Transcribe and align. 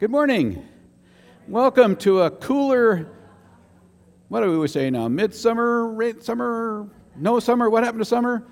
Good 0.00 0.12
morning. 0.12 0.64
Welcome 1.48 1.96
to 1.96 2.20
a 2.20 2.30
cooler, 2.30 3.10
what 4.28 4.42
do 4.42 4.60
we 4.60 4.68
say 4.68 4.90
now? 4.90 5.08
Midsummer, 5.08 5.92
summer, 6.20 6.88
no 7.16 7.40
summer, 7.40 7.68
what 7.68 7.82
happened 7.82 8.02
to 8.02 8.04
summer? 8.04 8.44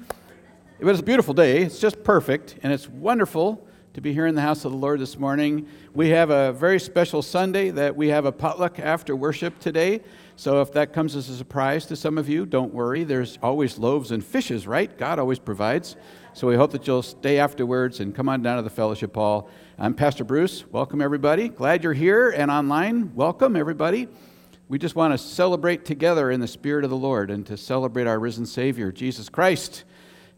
It 0.80 0.84
was 0.84 0.98
a 0.98 1.04
beautiful 1.04 1.34
day. 1.34 1.62
It's 1.62 1.78
just 1.78 2.02
perfect, 2.02 2.56
and 2.64 2.72
it's 2.72 2.88
wonderful 2.88 3.64
to 3.94 4.00
be 4.00 4.12
here 4.12 4.26
in 4.26 4.34
the 4.34 4.42
house 4.42 4.64
of 4.64 4.72
the 4.72 4.76
Lord 4.76 4.98
this 4.98 5.20
morning. 5.20 5.68
We 5.94 6.08
have 6.08 6.30
a 6.30 6.52
very 6.52 6.80
special 6.80 7.22
Sunday 7.22 7.70
that 7.70 7.94
we 7.94 8.08
have 8.08 8.24
a 8.24 8.32
potluck 8.32 8.80
after 8.80 9.14
worship 9.14 9.60
today. 9.60 10.00
So 10.34 10.60
if 10.62 10.72
that 10.72 10.92
comes 10.92 11.14
as 11.14 11.28
a 11.28 11.36
surprise 11.36 11.86
to 11.86 11.94
some 11.96 12.18
of 12.18 12.28
you, 12.28 12.44
don't 12.44 12.74
worry. 12.74 13.04
There's 13.04 13.38
always 13.40 13.78
loaves 13.78 14.10
and 14.10 14.24
fishes, 14.24 14.66
right? 14.66 14.98
God 14.98 15.20
always 15.20 15.38
provides. 15.38 15.94
So 16.32 16.48
we 16.48 16.56
hope 16.56 16.72
that 16.72 16.88
you'll 16.88 17.04
stay 17.04 17.38
afterwards 17.38 18.00
and 18.00 18.12
come 18.12 18.28
on 18.28 18.42
down 18.42 18.56
to 18.56 18.62
the 18.62 18.68
fellowship 18.68 19.14
hall. 19.14 19.48
I'm 19.78 19.92
Pastor 19.92 20.24
Bruce. 20.24 20.64
Welcome, 20.72 21.02
everybody. 21.02 21.50
Glad 21.50 21.84
you're 21.84 21.92
here 21.92 22.30
and 22.30 22.50
online. 22.50 23.14
Welcome, 23.14 23.56
everybody. 23.56 24.08
We 24.70 24.78
just 24.78 24.96
want 24.96 25.12
to 25.12 25.18
celebrate 25.18 25.84
together 25.84 26.30
in 26.30 26.40
the 26.40 26.48
Spirit 26.48 26.84
of 26.84 26.88
the 26.88 26.96
Lord 26.96 27.30
and 27.30 27.44
to 27.44 27.58
celebrate 27.58 28.06
our 28.06 28.18
risen 28.18 28.46
Savior, 28.46 28.90
Jesus 28.90 29.28
Christ. 29.28 29.84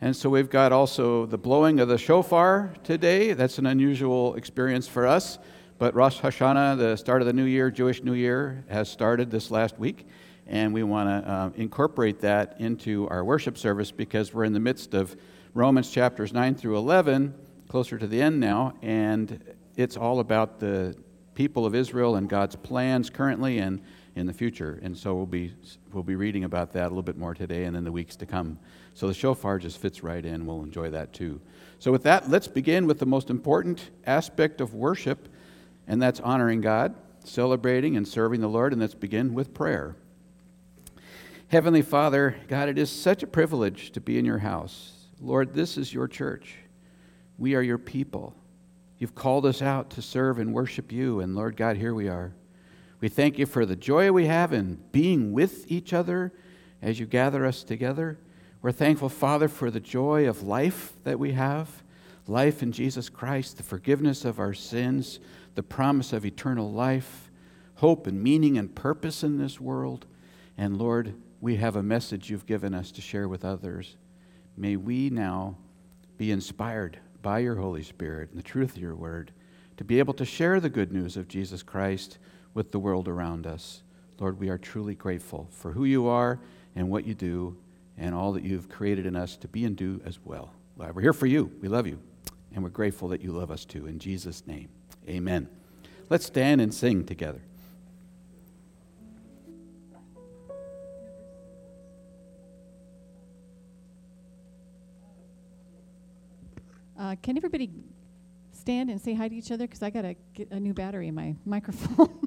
And 0.01 0.17
so 0.17 0.29
we've 0.29 0.51
got 0.51 0.73
also 0.73 1.25
the 1.25 1.39
blowing 1.39 1.79
of 1.79 1.87
the 1.87 1.99
shofar 1.99 2.75
today. 2.83 3.33
That's 3.33 3.59
an 3.59 3.67
unusual 3.67 4.35
experience 4.35 4.89
for 4.89 5.07
us. 5.07 5.39
But 5.79 5.95
Rosh 5.95 6.19
Hashanah, 6.19 6.77
the 6.77 6.97
start 6.97 7.23
of 7.23 7.27
the 7.27 7.33
new 7.33 7.45
year, 7.45 7.71
Jewish 7.71 8.03
New 8.03 8.15
Year, 8.15 8.65
has 8.69 8.89
started 8.89 9.31
this 9.31 9.53
last 9.53 9.79
week. 9.79 10.05
And 10.49 10.75
we 10.75 10.83
want 10.83 11.25
to 11.25 11.31
uh, 11.31 11.51
incorporate 11.55 12.19
that 12.23 12.57
into 12.59 13.07
our 13.09 13.25
worship 13.25 13.57
service 13.57 13.93
because 13.93 14.35
we're 14.35 14.43
in 14.43 14.53
the 14.53 14.59
midst 14.59 14.95
of 14.95 15.17
Romans 15.55 15.93
chapters 15.93 16.33
9 16.33 16.57
through 16.57 16.77
11, 16.77 17.35
closer 17.69 17.99
to 17.99 18.07
the 18.07 18.21
end 18.21 18.41
now. 18.41 18.75
And 18.83 19.43
it's 19.77 19.97
all 19.97 20.21
about 20.21 20.59
the 20.59 20.97
people 21.35 21.65
of 21.65 21.75
Israel 21.75 22.17
and 22.17 22.29
God's 22.29 22.57
plans 22.57 23.11
currently 23.11 23.59
and 23.59 23.81
in 24.17 24.27
the 24.27 24.33
future. 24.33 24.81
And 24.83 24.97
so 24.97 25.15
we'll 25.15 25.27
be, 25.27 25.55
we'll 25.93 26.03
be 26.03 26.17
reading 26.17 26.45
about 26.45 26.73
that 26.73 26.87
a 26.87 26.89
little 26.89 27.03
bit 27.03 27.17
more 27.17 27.35
today 27.35 27.65
and 27.65 27.77
in 27.77 27.85
the 27.85 27.93
weeks 27.93 28.17
to 28.17 28.27
come. 28.27 28.59
So 28.95 29.07
the 29.07 29.15
shofar 29.15 29.59
just 29.59 29.79
fits 29.79 30.03
right 30.03 30.25
in. 30.25 30.45
We'll 30.45 30.65
enjoy 30.65 30.91
that 30.91 31.13
too. 31.13 31.41
So, 31.79 31.93
with 31.93 32.03
that, 32.03 32.29
let's 32.29 32.49
begin 32.49 32.89
with 32.89 32.99
the 32.99 33.07
most 33.07 33.31
important 33.31 33.91
aspect 34.05 34.61
of 34.61 34.75
worship, 34.75 35.29
and 35.87 36.03
that's 36.03 36.19
honoring 36.19 36.61
God, 36.61 36.97
celebrating 37.23 37.97
and 37.97 38.09
serving 38.09 38.41
the 38.41 38.49
Lord. 38.49 38.73
And 38.73 38.83
let's 38.83 38.95
begin 38.95 39.33
with 39.33 39.55
prayer. 39.55 39.95
Heavenly 41.47 41.83
Father, 41.83 42.37
God, 42.49 42.69
it 42.69 42.77
is 42.77 42.91
such 42.91 43.23
a 43.23 43.29
privilege 43.29 43.93
to 43.93 44.01
be 44.01 44.19
in 44.19 44.25
your 44.25 44.39
house. 44.39 45.07
Lord, 45.21 45.55
this 45.55 45.79
is 45.79 45.95
your 45.95 46.09
church. 46.09 46.57
We 47.39 47.55
are 47.55 47.63
your 47.63 47.79
people. 47.79 48.35
You've 48.99 49.15
called 49.15 49.47
us 49.47 49.63
out 49.63 49.91
to 49.91 50.03
serve 50.03 50.39
and 50.39 50.53
worship 50.53 50.91
you, 50.91 51.21
and 51.21 51.37
Lord 51.37 51.57
God, 51.57 51.77
here 51.77 51.95
we 51.95 52.09
are. 52.09 52.35
We 53.01 53.09
thank 53.09 53.39
you 53.39 53.47
for 53.47 53.65
the 53.65 53.77
joy 53.77 54.11
we 54.11 54.27
have 54.27 54.53
in 54.53 54.81
being 54.91 55.33
with 55.33 55.71
each 55.71 55.93
other 55.93 56.33
as 56.83 56.99
you 56.99 57.07
gather 57.07 57.47
us 57.47 57.63
together. 57.63 58.19
We're 58.61 58.73
thankful, 58.73 59.09
Father, 59.09 59.47
for 59.47 59.71
the 59.71 59.79
joy 59.79 60.29
of 60.29 60.43
life 60.43 60.95
that 61.05 61.21
we 61.21 61.33
have 61.33 61.69
life 62.27 62.63
in 62.63 62.73
Jesus 62.73 63.09
Christ, 63.09 63.57
the 63.57 63.63
forgiveness 63.63 64.25
of 64.25 64.39
our 64.39 64.53
sins, 64.53 65.19
the 65.55 65.63
promise 65.63 66.13
of 66.13 66.27
eternal 66.27 66.71
life, 66.71 67.31
hope 67.77 68.07
and 68.07 68.23
meaning 68.23 68.59
and 68.59 68.75
purpose 68.75 69.23
in 69.23 69.39
this 69.39 69.59
world. 69.59 70.07
And 70.57 70.77
Lord, 70.77 71.15
we 71.41 71.57
have 71.57 71.77
a 71.77 71.83
message 71.83 72.29
you've 72.29 72.47
given 72.47 72.75
us 72.75 72.91
to 72.93 73.01
share 73.01 73.29
with 73.29 73.45
others. 73.45 73.97
May 74.57 74.77
we 74.77 75.09
now 75.09 75.57
be 76.19 76.31
inspired 76.31 76.99
by 77.29 77.41
your 77.41 77.57
Holy 77.57 77.83
Spirit 77.83 78.31
and 78.31 78.39
the 78.39 78.43
truth 78.43 78.75
of 78.75 78.81
your 78.81 78.95
word 78.95 79.33
to 79.77 79.85
be 79.85 79.99
able 79.99 80.15
to 80.15 80.25
share 80.25 80.61
the 80.61 80.71
good 80.71 80.91
news 80.91 81.15
of 81.15 81.29
Jesus 81.29 81.63
Christ 81.63 82.17
with 82.55 82.73
the 82.73 82.79
world 82.79 83.07
around 83.07 83.47
us. 83.47 83.83
Lord, 84.19 84.41
we 84.41 84.49
are 84.49 84.57
truly 84.57 84.95
grateful 84.95 85.47
for 85.51 85.73
who 85.73 85.85
you 85.85 86.07
are 86.07 86.41
and 86.75 86.89
what 86.89 87.07
you 87.07 87.13
do 87.13 87.59
and 87.99 88.15
all 88.15 88.33
that 88.33 88.45
you've 88.45 88.71
created 88.71 89.05
in 89.05 89.15
us 89.15 89.37
to 89.37 89.47
be 89.47 89.67
and 89.67 89.77
do 89.77 90.01
as 90.07 90.19
well. 90.25 90.55
We're 90.79 91.03
here 91.03 91.13
for 91.13 91.27
you. 91.27 91.53
We 91.61 91.69
love 91.69 91.87
you. 91.87 92.01
And 92.55 92.65
we're 92.65 92.71
grateful 92.71 93.09
that 93.09 93.21
you 93.21 93.33
love 93.33 93.51
us 93.51 93.67
too. 93.67 93.87
In 93.87 93.99
Jesus' 93.99 94.47
name, 94.47 94.71
amen. 95.07 95.51
Let's 96.09 96.25
stand 96.25 96.63
and 96.63 96.73
sing 96.73 97.05
together. 97.05 97.43
Uh, 106.99 107.15
can 107.23 107.37
everybody 107.37 107.71
stand 108.51 108.91
and 108.91 109.01
say 109.01 109.15
hi 109.15 109.29
to 109.29 109.35
each 109.35 109.53
other? 109.53 109.67
Because 109.67 109.83
I 109.83 109.91
got 109.91 110.03
to 110.03 110.17
get 110.35 110.51
a 110.51 110.59
new 110.59 110.75
battery 110.75 111.09
in 111.09 111.15
my 111.15 111.37
microphone. 111.45 112.09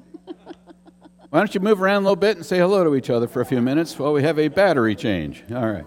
Why 1.30 1.38
don't 1.38 1.54
you 1.54 1.60
move 1.60 1.82
around 1.82 2.02
a 2.02 2.06
little 2.06 2.16
bit 2.16 2.36
and 2.38 2.44
say 2.46 2.58
hello 2.58 2.82
to 2.84 2.94
each 2.94 3.10
other 3.10 3.26
for 3.26 3.40
a 3.40 3.44
few 3.44 3.60
minutes 3.60 3.98
while 3.98 4.12
we 4.12 4.22
have 4.22 4.38
a 4.38 4.48
battery 4.48 4.94
change? 4.94 5.44
All 5.50 5.70
right. 5.70 5.84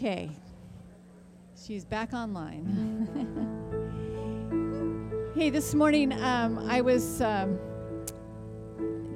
Okay. 0.00 0.30
She's 1.62 1.84
back 1.84 2.14
online. 2.14 3.04
hey, 5.34 5.50
this 5.50 5.74
morning 5.74 6.10
um, 6.22 6.58
I 6.70 6.80
was 6.80 7.20
um, 7.20 7.58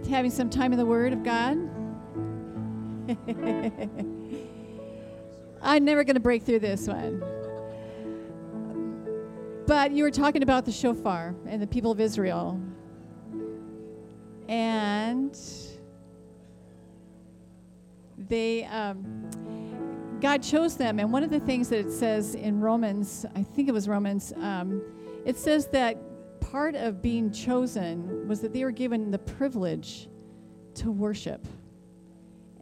having 0.06 0.30
some 0.30 0.50
time 0.50 0.72
in 0.72 0.78
the 0.78 0.84
Word 0.84 1.14
of 1.14 1.22
God. 1.22 1.56
I'm 5.62 5.86
never 5.86 6.04
going 6.04 6.16
to 6.16 6.20
break 6.20 6.42
through 6.42 6.58
this 6.58 6.86
one. 6.86 7.24
But 9.66 9.90
you 9.92 10.04
were 10.04 10.10
talking 10.10 10.42
about 10.42 10.66
the 10.66 10.72
shofar 10.72 11.34
and 11.46 11.62
the 11.62 11.66
people 11.66 11.92
of 11.92 11.98
Israel. 11.98 12.60
And 14.48 15.34
they. 18.18 18.66
Um, 18.66 19.30
God 20.24 20.42
chose 20.42 20.74
them. 20.78 21.00
And 21.00 21.12
one 21.12 21.22
of 21.22 21.28
the 21.28 21.38
things 21.38 21.68
that 21.68 21.80
it 21.80 21.92
says 21.92 22.34
in 22.34 22.58
Romans, 22.58 23.26
I 23.36 23.42
think 23.42 23.68
it 23.68 23.72
was 23.72 23.86
Romans, 23.86 24.32
um, 24.40 24.82
it 25.26 25.36
says 25.36 25.66
that 25.66 25.98
part 26.40 26.74
of 26.74 27.02
being 27.02 27.30
chosen 27.30 28.26
was 28.26 28.40
that 28.40 28.54
they 28.54 28.64
were 28.64 28.70
given 28.70 29.10
the 29.10 29.18
privilege 29.18 30.08
to 30.76 30.90
worship. 30.90 31.46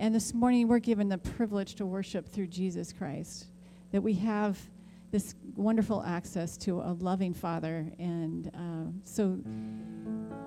And 0.01 0.13
this 0.13 0.35
morning 0.35 0.67
we're 0.67 0.81
given 0.81 1.09
the 1.09 1.19
privilege 1.19 1.77
to 1.77 1.87
worship 1.87 2.29
through 2.29 2.49
Jesus 2.49 2.93
Christ. 2.93 3.47
That 3.93 4.03
we 4.03 4.15
have 4.15 4.59
this 5.13 5.37
wonderful 5.55 6.03
access 6.03 6.57
to 6.57 6.81
a 6.81 6.97
loving 6.99 7.33
Father. 7.33 7.87
And 8.01 8.51
uh, 8.57 8.91
so 9.05 9.39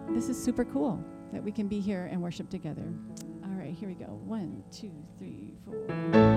this 0.10 0.28
is 0.28 0.38
super 0.38 0.66
cool 0.66 1.02
that 1.32 1.42
we 1.42 1.54
can 1.54 1.70
be 1.70 1.80
here 1.80 2.10
and 2.12 2.22
worship 2.22 2.50
together. 2.50 2.84
All 3.46 3.52
right, 3.52 3.74
here 3.74 3.88
we 3.88 3.96
go. 3.96 4.20
One, 4.26 4.66
two, 4.70 4.92
three, 5.18 5.54
four. 5.64 6.35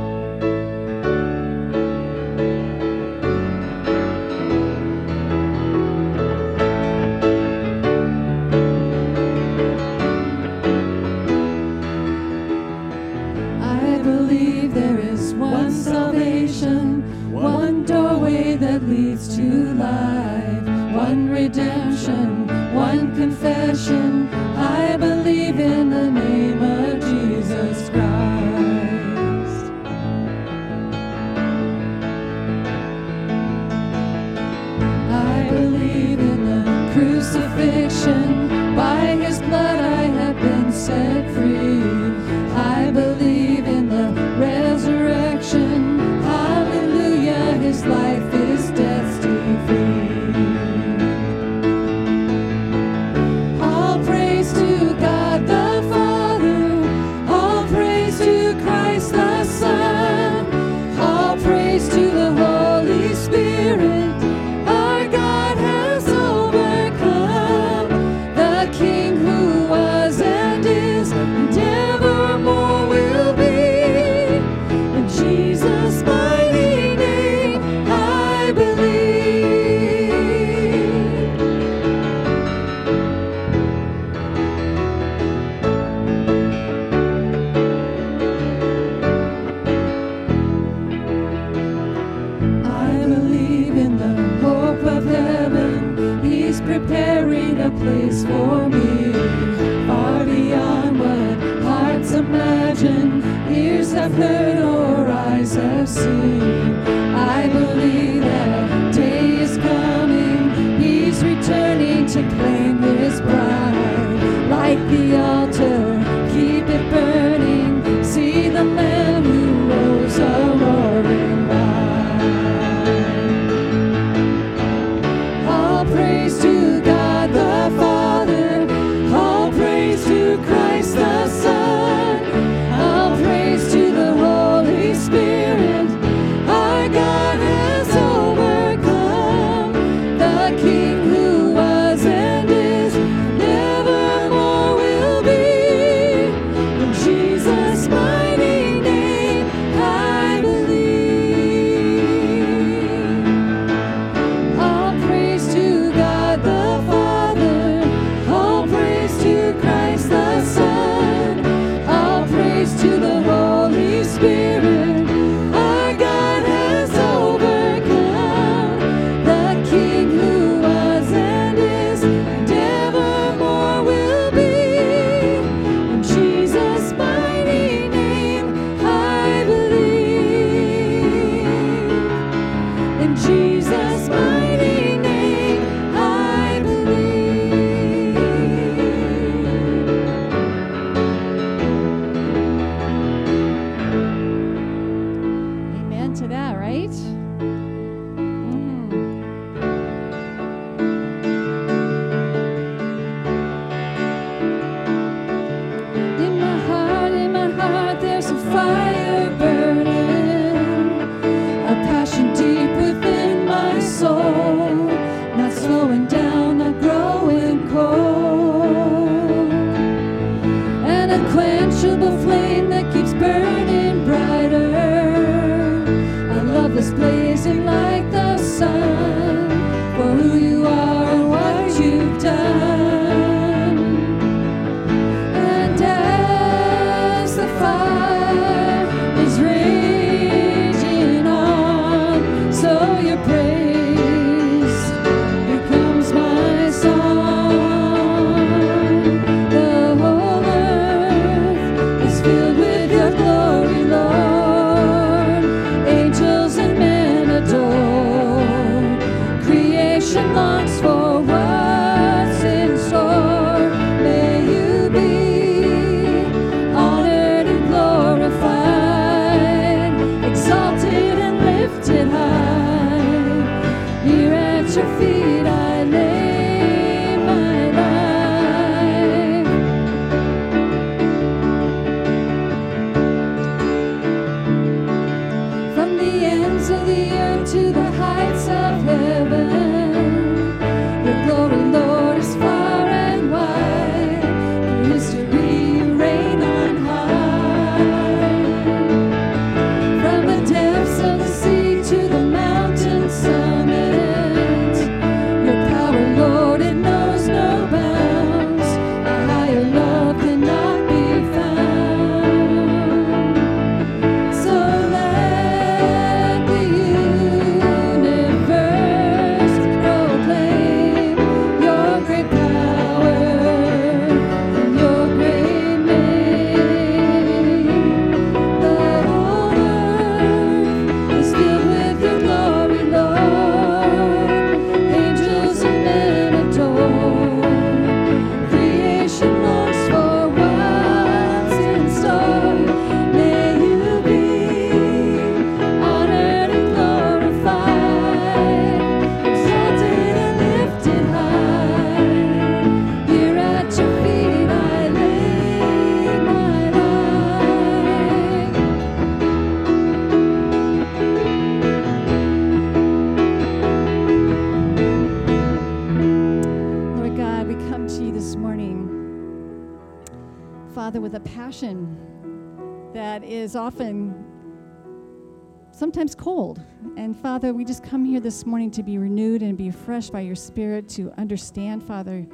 sometimes 375.79 376.13
cold. 376.13 376.61
And 376.97 377.17
Father, 377.17 377.55
we 377.55 377.65
just 377.65 377.85
come 377.85 378.05
here 378.05 378.19
this 378.19 378.45
morning 378.45 378.69
to 378.73 378.83
be 378.83 378.99
renewed 378.99 379.43
and 379.43 379.57
be 379.57 379.69
refreshed 379.69 380.13
by 380.13 380.21
your 380.23 380.35
Spirit 380.35 380.89
to 380.91 381.13
understand, 381.17 381.85
Father, 381.85 382.27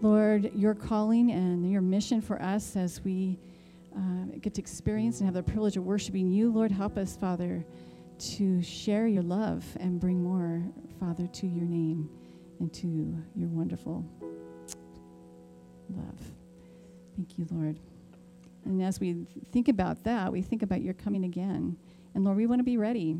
Lord, 0.00 0.50
your 0.54 0.74
calling 0.74 1.30
and 1.32 1.70
your 1.70 1.82
mission 1.82 2.22
for 2.22 2.40
us 2.40 2.76
as 2.76 3.04
we 3.04 3.38
uh, 3.94 4.38
get 4.40 4.54
to 4.54 4.62
experience 4.62 5.20
and 5.20 5.26
have 5.26 5.34
the 5.34 5.42
privilege 5.42 5.76
of 5.76 5.84
worshiping 5.84 6.30
you. 6.30 6.50
Lord, 6.50 6.72
help 6.72 6.96
us, 6.96 7.14
Father, 7.14 7.62
to 8.20 8.62
share 8.62 9.06
your 9.06 9.22
love 9.22 9.66
and 9.80 10.00
bring 10.00 10.22
more, 10.22 10.62
Father, 10.98 11.26
to 11.26 11.46
your 11.46 11.66
name 11.66 12.08
and 12.58 12.72
to 12.72 12.86
your 13.36 13.48
wonderful 13.48 14.02
love. 15.90 16.20
Thank 17.16 17.36
you, 17.36 17.46
Lord. 17.50 17.78
And 18.64 18.82
as 18.82 18.98
we 18.98 19.26
think 19.52 19.68
about 19.68 20.04
that, 20.04 20.32
we 20.32 20.40
think 20.40 20.62
about 20.62 20.80
your 20.80 20.94
coming 20.94 21.24
again. 21.24 21.76
And 22.14 22.24
Lord, 22.24 22.36
we 22.36 22.46
want 22.46 22.60
to 22.60 22.64
be 22.64 22.76
ready. 22.76 23.16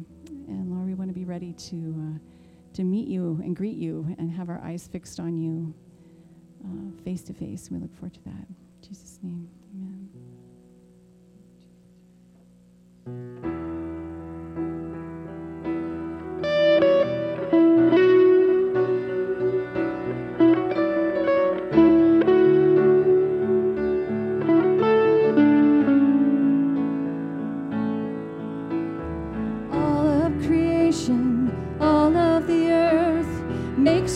And 0.48 0.70
Lord, 0.70 0.86
we 0.86 0.94
want 0.94 1.10
to 1.10 1.14
be 1.14 1.24
ready 1.24 1.52
to, 1.52 1.76
uh, 1.76 2.18
to 2.74 2.84
meet 2.84 3.08
you 3.08 3.40
and 3.42 3.54
greet 3.54 3.76
you 3.76 4.14
and 4.18 4.30
have 4.30 4.48
our 4.48 4.60
eyes 4.62 4.88
fixed 4.90 5.20
on 5.20 5.36
you 5.36 5.74
uh, 6.64 7.02
face 7.04 7.22
to 7.22 7.32
face. 7.32 7.70
We 7.70 7.78
look 7.78 7.94
forward 7.94 8.14
to 8.14 8.24
that. 8.24 8.46
In 8.48 8.56
Jesus' 8.82 9.18
name, 9.22 9.48
amen. 9.74 10.08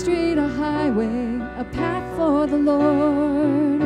Straight 0.03 0.37
a 0.37 0.49
highway, 0.49 1.39
a 1.59 1.65
path 1.65 2.17
for 2.17 2.45
the 2.49 2.57
Lord. 2.57 3.81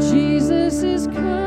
Jesus 0.00 0.82
is 0.82 1.06
coming 1.08 1.45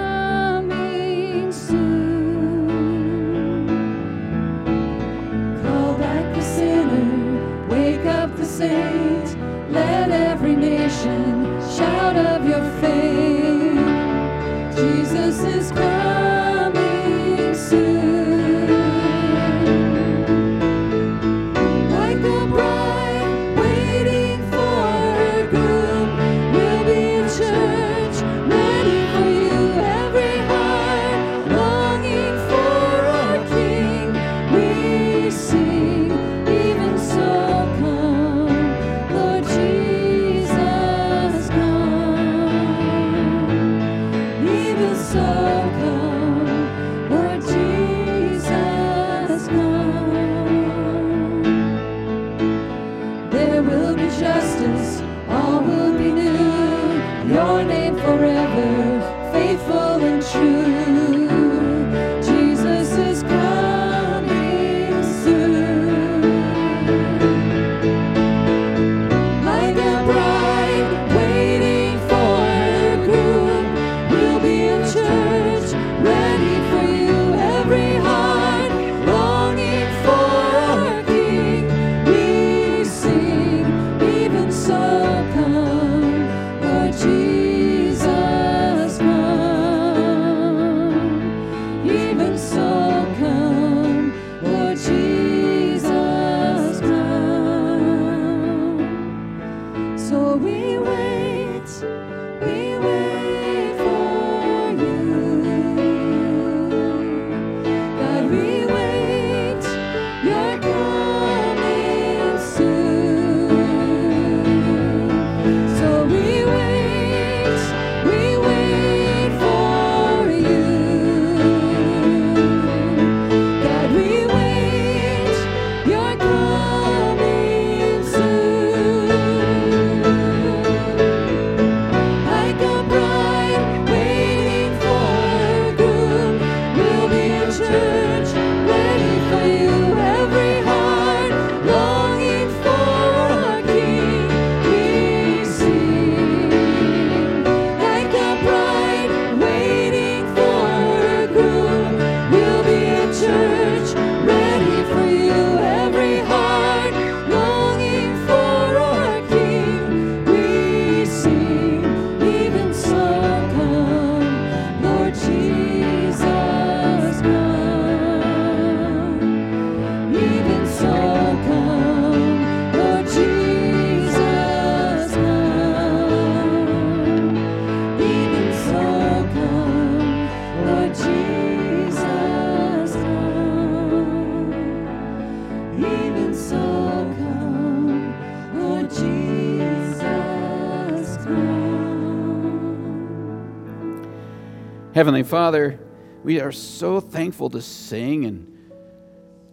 Heavenly 194.99 195.23
Father, 195.23 195.79
we 196.25 196.41
are 196.41 196.51
so 196.51 196.99
thankful 196.99 197.49
to 197.51 197.61
sing 197.61 198.25
and 198.25 198.45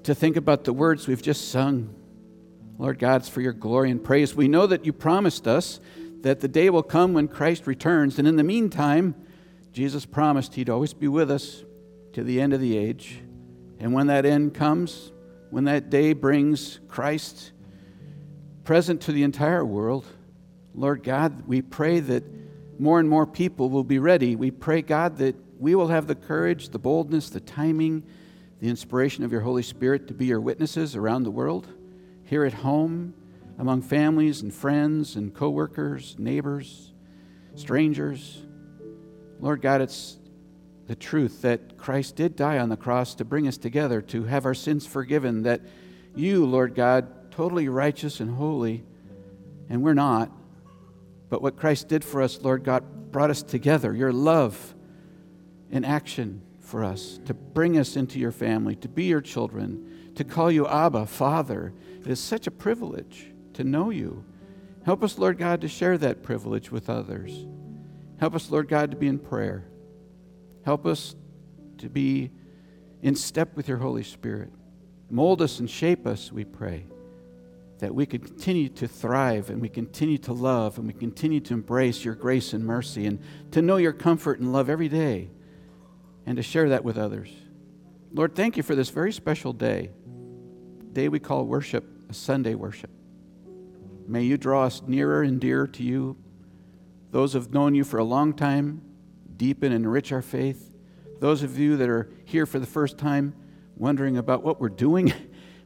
to 0.03 0.13
think 0.13 0.35
about 0.35 0.65
the 0.65 0.73
words 0.73 1.07
we've 1.07 1.23
just 1.23 1.53
sung. 1.53 1.95
Lord 2.79 2.99
God, 2.99 3.21
it's 3.21 3.29
for 3.29 3.41
your 3.41 3.53
glory 3.53 3.93
and 3.93 4.03
praise. 4.03 4.35
We 4.35 4.49
know 4.49 4.67
that 4.67 4.85
you 4.85 4.93
promised 4.93 5.47
us 5.47 5.79
that 6.23 6.41
the 6.41 6.49
day 6.49 6.69
will 6.69 6.83
come 6.83 7.13
when 7.13 7.29
Christ 7.29 7.69
returns. 7.69 8.19
And 8.19 8.27
in 8.27 8.35
the 8.35 8.43
meantime, 8.43 9.15
Jesus 9.71 10.05
promised 10.05 10.57
he'd 10.57 10.69
always 10.69 10.93
be 10.93 11.07
with 11.07 11.31
us 11.31 11.63
to 12.15 12.25
the 12.25 12.41
end 12.41 12.53
of 12.53 12.61
the 12.61 12.77
age. 12.77 13.23
And 13.79 13.93
when 13.93 14.09
that 14.09 14.27
end 14.27 14.53
comes, 14.53 15.13
when 15.51 15.63
that 15.67 15.91
day 15.91 16.13
brings 16.13 16.81
Christ 16.89 17.53
present 18.65 19.01
to 19.03 19.13
the 19.13 19.23
entire 19.23 19.65
world, 19.65 20.07
Lord 20.75 21.05
God, 21.05 21.47
we 21.47 21.63
pray 21.63 22.01
that 22.01 22.25
more 22.79 23.01
and 23.01 23.09
more 23.09 23.27
people 23.27 23.71
will 23.71 23.85
be 23.85 23.99
ready. 23.99 24.37
We 24.37 24.51
pray, 24.51 24.83
God, 24.83 25.17
that 25.19 25.37
we 25.59 25.75
will 25.75 25.89
have 25.89 26.07
the 26.07 26.15
courage, 26.15 26.69
the 26.69 26.79
boldness, 26.79 27.31
the 27.31 27.41
timing, 27.41 28.03
the 28.61 28.69
inspiration 28.69 29.25
of 29.25 29.33
your 29.33 29.41
Holy 29.41 29.63
Spirit 29.63 30.09
to 30.09 30.15
be 30.15 30.27
your 30.27 30.41
witnesses 30.41 30.97
around 30.97 31.23
the 31.23 31.31
world, 31.31 31.69
here 32.25 32.45
at 32.45 32.53
home, 32.53 33.15
among 33.59 33.83
families 33.83 34.43
and 34.43 34.53
friends 34.53 35.17
and 35.17 35.35
coworkers, 35.35 36.17
neighbors, 36.19 36.93
strangers. 37.55 38.43
Lord 39.41 39.63
God, 39.63 39.81
it's 39.81 40.19
the 40.87 40.97
truth 40.97 41.43
that 41.43 41.77
Christ 41.77 42.17
did 42.17 42.37
die 42.37 42.59
on 42.59 42.69
the 42.69 42.77
cross 42.77 43.15
to 43.17 43.25
bring 43.25 43.49
us 43.49 43.57
together, 43.57 44.01
to 44.03 44.25
have 44.25 44.45
our 44.45 44.55
sins 44.55 44.87
forgiven, 44.87 45.43
that 45.43 45.63
you, 46.15 46.47
Lord 46.47 46.75
God, 46.75 47.31
totally 47.31 47.69
righteous 47.69 48.21
and 48.21 48.37
holy, 48.37 48.85
and 49.69 49.83
we're 49.83 49.95
not, 49.95 50.31
but 51.29 51.43
what 51.43 51.57
Christ 51.57 51.89
did 51.89 52.05
for 52.05 52.23
us, 52.23 52.41
Lord 52.43 52.65
God, 52.65 53.11
brought 53.13 53.31
us 53.31 53.43
together. 53.43 53.95
Your 53.95 54.13
love 54.13 54.75
in 55.71 55.85
action 55.85 56.43
for 56.61 56.85
us, 56.85 57.19
to 57.27 57.35
bring 57.35 57.79
us 57.79 57.97
into 57.97 58.19
your 58.19 58.33
family, 58.33 58.75
to 58.77 58.89
be 58.89 59.05
your 59.05 59.21
children, 59.21 60.13
to 60.17 60.25
call 60.25 60.51
you 60.51 60.67
Abba, 60.67 61.07
Father. 61.07 61.73
It 62.01 62.09
is 62.09 62.21
such 62.21 62.47
a 62.47 62.51
privilege 62.51 63.33
to 63.55 63.65
know 63.65 63.91
you. 63.91 64.25
Help 64.85 65.03
us, 65.03 65.19
Lord 65.19 65.39
God, 65.39 65.61
to 65.63 65.69
share 65.69 65.99
that 65.99 66.23
privilege 66.23 66.71
with 66.71 66.89
others. 66.89 67.47
Help 68.19 68.35
us, 68.35 68.51
Lord 68.51 68.69
God, 68.69 68.91
to 68.93 68.97
be 68.97 69.09
in 69.09 69.19
prayer. 69.19 69.65
Help 70.65 70.87
us 70.87 71.15
to 71.79 71.89
be 71.89 72.31
in 73.03 73.15
step 73.15 73.57
with 73.57 73.69
your 73.69 73.79
Holy 73.79 74.03
Spirit. 74.03 74.51
Mold 75.11 75.43
us 75.43 75.61
and 75.61 75.71
shape 75.71 76.07
us, 76.07 76.33
we 76.33 76.45
pray, 76.45 76.87
that 77.79 77.95
we 77.95 78.07
could 78.07 78.25
continue 78.25 78.69
to 78.71 78.89
thrive 78.89 79.51
and 79.51 79.61
we 79.61 79.69
continue 79.69 80.19
to 80.19 80.33
love 80.33 80.79
and 80.79 80.87
we 80.87 80.95
continue 80.95 81.41
to 81.41 81.55
embrace 81.55 82.05
your 82.05 82.15
grace 82.15 82.53
and 82.53 82.65
mercy 82.65 83.07
and 83.07 83.19
to 83.51 83.61
know 83.61 83.77
your 83.77 83.93
comfort 83.93 84.39
and 84.41 84.53
love 84.53 84.71
every 84.71 84.89
day 84.89 85.29
and 86.25 86.37
to 86.37 86.43
share 86.43 86.71
that 86.71 86.85
with 86.85 86.97
others. 86.97 87.29
Lord, 88.13 88.35
thank 88.35 88.57
you 88.57 88.63
for 88.63 88.75
this 88.75 88.89
very 88.89 89.13
special 89.13 89.53
day, 89.53 89.91
day 90.93 91.09
we 91.09 91.19
call 91.19 91.45
worship, 91.45 91.85
a 92.09 92.15
Sunday 92.15 92.55
worship. 92.55 92.91
May 94.07 94.23
you 94.23 94.39
draw 94.39 94.65
us 94.65 94.83
nearer 94.87 95.23
and 95.23 95.41
dearer 95.41 95.67
to 95.67 95.83
you. 95.83 96.17
Those 97.11 97.33
who 97.33 97.41
have 97.41 97.53
known 97.53 97.75
you 97.75 97.85
for 97.85 97.99
a 97.99 98.05
long 98.05 98.33
time, 98.33 98.81
deepen 99.37 99.73
and 99.73 99.85
enrich 99.85 100.13
our 100.13 100.23
faith. 100.23 100.73
Those 101.21 101.43
of 101.43 101.59
you 101.59 101.77
that 101.77 101.89
are 101.89 102.11
here 102.25 102.47
for 102.47 102.59
the 102.59 102.67
first 102.67 102.97
time, 102.99 103.35
wondering 103.77 104.17
about 104.17 104.43
what 104.43 104.61
we're 104.61 104.69
doing, 104.69 105.13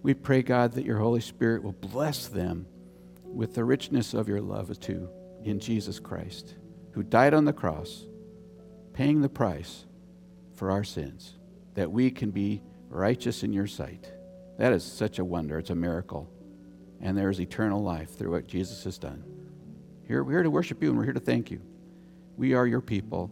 we 0.02 0.14
pray, 0.14 0.42
God, 0.42 0.72
that 0.72 0.84
your 0.84 0.98
Holy 0.98 1.20
Spirit 1.20 1.62
will 1.62 1.72
bless 1.72 2.26
them 2.26 2.66
with 3.24 3.54
the 3.54 3.64
richness 3.64 4.14
of 4.14 4.28
your 4.28 4.40
love 4.40 4.78
too 4.80 5.08
in 5.44 5.58
Jesus 5.58 5.98
Christ, 5.98 6.56
who 6.92 7.02
died 7.02 7.34
on 7.34 7.44
the 7.44 7.52
cross, 7.52 8.06
paying 8.92 9.20
the 9.20 9.28
price 9.28 9.84
for 10.54 10.70
our 10.70 10.84
sins, 10.84 11.36
that 11.74 11.90
we 11.90 12.10
can 12.10 12.30
be 12.30 12.62
righteous 12.88 13.42
in 13.42 13.52
your 13.52 13.66
sight. 13.66 14.10
That 14.58 14.72
is 14.72 14.84
such 14.84 15.18
a 15.18 15.24
wonder. 15.24 15.58
It's 15.58 15.70
a 15.70 15.74
miracle. 15.74 16.30
And 17.00 17.16
there 17.16 17.30
is 17.30 17.40
eternal 17.40 17.82
life 17.82 18.16
through 18.16 18.32
what 18.32 18.46
Jesus 18.46 18.84
has 18.84 18.98
done. 18.98 19.24
Here, 20.06 20.22
we're 20.22 20.32
here 20.32 20.42
to 20.42 20.50
worship 20.50 20.82
you 20.82 20.90
and 20.90 20.98
we're 20.98 21.04
here 21.04 21.14
to 21.14 21.20
thank 21.20 21.50
you. 21.50 21.62
We 22.36 22.52
are 22.52 22.66
your 22.66 22.82
people. 22.82 23.30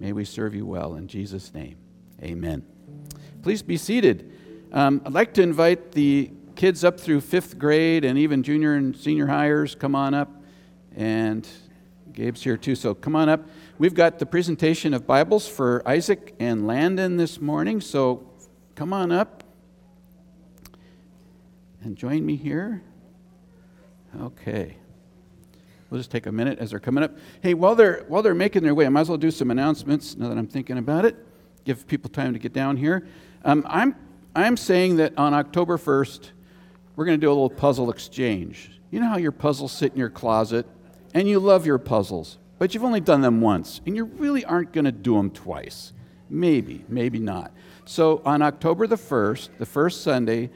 May 0.00 0.12
we 0.12 0.24
serve 0.24 0.54
you 0.54 0.66
well. 0.66 0.94
In 0.94 1.06
Jesus' 1.06 1.54
name, 1.54 1.76
amen. 2.22 2.64
Please 3.42 3.62
be 3.62 3.76
seated. 3.76 4.32
Um, 4.72 5.02
I'd 5.04 5.12
like 5.12 5.34
to 5.34 5.42
invite 5.42 5.92
the 5.92 6.30
kids 6.56 6.84
up 6.84 6.98
through 6.98 7.20
fifth 7.20 7.58
grade 7.58 8.04
and 8.04 8.18
even 8.18 8.42
junior 8.42 8.74
and 8.74 8.96
senior 8.96 9.26
hires. 9.26 9.74
Come 9.74 9.94
on 9.94 10.14
up. 10.14 10.42
And 10.96 11.48
Gabe's 12.12 12.42
here 12.42 12.56
too, 12.56 12.74
so 12.74 12.94
come 12.94 13.16
on 13.16 13.28
up. 13.28 13.46
We've 13.78 13.94
got 13.94 14.18
the 14.18 14.26
presentation 14.26 14.94
of 14.94 15.06
Bibles 15.06 15.48
for 15.48 15.82
Isaac 15.86 16.34
and 16.38 16.66
Landon 16.66 17.16
this 17.16 17.40
morning, 17.40 17.80
so 17.80 18.30
come 18.76 18.92
on 18.92 19.10
up 19.10 19.42
and 21.82 21.96
join 21.96 22.24
me 22.24 22.36
here. 22.36 22.82
Okay. 24.20 24.76
We'll 25.90 26.00
just 26.00 26.10
take 26.10 26.26
a 26.26 26.32
minute 26.32 26.58
as 26.58 26.70
they're 26.70 26.80
coming 26.80 27.04
up. 27.04 27.16
Hey, 27.40 27.54
while 27.54 27.74
they're 27.74 28.04
while 28.08 28.22
they're 28.22 28.34
making 28.34 28.62
their 28.62 28.74
way, 28.74 28.86
I 28.86 28.88
might 28.88 29.02
as 29.02 29.08
well 29.08 29.18
do 29.18 29.30
some 29.30 29.50
announcements 29.50 30.16
now 30.16 30.28
that 30.28 30.38
I'm 30.38 30.46
thinking 30.46 30.78
about 30.78 31.04
it. 31.04 31.16
Give 31.64 31.86
people 31.86 32.10
time 32.10 32.32
to 32.32 32.38
get 32.38 32.52
down 32.52 32.76
here. 32.76 33.06
Um, 33.44 33.64
I'm 33.68 33.94
I'm 34.34 34.56
saying 34.56 34.96
that 34.96 35.16
on 35.16 35.34
October 35.34 35.78
1st, 35.78 36.30
we're 36.96 37.04
going 37.04 37.18
to 37.18 37.24
do 37.24 37.30
a 37.30 37.34
little 37.34 37.50
puzzle 37.50 37.90
exchange. 37.90 38.80
You 38.90 39.00
know 39.00 39.08
how 39.08 39.16
your 39.16 39.32
puzzles 39.32 39.72
sit 39.72 39.92
in 39.92 39.98
your 39.98 40.10
closet, 40.10 40.66
and 41.12 41.28
you 41.28 41.38
love 41.38 41.66
your 41.66 41.78
puzzles 41.78 42.38
but 42.58 42.72
you've 42.72 42.84
only 42.84 43.00
done 43.00 43.20
them 43.20 43.40
once, 43.40 43.80
and 43.86 43.96
you 43.96 44.04
really 44.04 44.44
aren't 44.44 44.72
going 44.72 44.84
to 44.84 44.92
do 44.92 45.16
them 45.16 45.30
twice. 45.30 45.92
Maybe, 46.30 46.84
maybe 46.88 47.18
not. 47.18 47.52
So 47.84 48.22
on 48.24 48.42
October 48.42 48.86
the 48.86 48.96
1st, 48.96 49.50
the 49.58 49.66
first 49.66 50.02
Sunday, 50.02 50.50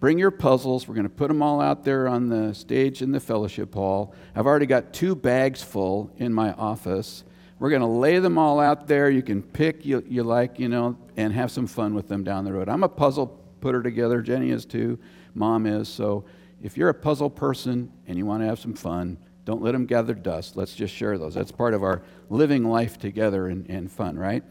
bring 0.00 0.18
your 0.18 0.30
puzzles. 0.30 0.88
We're 0.88 0.94
going 0.94 1.04
to 1.04 1.14
put 1.14 1.28
them 1.28 1.42
all 1.42 1.60
out 1.60 1.84
there 1.84 2.08
on 2.08 2.28
the 2.28 2.54
stage 2.54 3.02
in 3.02 3.12
the 3.12 3.20
fellowship 3.20 3.74
hall. 3.74 4.14
I've 4.34 4.46
already 4.46 4.66
got 4.66 4.92
two 4.92 5.14
bags 5.14 5.62
full 5.62 6.10
in 6.16 6.32
my 6.32 6.52
office. 6.54 7.24
We're 7.58 7.70
going 7.70 7.82
to 7.82 7.86
lay 7.86 8.18
them 8.18 8.36
all 8.36 8.58
out 8.58 8.88
there. 8.88 9.08
You 9.08 9.22
can 9.22 9.42
pick 9.42 9.86
you, 9.86 10.02
you 10.08 10.24
like, 10.24 10.58
you 10.58 10.68
know, 10.68 10.96
and 11.16 11.32
have 11.32 11.50
some 11.50 11.66
fun 11.66 11.94
with 11.94 12.08
them 12.08 12.24
down 12.24 12.44
the 12.44 12.52
road. 12.52 12.68
I'm 12.68 12.82
a 12.82 12.88
puzzle 12.88 13.26
putter 13.60 13.82
together. 13.82 14.20
Jenny 14.20 14.50
is 14.50 14.64
too. 14.64 14.98
Mom 15.34 15.66
is. 15.66 15.88
So 15.88 16.24
if 16.62 16.76
you're 16.76 16.88
a 16.88 16.94
puzzle 16.94 17.30
person 17.30 17.92
and 18.06 18.18
you 18.18 18.26
want 18.26 18.42
to 18.42 18.46
have 18.46 18.58
some 18.58 18.74
fun, 18.74 19.18
don't 19.44 19.62
let 19.62 19.72
them 19.72 19.86
gather 19.86 20.14
dust. 20.14 20.56
Let's 20.56 20.74
just 20.74 20.94
share 20.94 21.18
those. 21.18 21.34
That's 21.34 21.52
part 21.52 21.74
of 21.74 21.82
our 21.82 22.02
living 22.30 22.64
life 22.64 22.98
together 22.98 23.48
and, 23.48 23.68
and 23.68 23.90
fun, 23.90 24.18
right? 24.18 24.42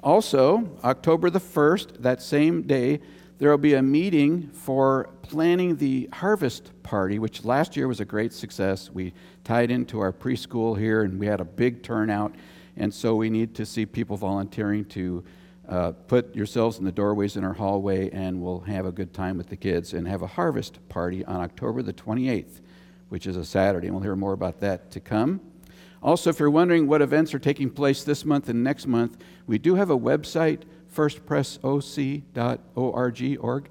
Also, 0.00 0.78
October 0.84 1.30
the 1.30 1.40
1st, 1.40 2.02
that 2.02 2.22
same 2.22 2.62
day, 2.62 3.00
there 3.38 3.50
will 3.50 3.58
be 3.58 3.74
a 3.74 3.82
meeting 3.82 4.48
for 4.52 5.10
planning 5.22 5.76
the 5.76 6.08
harvest 6.12 6.70
party, 6.82 7.18
which 7.18 7.44
last 7.44 7.76
year 7.76 7.88
was 7.88 8.00
a 8.00 8.04
great 8.04 8.32
success. 8.32 8.90
We 8.90 9.12
tied 9.44 9.70
into 9.70 10.00
our 10.00 10.12
preschool 10.12 10.78
here 10.78 11.02
and 11.02 11.18
we 11.18 11.26
had 11.26 11.40
a 11.40 11.44
big 11.44 11.82
turnout. 11.82 12.34
And 12.76 12.92
so 12.92 13.14
we 13.14 13.28
need 13.28 13.54
to 13.56 13.66
see 13.66 13.84
people 13.84 14.16
volunteering 14.16 14.84
to 14.86 15.24
uh, 15.68 15.92
put 16.06 16.34
yourselves 16.34 16.78
in 16.78 16.84
the 16.84 16.92
doorways 16.92 17.36
in 17.36 17.44
our 17.44 17.54
hallway 17.54 18.08
and 18.10 18.40
we'll 18.40 18.60
have 18.60 18.86
a 18.86 18.92
good 18.92 19.12
time 19.12 19.36
with 19.36 19.48
the 19.48 19.56
kids 19.56 19.92
and 19.92 20.06
have 20.06 20.22
a 20.22 20.26
harvest 20.26 20.78
party 20.88 21.24
on 21.24 21.40
October 21.40 21.82
the 21.82 21.92
28th 21.92 22.60
which 23.08 23.26
is 23.26 23.36
a 23.36 23.44
Saturday, 23.44 23.86
and 23.86 23.94
we'll 23.94 24.02
hear 24.02 24.16
more 24.16 24.32
about 24.32 24.58
that 24.60 24.90
to 24.90 24.98
come. 25.00 25.40
Also, 26.02 26.30
if 26.30 26.38
you're 26.38 26.48
wondering 26.50 26.86
what 26.86 27.02
events 27.02 27.34
are 27.34 27.38
taking 27.38 27.68
place 27.70 28.02
this 28.04 28.24
month 28.24 28.48
and 28.48 28.64
next 28.64 28.86
month, 28.86 29.18
we 29.46 29.58
do 29.58 29.74
have 29.74 29.90
a 29.90 29.98
website, 29.98 30.62
firstpressoc.org. 30.94 33.38
Org. 33.40 33.68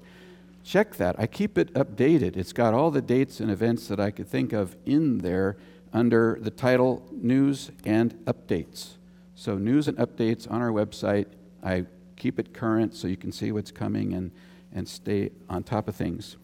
Check 0.64 0.96
that. 0.96 1.16
I 1.18 1.26
keep 1.26 1.58
it 1.58 1.74
updated. 1.74 2.36
It's 2.36 2.52
got 2.52 2.74
all 2.74 2.90
the 2.90 3.00
dates 3.00 3.40
and 3.40 3.50
events 3.50 3.88
that 3.88 3.98
I 4.00 4.10
could 4.10 4.28
think 4.28 4.52
of 4.52 4.76
in 4.84 5.18
there 5.18 5.56
under 5.92 6.36
the 6.40 6.50
title 6.50 7.06
News 7.12 7.70
and 7.84 8.12
Updates. 8.24 8.94
So, 9.36 9.56
news 9.56 9.86
and 9.86 9.96
updates 9.98 10.50
on 10.50 10.60
our 10.62 10.70
website. 10.70 11.26
I 11.66 11.84
keep 12.14 12.38
it 12.38 12.54
current 12.54 12.94
so 12.94 13.08
you 13.08 13.16
can 13.16 13.32
see 13.32 13.50
what's 13.50 13.72
coming 13.72 14.14
and, 14.14 14.30
and 14.72 14.88
stay 14.88 15.30
on 15.50 15.64
top 15.64 15.88
of 15.88 15.96
things. 15.96 16.36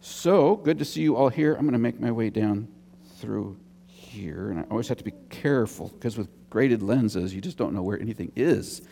So, 0.00 0.56
good 0.56 0.78
to 0.78 0.84
see 0.84 1.02
you 1.02 1.16
all 1.16 1.28
here. 1.28 1.54
I'm 1.54 1.62
going 1.62 1.72
to 1.72 1.78
make 1.78 2.00
my 2.00 2.12
way 2.12 2.30
down 2.30 2.68
through 3.16 3.58
here, 3.86 4.50
and 4.50 4.60
I 4.60 4.62
always 4.70 4.86
have 4.86 4.96
to 4.98 5.04
be 5.04 5.12
careful 5.28 5.88
because 5.88 6.16
with 6.16 6.28
graded 6.50 6.82
lenses, 6.82 7.34
you 7.34 7.40
just 7.40 7.56
don't 7.56 7.74
know 7.74 7.82
where 7.82 8.00
anything 8.00 8.30
is. 8.36 8.82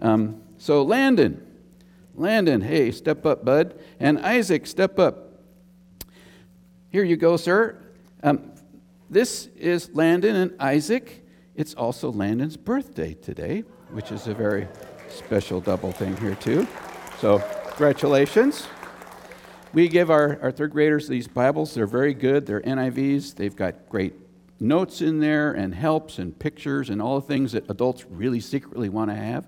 Um, 0.00 0.42
so, 0.58 0.82
Landon, 0.82 1.44
Landon, 2.14 2.60
hey, 2.60 2.92
step 2.92 3.26
up, 3.26 3.44
bud. 3.44 3.78
And 3.98 4.20
Isaac, 4.20 4.66
step 4.66 4.98
up. 4.98 5.42
Here 6.88 7.04
you 7.04 7.16
go, 7.16 7.36
sir. 7.36 7.82
Um, 8.22 8.52
this 9.10 9.48
is 9.56 9.90
Landon 9.92 10.36
and 10.36 10.54
Isaac. 10.60 11.26
It's 11.56 11.74
also 11.74 12.12
Landon's 12.12 12.56
birthday 12.56 13.14
today, 13.14 13.64
which 13.90 14.12
is 14.12 14.28
a 14.28 14.34
very 14.34 14.68
special 15.08 15.60
double 15.60 15.92
thing 15.92 16.16
here, 16.18 16.34
too. 16.34 16.66
So, 17.20 17.38
congratulations. 17.68 18.66
We 19.72 19.88
give 19.88 20.10
our, 20.10 20.38
our 20.42 20.52
third 20.52 20.72
graders 20.72 21.08
these 21.08 21.28
Bibles. 21.28 21.74
They're 21.74 21.86
very 21.86 22.14
good. 22.14 22.46
They're 22.46 22.62
NIVs. 22.62 23.34
They've 23.34 23.54
got 23.54 23.88
great 23.88 24.14
notes 24.60 25.02
in 25.02 25.20
there 25.20 25.52
and 25.52 25.74
helps 25.74 26.18
and 26.18 26.38
pictures 26.38 26.90
and 26.90 27.02
all 27.02 27.20
the 27.20 27.26
things 27.26 27.52
that 27.52 27.68
adults 27.68 28.06
really 28.06 28.40
secretly 28.40 28.88
want 28.88 29.10
to 29.10 29.16
have. 29.16 29.46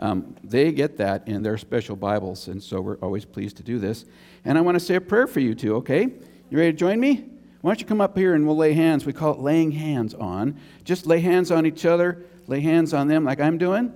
Um, 0.00 0.36
they 0.44 0.72
get 0.72 0.96
that 0.98 1.26
in 1.26 1.42
their 1.42 1.58
special 1.58 1.96
Bibles, 1.96 2.48
and 2.48 2.62
so 2.62 2.80
we're 2.80 2.98
always 2.98 3.24
pleased 3.24 3.56
to 3.56 3.62
do 3.62 3.78
this. 3.78 4.04
And 4.44 4.56
I 4.56 4.60
want 4.60 4.76
to 4.76 4.80
say 4.80 4.94
a 4.94 5.00
prayer 5.00 5.26
for 5.26 5.40
you 5.40 5.54
too, 5.54 5.76
okay? 5.76 6.04
You 6.50 6.58
ready 6.58 6.72
to 6.72 6.78
join 6.78 7.00
me? 7.00 7.24
Why 7.60 7.70
don't 7.70 7.80
you 7.80 7.86
come 7.86 8.00
up 8.00 8.16
here 8.16 8.34
and 8.34 8.46
we'll 8.46 8.56
lay 8.56 8.72
hands? 8.72 9.04
We 9.04 9.12
call 9.12 9.32
it 9.32 9.40
laying 9.40 9.72
hands 9.72 10.14
on. 10.14 10.60
Just 10.84 11.06
lay 11.06 11.18
hands 11.20 11.50
on 11.50 11.66
each 11.66 11.84
other, 11.84 12.24
lay 12.46 12.60
hands 12.60 12.94
on 12.94 13.08
them 13.08 13.24
like 13.24 13.40
I'm 13.40 13.58
doing. 13.58 13.92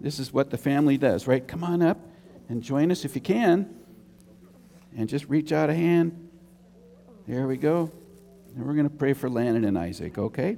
This 0.00 0.18
is 0.18 0.32
what 0.32 0.50
the 0.50 0.58
family 0.58 0.98
does, 0.98 1.26
right? 1.26 1.46
Come 1.46 1.64
on 1.64 1.82
up 1.82 1.98
and 2.48 2.62
join 2.62 2.90
us 2.90 3.04
if 3.04 3.14
you 3.14 3.20
can 3.20 3.74
and 4.96 5.08
just 5.08 5.26
reach 5.26 5.52
out 5.52 5.70
a 5.70 5.74
hand. 5.74 6.28
There 7.26 7.46
we 7.46 7.56
go. 7.56 7.90
And 8.54 8.64
we're 8.64 8.74
going 8.74 8.88
to 8.88 8.94
pray 8.94 9.12
for 9.12 9.28
Landon 9.28 9.64
and 9.64 9.78
Isaac, 9.78 10.16
okay? 10.16 10.56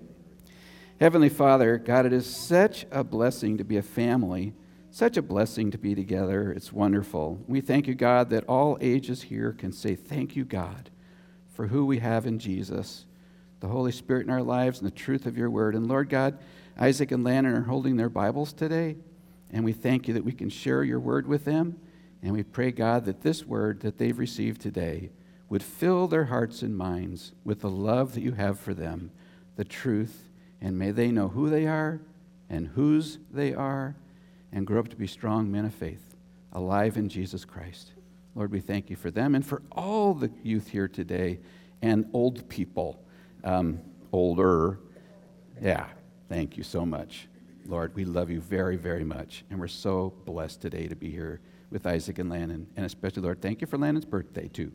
Heavenly 1.01 1.29
Father, 1.29 1.79
God, 1.79 2.07
it 2.07 2.13
is 2.13 2.27
such 2.27 2.87
a 2.91 3.05
blessing 3.05 3.59
to 3.59 3.65
be 3.65 3.77
a 3.77 3.83
family, 3.83 4.53
such 4.91 5.17
a 5.17 5.23
blessing 5.23 5.71
to 5.71 5.79
be 5.79 5.95
together. 5.95 6.53
It's 6.53 6.73
wonderful. 6.73 7.41
We 7.47 7.61
thank 7.61 7.87
you, 7.87 7.95
God, 7.95 8.31
that 8.31 8.45
all 8.49 8.79
ages 8.81 9.23
here 9.23 9.53
can 9.53 9.73
say, 9.73 9.95
Thank 9.95 10.35
you, 10.37 10.45
God, 10.45 10.91
for 11.53 11.69
who 11.69 11.87
we 11.87 11.99
have 11.99 12.27
in 12.27 12.39
Jesus, 12.39 13.07
the 13.61 13.69
Holy 13.69 13.93
Spirit 13.93 14.27
in 14.27 14.31
our 14.31 14.43
lives, 14.43 14.81
and 14.81 14.87
the 14.87 14.95
truth 14.95 15.25
of 15.27 15.39
your 15.39 15.51
word. 15.51 15.75
And 15.75 15.87
Lord 15.87 16.09
God, 16.09 16.39
Isaac 16.79 17.13
and 17.13 17.25
Landon 17.25 17.55
are 17.55 17.63
holding 17.63 17.97
their 17.97 18.09
Bibles 18.09 18.53
today, 18.53 18.97
and 19.51 19.65
we 19.65 19.73
thank 19.73 20.09
you 20.09 20.15
that 20.15 20.25
we 20.25 20.33
can 20.33 20.51
share 20.51 20.85
your 20.85 21.01
word 21.01 21.27
with 21.27 21.45
them. 21.45 21.79
And 22.23 22.33
we 22.33 22.43
pray, 22.43 22.73
God, 22.73 23.05
that 23.05 23.23
this 23.23 23.45
word 23.45 23.81
that 23.81 23.99
they've 23.99 24.19
received 24.19 24.61
today 24.61 25.11
would 25.49 25.63
fill 25.63 26.07
their 26.07 26.27
hearts 26.27 26.63
and 26.63 26.77
minds 26.77 27.33
with 27.45 27.61
the 27.61 27.71
love 27.71 28.15
that 28.15 28.23
you 28.23 28.33
have 28.33 28.59
for 28.59 28.75
them, 28.75 29.11
the 29.57 29.65
truth, 29.65 30.29
and 30.61 30.79
may 30.79 30.91
they 30.91 31.11
know 31.11 31.29
who 31.29 31.49
they 31.49 31.67
are 31.67 32.01
and 32.51 32.69
whose 32.69 33.19
they 33.31 33.55
are, 33.55 33.95
and 34.53 34.67
grow 34.67 34.81
up 34.81 34.89
to 34.89 34.97
be 34.97 35.07
strong 35.07 35.51
men 35.51 35.65
of 35.65 35.75
faith, 35.75 36.17
alive 36.53 36.97
in 36.97 37.09
Jesus 37.09 37.45
Christ. 37.45 37.93
Lord, 38.35 38.51
we 38.51 38.61
thank 38.61 38.89
you 38.89 38.97
for 38.97 39.11
them 39.11 39.35
and 39.35 39.45
for 39.45 39.63
all 39.73 40.15
the 40.15 40.31
youth 40.43 40.69
here 40.69 40.89
today 40.89 41.41
and 41.83 42.09
old 42.13 42.49
people, 42.49 43.03
um, 43.45 43.81
older. 44.13 44.79
Yeah, 45.61 45.87
thank 46.29 46.57
you 46.57 46.63
so 46.63 46.87
much. 46.87 47.29
Lord, 47.69 47.95
we 47.95 48.07
love 48.07 48.31
you 48.31 48.41
very, 48.41 48.77
very 48.77 49.05
much. 49.05 49.45
And 49.51 49.61
we're 49.61 49.69
so 49.69 50.15
blessed 50.25 50.63
today 50.63 50.89
to 50.89 50.97
be 50.97 51.11
here 51.11 51.41
with 51.71 51.87
Isaac 51.87 52.19
and 52.19 52.31
Landon. 52.31 52.67
And 52.77 52.87
especially, 52.87 53.23
Lord, 53.23 53.43
thank 53.43 53.61
you 53.61 53.67
for 53.67 53.77
Landon's 53.77 54.07
birthday, 54.07 54.49
too. 54.49 54.73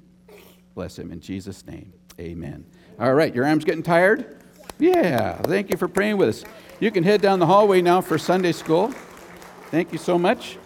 Bless 0.75 0.97
him 0.99 1.11
in 1.11 1.19
Jesus' 1.19 1.65
name. 1.65 1.91
Amen. 2.19 2.63
All 2.99 3.15
right, 3.15 3.33
your 3.33 3.45
arm's 3.45 3.65
getting 3.65 3.81
tired? 3.81 4.37
Yeah, 4.77 5.41
thank 5.41 5.71
you 5.71 5.77
for 5.77 5.87
praying 5.87 6.17
with 6.17 6.29
us. 6.29 6.43
You 6.79 6.91
can 6.91 7.03
head 7.03 7.19
down 7.19 7.39
the 7.39 7.47
hallway 7.47 7.81
now 7.81 7.99
for 8.01 8.19
Sunday 8.19 8.51
school. 8.51 8.93
Thank 9.71 9.91
you 9.91 9.97
so 9.97 10.19
much. 10.19 10.59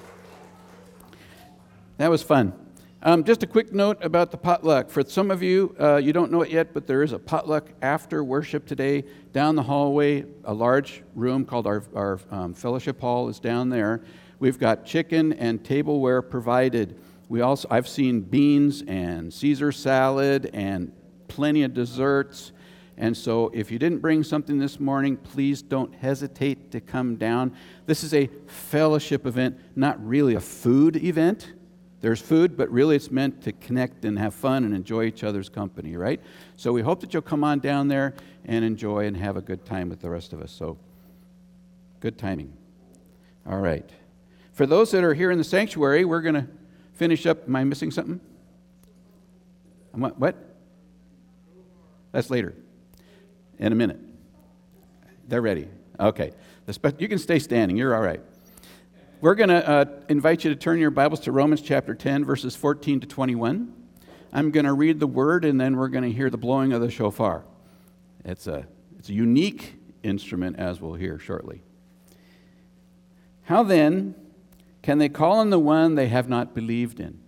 That 1.98 2.10
was 2.10 2.24
fun. 2.24 2.67
Um, 3.04 3.24
just 3.24 3.44
a 3.44 3.48
quick 3.48 3.72
note 3.72 4.04
about 4.04 4.32
the 4.32 4.38
potluck. 4.38 4.90
For 4.90 5.04
some 5.04 5.30
of 5.30 5.44
you, 5.44 5.76
uh, 5.80 5.98
you 5.98 6.14
don't 6.14 6.32
know 6.32 6.42
it 6.42 6.50
yet, 6.50 6.74
but 6.74 6.88
there 6.88 7.04
is 7.04 7.12
a 7.12 7.20
potluck 7.20 7.70
after 7.84 8.24
worship 8.24 8.66
today 8.66 9.04
down 9.34 9.56
the 9.56 9.62
hallway. 9.62 10.26
A 10.46 10.54
large 10.54 11.04
room 11.14 11.46
called 11.46 11.68
our, 11.68 11.84
our 11.94 12.20
um, 12.32 12.56
fellowship 12.56 13.00
hall 13.00 13.30
is 13.30 13.40
down 13.40 13.70
there. 13.70 14.02
We've 14.40 14.58
got 14.58 14.84
chicken 14.84 15.34
and 15.34 15.64
tableware 15.64 16.24
provided. 16.24 17.00
We 17.30 17.42
also, 17.42 17.68
I've 17.70 17.88
seen 17.88 18.22
beans 18.22 18.84
and 18.88 19.32
Caesar 19.32 19.72
salad 19.72 20.50
and 20.54 20.92
plenty 21.28 21.62
of 21.62 21.76
desserts. 21.76 22.52
And 22.98 23.16
so, 23.16 23.52
if 23.54 23.70
you 23.70 23.78
didn't 23.78 24.00
bring 24.00 24.24
something 24.24 24.58
this 24.58 24.80
morning, 24.80 25.18
please 25.18 25.62
don't 25.62 25.94
hesitate 25.94 26.72
to 26.72 26.82
come 26.82 27.16
down. 27.16 27.54
This 27.86 28.04
is 28.04 28.16
a 28.16 28.28
fellowship 28.48 29.28
event, 29.28 29.60
not 29.76 30.04
really 30.04 30.34
a 30.34 30.40
food 30.40 30.96
event. 30.96 31.54
There's 32.00 32.22
food, 32.22 32.56
but 32.56 32.70
really 32.70 32.96
it's 32.96 33.10
meant 33.10 33.42
to 33.44 33.52
connect 33.52 34.06
and 34.06 34.20
have 34.20 34.34
fun 34.34 34.64
and 34.64 34.74
enjoy 34.74 35.06
each 35.06 35.24
other's 35.24 35.50
company, 35.50 35.96
right? 35.98 36.22
So, 36.56 36.72
we 36.72 36.82
hope 36.82 37.00
that 37.02 37.14
you'll 37.14 37.24
come 37.24 37.44
on 37.44 37.60
down 37.60 37.88
there 37.88 38.14
and 38.46 38.64
enjoy 38.64 39.08
and 39.08 39.18
have 39.18 39.36
a 39.36 39.42
good 39.42 39.66
time 39.66 39.90
with 39.90 40.02
the 40.02 40.10
rest 40.10 40.32
of 40.34 40.42
us. 40.42 40.52
So, 40.52 40.78
good 42.00 42.18
timing. 42.18 42.54
All 43.48 43.60
right. 43.60 43.90
For 44.54 44.66
those 44.66 44.92
that 44.92 45.04
are 45.04 45.14
here 45.14 45.32
in 45.32 45.38
the 45.38 45.44
sanctuary, 45.44 46.06
we're 46.06 46.22
going 46.22 46.36
to 46.36 46.48
finish 46.94 47.26
up. 47.26 47.48
Am 47.48 47.56
I 47.56 47.64
missing 47.64 47.92
something? 47.92 48.20
What? 49.92 50.20
what? 50.20 50.36
That's 52.12 52.30
later 52.30 52.54
in 53.60 53.72
a 53.72 53.76
minute. 53.76 54.00
They're 55.28 55.42
ready. 55.42 55.68
Okay. 56.00 56.32
You 57.00 57.08
can 57.08 57.18
stay 57.18 57.40
standing. 57.40 57.78
You're 57.78 57.96
all 57.96 58.02
right. 58.02 58.22
We're 59.20 59.34
going 59.34 59.50
to 59.50 59.68
uh, 59.68 59.86
invite 60.10 60.44
you 60.44 60.52
to 60.52 60.56
turn 60.56 60.78
your 60.78 60.92
Bibles 60.92 61.22
to 61.22 61.32
Romans 61.32 61.64
chapter 61.64 61.96
10, 61.96 62.24
verses 62.24 62.56
14 62.56 63.00
to 63.00 63.08
21. 63.08 63.74
I'm 64.32 64.52
going 64.52 64.68
to 64.68 64.74
read 64.74 65.00
the 65.00 65.08
word, 65.08 65.44
and 65.44 65.60
then 65.60 65.76
we're 65.76 65.88
going 65.88 66.04
to 66.04 66.12
hear 66.12 66.30
the 66.30 66.38
blowing 66.38 66.72
of 66.72 66.82
the 66.82 66.92
shofar. 66.92 67.44
It's 68.24 68.46
a, 68.46 68.68
it's 69.00 69.10
a 69.10 69.14
unique 69.14 69.74
instrument, 70.04 70.60
as 70.60 70.80
we'll 70.80 70.94
hear 70.94 71.18
shortly. 71.18 71.64
How 73.46 73.64
then 73.64 74.14
can 74.84 75.00
they 75.00 75.10
call 75.10 75.40
on 75.40 75.50
the 75.50 75.58
one 75.58 75.96
they 75.96 76.10
have 76.10 76.30
not 76.30 76.54
believed 76.54 77.00
in? 77.00 77.20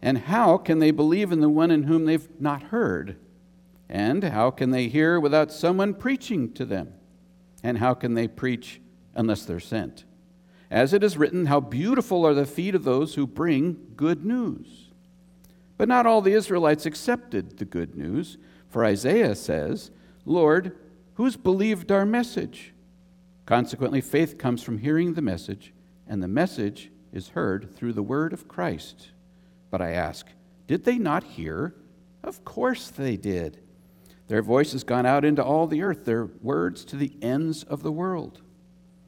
And 0.00 0.18
how 0.18 0.56
can 0.56 0.78
they 0.78 0.92
believe 0.92 1.32
in 1.32 1.40
the 1.40 1.48
one 1.48 1.72
in 1.72 1.82
whom 1.82 2.04
they've 2.04 2.28
not 2.40 2.62
heard? 2.62 3.16
And 3.88 4.22
how 4.22 4.52
can 4.52 4.70
they 4.70 4.86
hear 4.86 5.18
without 5.18 5.50
someone 5.50 5.94
preaching 5.94 6.52
to 6.52 6.64
them? 6.64 6.94
And 7.64 7.78
how 7.78 7.92
can 7.94 8.14
they 8.14 8.28
preach 8.28 8.80
unless 9.16 9.44
they're 9.44 9.58
sent? 9.58 10.04
As 10.70 10.92
it 10.92 11.04
is 11.04 11.16
written, 11.16 11.46
How 11.46 11.60
beautiful 11.60 12.26
are 12.26 12.34
the 12.34 12.46
feet 12.46 12.74
of 12.74 12.84
those 12.84 13.14
who 13.14 13.26
bring 13.26 13.92
good 13.96 14.24
news. 14.24 14.90
But 15.76 15.88
not 15.88 16.06
all 16.06 16.22
the 16.22 16.32
Israelites 16.32 16.86
accepted 16.86 17.58
the 17.58 17.64
good 17.64 17.96
news, 17.96 18.38
for 18.68 18.84
Isaiah 18.84 19.34
says, 19.34 19.90
Lord, 20.24 20.76
who's 21.14 21.36
believed 21.36 21.92
our 21.92 22.06
message? 22.06 22.72
Consequently, 23.44 24.00
faith 24.00 24.38
comes 24.38 24.62
from 24.62 24.78
hearing 24.78 25.14
the 25.14 25.22
message, 25.22 25.72
and 26.08 26.22
the 26.22 26.28
message 26.28 26.90
is 27.12 27.28
heard 27.28 27.74
through 27.74 27.92
the 27.92 28.02
word 28.02 28.32
of 28.32 28.48
Christ. 28.48 29.10
But 29.70 29.80
I 29.80 29.92
ask, 29.92 30.26
did 30.66 30.84
they 30.84 30.98
not 30.98 31.22
hear? 31.22 31.74
Of 32.24 32.44
course 32.44 32.88
they 32.88 33.16
did. 33.16 33.58
Their 34.28 34.42
voice 34.42 34.72
has 34.72 34.82
gone 34.82 35.06
out 35.06 35.24
into 35.24 35.44
all 35.44 35.66
the 35.66 35.82
earth, 35.82 36.04
their 36.04 36.24
words 36.24 36.84
to 36.86 36.96
the 36.96 37.12
ends 37.22 37.62
of 37.62 37.82
the 37.84 37.92
world. 37.92 38.42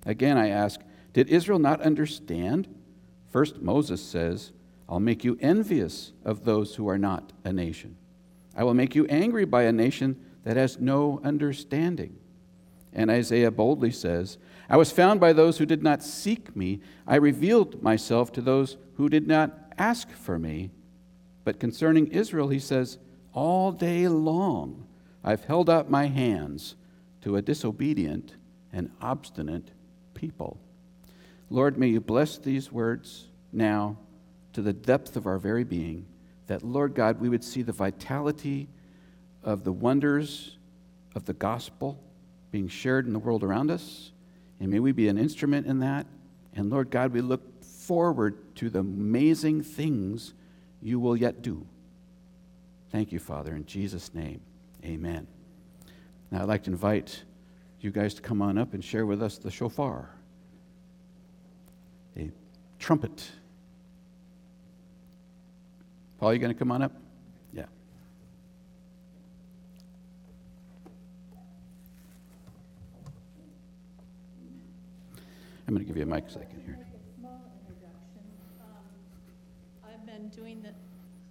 Again, 0.06 0.38
I 0.38 0.48
ask, 0.48 0.80
did 1.18 1.30
Israel 1.30 1.58
not 1.58 1.80
understand? 1.80 2.72
First, 3.32 3.60
Moses 3.60 4.00
says, 4.00 4.52
I'll 4.88 5.00
make 5.00 5.24
you 5.24 5.36
envious 5.40 6.12
of 6.24 6.44
those 6.44 6.76
who 6.76 6.88
are 6.88 6.96
not 6.96 7.32
a 7.42 7.52
nation. 7.52 7.96
I 8.54 8.62
will 8.62 8.72
make 8.72 8.94
you 8.94 9.04
angry 9.06 9.44
by 9.44 9.64
a 9.64 9.72
nation 9.72 10.24
that 10.44 10.56
has 10.56 10.78
no 10.78 11.20
understanding. 11.24 12.16
And 12.92 13.10
Isaiah 13.10 13.50
boldly 13.50 13.90
says, 13.90 14.38
I 14.70 14.76
was 14.76 14.92
found 14.92 15.18
by 15.18 15.32
those 15.32 15.58
who 15.58 15.66
did 15.66 15.82
not 15.82 16.04
seek 16.04 16.54
me. 16.54 16.82
I 17.04 17.16
revealed 17.16 17.82
myself 17.82 18.30
to 18.34 18.40
those 18.40 18.76
who 18.94 19.08
did 19.08 19.26
not 19.26 19.58
ask 19.76 20.12
for 20.12 20.38
me. 20.38 20.70
But 21.42 21.58
concerning 21.58 22.06
Israel, 22.12 22.50
he 22.50 22.60
says, 22.60 22.96
All 23.34 23.72
day 23.72 24.06
long 24.06 24.86
I've 25.24 25.46
held 25.46 25.68
out 25.68 25.90
my 25.90 26.06
hands 26.06 26.76
to 27.22 27.34
a 27.34 27.42
disobedient 27.42 28.36
and 28.72 28.92
obstinate 29.02 29.72
people. 30.14 30.60
Lord, 31.50 31.78
may 31.78 31.88
you 31.88 32.00
bless 32.00 32.38
these 32.38 32.70
words 32.70 33.26
now 33.52 33.96
to 34.52 34.62
the 34.62 34.72
depth 34.72 35.16
of 35.16 35.26
our 35.26 35.38
very 35.38 35.64
being, 35.64 36.06
that, 36.46 36.62
Lord 36.62 36.94
God, 36.94 37.20
we 37.20 37.28
would 37.28 37.44
see 37.44 37.62
the 37.62 37.72
vitality 37.72 38.68
of 39.42 39.64
the 39.64 39.72
wonders 39.72 40.56
of 41.14 41.24
the 41.24 41.34
gospel 41.34 42.02
being 42.50 42.68
shared 42.68 43.06
in 43.06 43.12
the 43.12 43.18
world 43.18 43.42
around 43.42 43.70
us. 43.70 44.12
And 44.60 44.70
may 44.70 44.80
we 44.80 44.92
be 44.92 45.08
an 45.08 45.18
instrument 45.18 45.66
in 45.66 45.80
that. 45.80 46.06
And 46.54 46.70
Lord 46.70 46.90
God, 46.90 47.12
we 47.12 47.20
look 47.20 47.64
forward 47.64 48.54
to 48.56 48.70
the 48.70 48.80
amazing 48.80 49.62
things 49.62 50.34
you 50.82 50.98
will 50.98 51.16
yet 51.16 51.42
do. 51.42 51.66
Thank 52.90 53.12
you, 53.12 53.18
Father, 53.18 53.54
in 53.54 53.66
Jesus' 53.66 54.14
name. 54.14 54.40
Amen. 54.84 55.26
Now, 56.30 56.42
I'd 56.42 56.48
like 56.48 56.64
to 56.64 56.70
invite 56.70 57.22
you 57.80 57.90
guys 57.90 58.14
to 58.14 58.22
come 58.22 58.42
on 58.42 58.58
up 58.58 58.74
and 58.74 58.84
share 58.84 59.06
with 59.06 59.22
us 59.22 59.38
the 59.38 59.50
shofar, 59.50 60.10
trumpet. 62.78 63.30
Paul, 66.18 66.32
you 66.32 66.38
going 66.38 66.52
to 66.52 66.58
come 66.58 66.72
on 66.72 66.82
up? 66.82 66.92
Yeah. 67.52 67.64
I'm 75.66 75.74
going 75.74 75.78
to 75.78 75.84
give 75.84 75.96
you 75.96 76.02
a 76.02 76.06
mic 76.06 76.26
a 76.26 76.30
second 76.30 76.62
here. 76.64 76.78
Small 77.18 77.40
introduction. 77.60 78.22
Um, 78.60 79.90
I've 79.92 80.06
been 80.06 80.28
doing 80.30 80.62
the, 80.62 80.74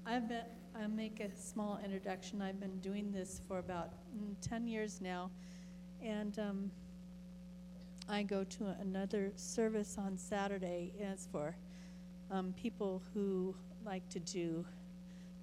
I've 0.09 0.29
been, 0.29 0.43
I'll 0.79 0.87
make 0.89 1.19
a 1.19 1.35
small 1.35 1.79
introduction. 1.83 2.41
I've 2.41 2.59
been 2.59 2.79
doing 2.79 3.11
this 3.11 3.41
for 3.47 3.59
about 3.59 3.89
mm, 4.15 4.35
10 4.47 4.67
years 4.67 5.01
now, 5.01 5.31
and 6.01 6.37
um, 6.39 6.71
I 8.09 8.23
go 8.23 8.45
to 8.45 8.75
another 8.79 9.31
service 9.35 9.97
on 9.97 10.17
Saturday. 10.17 10.93
It's 10.97 11.27
for 11.29 11.55
um, 12.31 12.53
people 12.53 13.01
who 13.13 13.53
like 13.85 14.07
to 14.09 14.19
do 14.19 14.65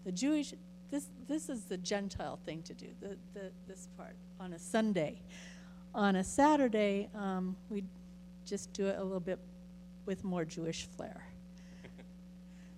the 0.05 0.13
Jewish. 0.13 0.55
This 0.91 1.09
this 1.29 1.49
is 1.49 1.65
the 1.65 1.77
Gentile 1.77 2.39
thing 2.47 2.63
to 2.63 2.73
do. 2.73 2.87
The, 3.01 3.19
the 3.35 3.51
this 3.69 3.89
part 3.99 4.17
on 4.41 4.55
a 4.55 4.59
Sunday. 4.59 5.21
On 5.95 6.17
a 6.17 6.25
Saturday, 6.25 7.09
um, 7.15 7.55
we 7.69 7.85
just 8.47 8.73
do 8.73 8.87
it 8.87 8.99
a 8.99 9.03
little 9.03 9.21
bit 9.21 9.39
with 10.07 10.25
more 10.25 10.45
Jewish 10.45 10.87
flair. 10.87 11.23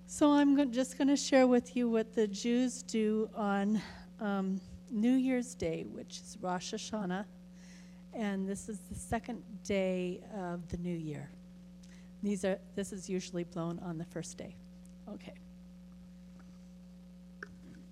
So 0.08 0.32
I'm 0.32 0.72
just 0.72 0.98
going 0.98 1.08
to 1.08 1.16
share 1.16 1.46
with 1.46 1.76
you 1.76 1.88
what 1.88 2.14
the 2.14 2.28
Jews 2.28 2.82
do 2.82 3.28
on 3.34 3.80
um, 4.20 4.60
New 4.90 5.14
Year's 5.14 5.54
Day, 5.54 5.84
which 5.90 6.20
is 6.20 6.36
Rosh 6.40 6.74
Hashanah, 6.74 7.24
and 8.16 8.48
this 8.48 8.68
is 8.68 8.78
the 8.90 8.94
second 8.94 9.42
day 9.62 10.20
of 10.34 10.66
the 10.68 10.78
new 10.78 10.96
year. 10.96 11.30
These 12.22 12.44
are 12.44 12.58
this 12.74 12.92
is 12.92 13.08
usually 13.08 13.44
blown 13.44 13.78
on 13.80 13.98
the 13.98 14.04
first 14.06 14.38
day. 14.38 14.56
Okay. 15.08 15.34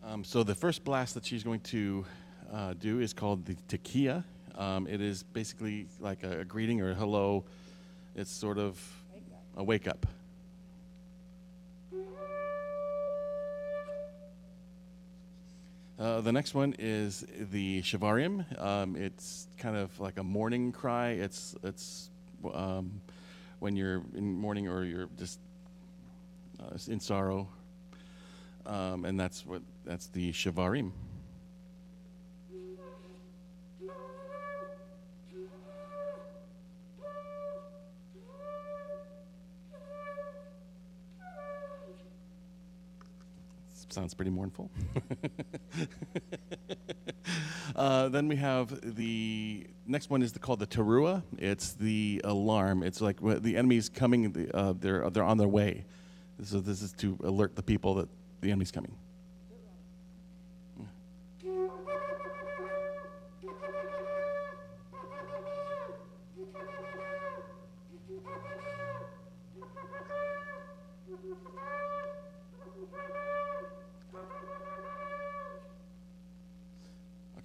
Um, 0.03 0.25
so 0.25 0.43
the 0.43 0.55
first 0.55 0.83
blast 0.85 1.15
that 1.15 1.25
she's 1.25 1.45
going 1.45 1.61
to 1.61 2.05
uh, 2.53 2.75
do 2.75 3.01
is 3.01 3.13
called 3.13 3.45
the 3.45 3.55
Tekiah. 3.69 4.25
Um, 4.57 4.87
it 4.87 5.01
is 5.01 5.23
basically 5.23 5.87
like 6.01 6.23
a, 6.23 6.41
a 6.41 6.45
greeting 6.45 6.81
or 6.81 6.91
a 6.91 6.95
hello. 6.95 7.45
It's 8.15 8.31
sort 8.31 8.59
of 8.59 8.81
a 9.57 9.65
wake 9.65 9.87
up. 9.87 10.07
Uh, 15.97 16.21
the 16.21 16.33
next 16.33 16.55
one 16.55 16.75
is 16.79 17.25
the 17.53 17.81
Shevarim. 17.83 18.61
Um, 18.61 18.97
it's 18.97 19.47
kind 19.59 19.77
of 19.77 19.99
like 20.01 20.19
a 20.19 20.25
morning 20.25 20.73
cry. 20.73 21.11
It's 21.11 21.55
it's 21.63 22.11
um, 22.53 23.01
when 23.61 23.77
you're 23.77 24.03
in 24.17 24.35
mourning 24.35 24.67
or 24.67 24.85
you're 24.85 25.09
just 25.17 25.39
uh, 26.61 26.77
in 26.89 26.99
sorrow. 26.99 27.49
Um, 28.67 29.05
and 29.05 29.21
that's 29.21 29.47
what 29.47 29.63
that's 29.85 30.09
the 30.09 30.33
Shevarim. 30.33 30.91
Sounds 43.95 44.13
pretty 44.13 44.33
mournful. 44.33 44.73
uh, 47.77 48.09
then 48.09 48.27
we 48.27 48.35
have 48.35 48.97
the 48.97 49.69
next 49.87 50.11
one 50.11 50.21
is 50.21 50.33
the, 50.33 50.41
called 50.41 50.59
the 50.59 50.67
Teruah. 50.67 51.23
It's 51.39 51.75
the 51.75 52.21
alarm. 52.25 52.83
It's 52.83 53.01
like 53.01 53.21
the 53.21 53.57
enemy's 53.57 53.89
coming. 53.89 54.33
The, 54.33 54.53
uh, 54.53 54.75
they're 54.77 55.09
they're 55.11 55.23
on 55.23 55.39
their 55.39 55.47
way. 55.47 55.85
So 56.43 56.59
this 56.59 56.83
is 56.83 56.91
to 56.95 57.17
alert 57.23 57.55
the 57.55 57.63
people 57.63 57.95
that 57.95 58.09
the 58.41 58.49
enemy's 58.49 58.73
coming. 58.73 58.97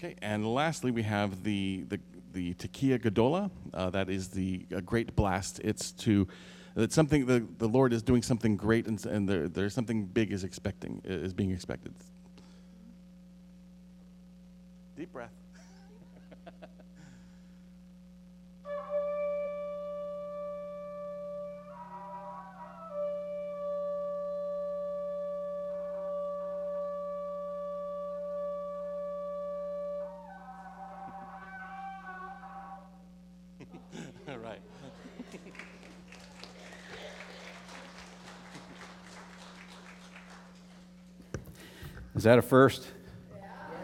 Okay, 0.01 0.15
and 0.21 0.47
lastly, 0.47 0.91
we 0.91 1.03
have 1.03 1.43
the 1.43 1.83
the, 1.89 1.99
the 2.31 2.53
Tekiah 2.53 2.99
Gedolah. 2.99 3.51
Uh, 3.73 3.89
that 3.89 4.09
is 4.09 4.29
the 4.29 4.65
a 4.71 4.81
great 4.81 5.13
blast. 5.13 5.59
It's 5.61 5.91
to 5.91 6.25
it's 6.77 6.95
something 6.95 7.25
the, 7.25 7.45
the 7.57 7.67
Lord 7.67 7.91
is 7.91 8.01
doing 8.01 8.21
something 8.21 8.55
great, 8.55 8.87
and, 8.87 9.05
and 9.05 9.27
there, 9.27 9.49
there's 9.49 9.73
something 9.73 10.05
big 10.05 10.31
is 10.31 10.45
expecting 10.45 11.01
is 11.03 11.33
being 11.33 11.51
expected. 11.51 11.93
Deep 14.95 15.11
breath. 15.11 15.33
Is 42.19 42.25
that 42.25 42.37
a 42.37 42.41
first? 42.41 42.85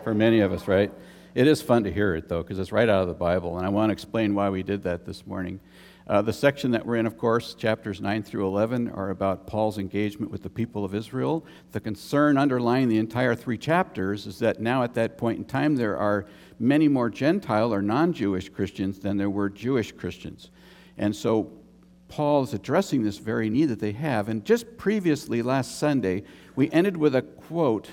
For 0.04 0.14
many 0.14 0.42
of 0.42 0.52
us, 0.52 0.68
right? 0.68 0.92
It 1.36 1.48
is 1.48 1.62
fun 1.62 1.86
to 1.86 1.90
hear 1.90 2.16
it, 2.16 2.28
though, 2.28 2.44
because 2.44 2.60
it's 2.60 2.74
right 2.74 2.90
out 2.90 3.02
of 3.02 3.08
the 3.08 3.14
Bible, 3.14 3.56
and 3.56 3.66
I 3.66 3.70
want 3.70 3.92
to 3.92 3.94
explain 3.94 4.36
why 4.36 4.50
we 4.50 4.62
did 4.62 4.84
that 4.84 5.06
this 5.06 5.26
morning. 5.26 5.62
Uh, 6.06 6.22
the 6.22 6.34
section 6.34 6.72
that 6.72 6.86
we're 6.86 6.98
in, 6.98 7.06
of 7.06 7.18
course, 7.18 7.54
chapters 7.54 8.02
9 8.02 8.24
through 8.24 8.46
11, 8.46 8.90
are 8.90 9.10
about 9.10 9.48
Paul's 9.48 9.78
engagement 9.78 10.34
with 10.34 10.44
the 10.44 10.50
people 10.50 10.84
of 10.84 10.94
Israel. 10.94 11.46
The 11.72 11.80
concern 11.80 12.38
underlying 12.38 12.90
the 12.90 12.98
entire 12.98 13.36
three 13.36 13.58
chapters 13.58 14.28
is 14.28 14.38
that 14.40 14.60
now, 14.60 14.84
at 14.84 14.96
that 14.96 15.18
point 15.18 15.38
in 15.38 15.46
time, 15.46 15.78
there 15.78 15.96
are 15.96 16.26
many 16.60 16.90
more 16.90 17.10
Gentile 17.10 17.74
or 17.74 17.82
non 17.82 18.12
Jewish 18.12 18.50
Christians 18.50 19.00
than 19.00 19.16
there 19.16 19.30
were 19.30 19.50
Jewish 19.50 19.94
Christians. 19.94 20.52
And 20.98 21.16
so 21.16 21.54
Paul 22.10 22.44
is 22.44 22.54
addressing 22.54 23.02
this 23.02 23.18
very 23.18 23.50
need 23.50 23.68
that 23.68 23.80
they 23.80 23.94
have. 23.94 24.28
And 24.28 24.44
just 24.44 24.76
previously, 24.76 25.42
last 25.42 25.80
Sunday, 25.80 26.24
we 26.58 26.70
ended 26.72 26.98
with 26.98 27.16
a 27.16 27.22
quote 27.22 27.92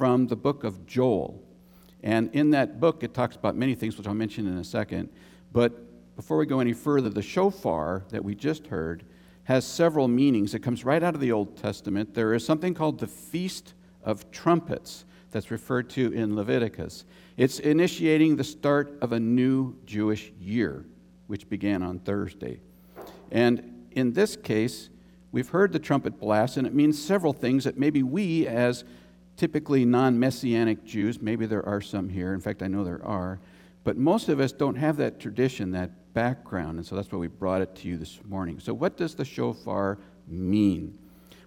from 0.00 0.28
the 0.28 0.36
book 0.36 0.64
of 0.64 0.86
Joel. 0.86 1.44
And 2.02 2.34
in 2.34 2.52
that 2.52 2.80
book, 2.80 3.02
it 3.02 3.12
talks 3.12 3.36
about 3.36 3.54
many 3.54 3.74
things, 3.74 3.98
which 3.98 4.06
I'll 4.06 4.14
mention 4.14 4.46
in 4.46 4.56
a 4.56 4.64
second. 4.64 5.10
But 5.52 6.16
before 6.16 6.38
we 6.38 6.46
go 6.46 6.60
any 6.60 6.72
further, 6.72 7.10
the 7.10 7.20
shofar 7.20 8.04
that 8.08 8.24
we 8.24 8.34
just 8.34 8.68
heard 8.68 9.04
has 9.44 9.66
several 9.66 10.08
meanings. 10.08 10.54
It 10.54 10.60
comes 10.60 10.86
right 10.86 11.02
out 11.02 11.14
of 11.14 11.20
the 11.20 11.32
Old 11.32 11.54
Testament. 11.54 12.14
There 12.14 12.32
is 12.32 12.46
something 12.46 12.72
called 12.72 12.98
the 12.98 13.06
Feast 13.06 13.74
of 14.02 14.30
Trumpets 14.30 15.04
that's 15.32 15.50
referred 15.50 15.90
to 15.90 16.10
in 16.14 16.34
Leviticus. 16.34 17.04
It's 17.36 17.58
initiating 17.58 18.36
the 18.36 18.44
start 18.44 18.96
of 19.02 19.12
a 19.12 19.20
new 19.20 19.76
Jewish 19.84 20.32
year, 20.40 20.86
which 21.26 21.46
began 21.50 21.82
on 21.82 21.98
Thursday. 21.98 22.60
And 23.30 23.86
in 23.90 24.14
this 24.14 24.34
case, 24.34 24.88
we've 25.30 25.50
heard 25.50 25.74
the 25.74 25.78
trumpet 25.78 26.18
blast, 26.18 26.56
and 26.56 26.66
it 26.66 26.72
means 26.72 26.98
several 26.98 27.34
things 27.34 27.64
that 27.64 27.76
maybe 27.76 28.02
we, 28.02 28.46
as 28.46 28.82
typically 29.40 29.86
non 29.86 30.18
messianic 30.20 30.84
Jews, 30.84 31.22
maybe 31.22 31.46
there 31.46 31.64
are 31.64 31.80
some 31.80 32.10
here, 32.10 32.34
in 32.34 32.40
fact, 32.40 32.62
I 32.62 32.68
know 32.68 32.84
there 32.84 33.02
are, 33.02 33.40
but 33.84 33.96
most 33.96 34.28
of 34.28 34.38
us 34.38 34.52
don't 34.52 34.74
have 34.74 34.98
that 34.98 35.18
tradition, 35.18 35.70
that 35.70 36.12
background, 36.12 36.76
and 36.76 36.86
so 36.86 36.94
that's 36.94 37.10
why 37.10 37.16
we 37.16 37.26
brought 37.26 37.62
it 37.62 37.74
to 37.76 37.88
you 37.88 37.96
this 37.96 38.20
morning. 38.28 38.60
So, 38.60 38.74
what 38.74 38.98
does 38.98 39.14
the 39.14 39.24
shofar 39.24 39.96
mean? 40.28 40.98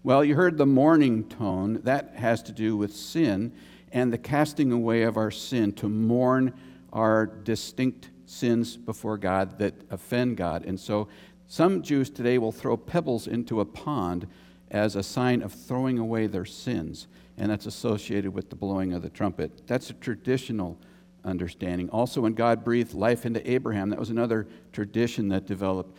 Well, 0.02 0.26
you 0.26 0.34
heard 0.34 0.58
the 0.58 0.66
mourning 0.66 1.26
tone. 1.26 1.82
That 1.84 2.16
has 2.16 2.42
to 2.44 2.52
do 2.52 2.76
with 2.76 2.96
sin 2.96 3.54
and 3.92 4.12
the 4.12 4.18
casting 4.18 4.72
away 4.72 5.04
of 5.04 5.16
our 5.16 5.30
sin, 5.30 5.72
to 5.74 5.88
mourn 5.88 6.52
our 6.92 7.28
distinct 7.28 8.10
sins 8.26 8.76
before 8.76 9.20
God 9.20 9.60
that 9.60 9.76
offend 9.92 10.38
God. 10.38 10.66
And 10.66 10.80
so, 10.80 11.10
some 11.48 11.84
Jews 11.84 12.10
today 12.10 12.40
will 12.40 12.52
throw 12.52 12.76
pebbles 12.76 13.28
into 13.28 13.62
a 13.62 13.66
pond 13.66 14.26
as 14.72 14.96
a 14.96 15.04
sign 15.04 15.44
of 15.44 15.54
throwing 15.54 16.00
away 16.00 16.26
their 16.26 16.46
sins, 16.46 17.08
and 17.38 17.52
that's 17.52 17.66
associated 17.66 18.34
with 18.34 18.50
the 18.50 18.56
blowing 18.56 18.94
of 18.94 19.02
the 19.02 19.10
trumpet. 19.10 19.68
That's 19.68 19.90
a 19.90 19.94
traditional 19.94 20.78
understanding. 21.26 21.90
Also, 21.90 22.22
when 22.22 22.34
God 22.34 22.64
breathed 22.64 22.94
life 22.94 23.26
into 23.26 23.50
Abraham, 23.50 23.90
that 23.90 24.00
was 24.00 24.10
another 24.10 24.48
tradition 24.72 25.30
that 25.30 25.46
developed. 25.46 25.96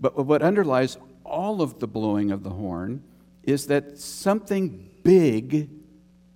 But 0.00 0.26
what 0.26 0.42
underlies 0.42 0.98
all 1.24 1.62
of 1.62 1.78
the 1.78 1.86
blowing 1.86 2.30
of 2.30 2.42
the 2.42 2.50
horn 2.50 3.02
is 3.42 3.66
that 3.68 3.98
something 3.98 4.90
big 5.02 5.70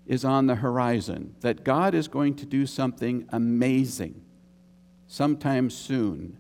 is 0.07 0.25
on 0.25 0.47
the 0.47 0.55
horizon, 0.55 1.35
that 1.41 1.65
God 1.65 1.95
is 1.95 2.09
going 2.09 2.37
to 2.37 2.47
do 2.47 2.67
something 2.67 3.27
amazing 3.31 4.23
sometime 5.09 5.71
soon. 5.71 6.39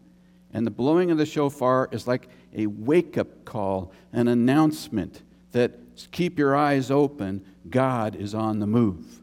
And 0.53 0.66
the 0.66 0.70
blowing 0.70 1.11
of 1.11 1.18
the 1.18 1.26
shofar 1.26 1.89
is 1.93 2.07
like 2.07 2.28
a 2.55 2.66
wake 2.66 3.18
up 3.18 3.45
call, 3.45 3.93
an 4.12 4.28
announcement 4.28 5.22
that 5.53 5.72
keep 6.11 6.39
your 6.39 6.55
eyes 6.55 6.91
open, 6.91 7.45
God 7.69 8.17
is 8.17 8.35
on 8.35 8.59
the 8.59 8.67
move. 8.67 9.23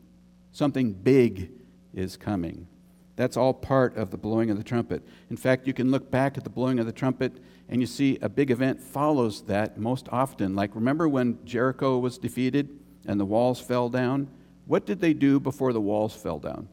Something 0.52 0.94
big 0.94 1.52
is 1.94 2.18
coming. 2.18 2.68
That's 3.16 3.38
all 3.38 3.54
part 3.54 3.96
of 3.96 4.10
the 4.10 4.18
blowing 4.18 4.50
of 4.50 4.58
the 4.58 4.64
trumpet. 4.64 5.04
In 5.30 5.38
fact, 5.38 5.68
you 5.68 5.74
can 5.74 5.92
look 5.92 6.10
back 6.10 6.38
at 6.38 6.44
the 6.44 6.50
blowing 6.50 6.80
of 6.80 6.86
the 6.86 6.92
trumpet 6.92 7.34
and 7.70 7.80
you 7.80 7.88
see 7.88 8.18
a 8.22 8.30
big 8.30 8.50
event 8.50 8.82
follows 8.82 9.44
that 9.44 9.78
most 9.78 10.08
often. 10.12 10.56
Like, 10.56 10.76
remember 10.76 11.08
when 11.08 11.44
Jericho 11.46 12.00
was 12.00 12.18
defeated 12.18 12.70
and 13.06 13.20
the 13.20 13.26
walls 13.26 13.60
fell 13.60 13.90
down? 13.90 14.30
What 14.66 14.86
did 14.86 15.00
they 15.00 15.14
do 15.14 15.40
before 15.40 15.74
the 15.74 15.82
walls 15.82 16.16
fell 16.16 16.40
down? 16.40 16.70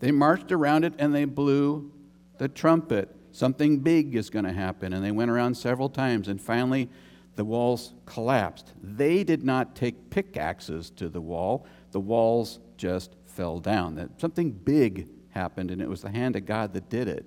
They 0.00 0.10
marched 0.12 0.52
around 0.52 0.84
it 0.84 0.94
and 0.98 1.14
they 1.14 1.24
blew 1.24 1.92
the 2.38 2.48
trumpet. 2.48 3.14
Something 3.32 3.80
big 3.80 4.14
is 4.14 4.30
going 4.30 4.44
to 4.44 4.52
happen. 4.52 4.92
And 4.92 5.04
they 5.04 5.10
went 5.10 5.30
around 5.30 5.56
several 5.56 5.88
times 5.88 6.28
and 6.28 6.40
finally 6.40 6.88
the 7.38 7.44
walls 7.44 7.94
collapsed. 8.04 8.72
They 8.82 9.22
did 9.22 9.44
not 9.44 9.76
take 9.76 10.10
pickaxes 10.10 10.90
to 10.96 11.08
the 11.08 11.20
wall, 11.20 11.66
the 11.92 12.00
walls 12.00 12.58
just 12.76 13.14
fell 13.26 13.60
down. 13.60 14.10
Something 14.16 14.50
big 14.50 15.06
happened 15.30 15.70
and 15.70 15.80
it 15.80 15.88
was 15.88 16.02
the 16.02 16.10
hand 16.10 16.34
of 16.34 16.46
God 16.46 16.72
that 16.72 16.90
did 16.90 17.06
it. 17.06 17.24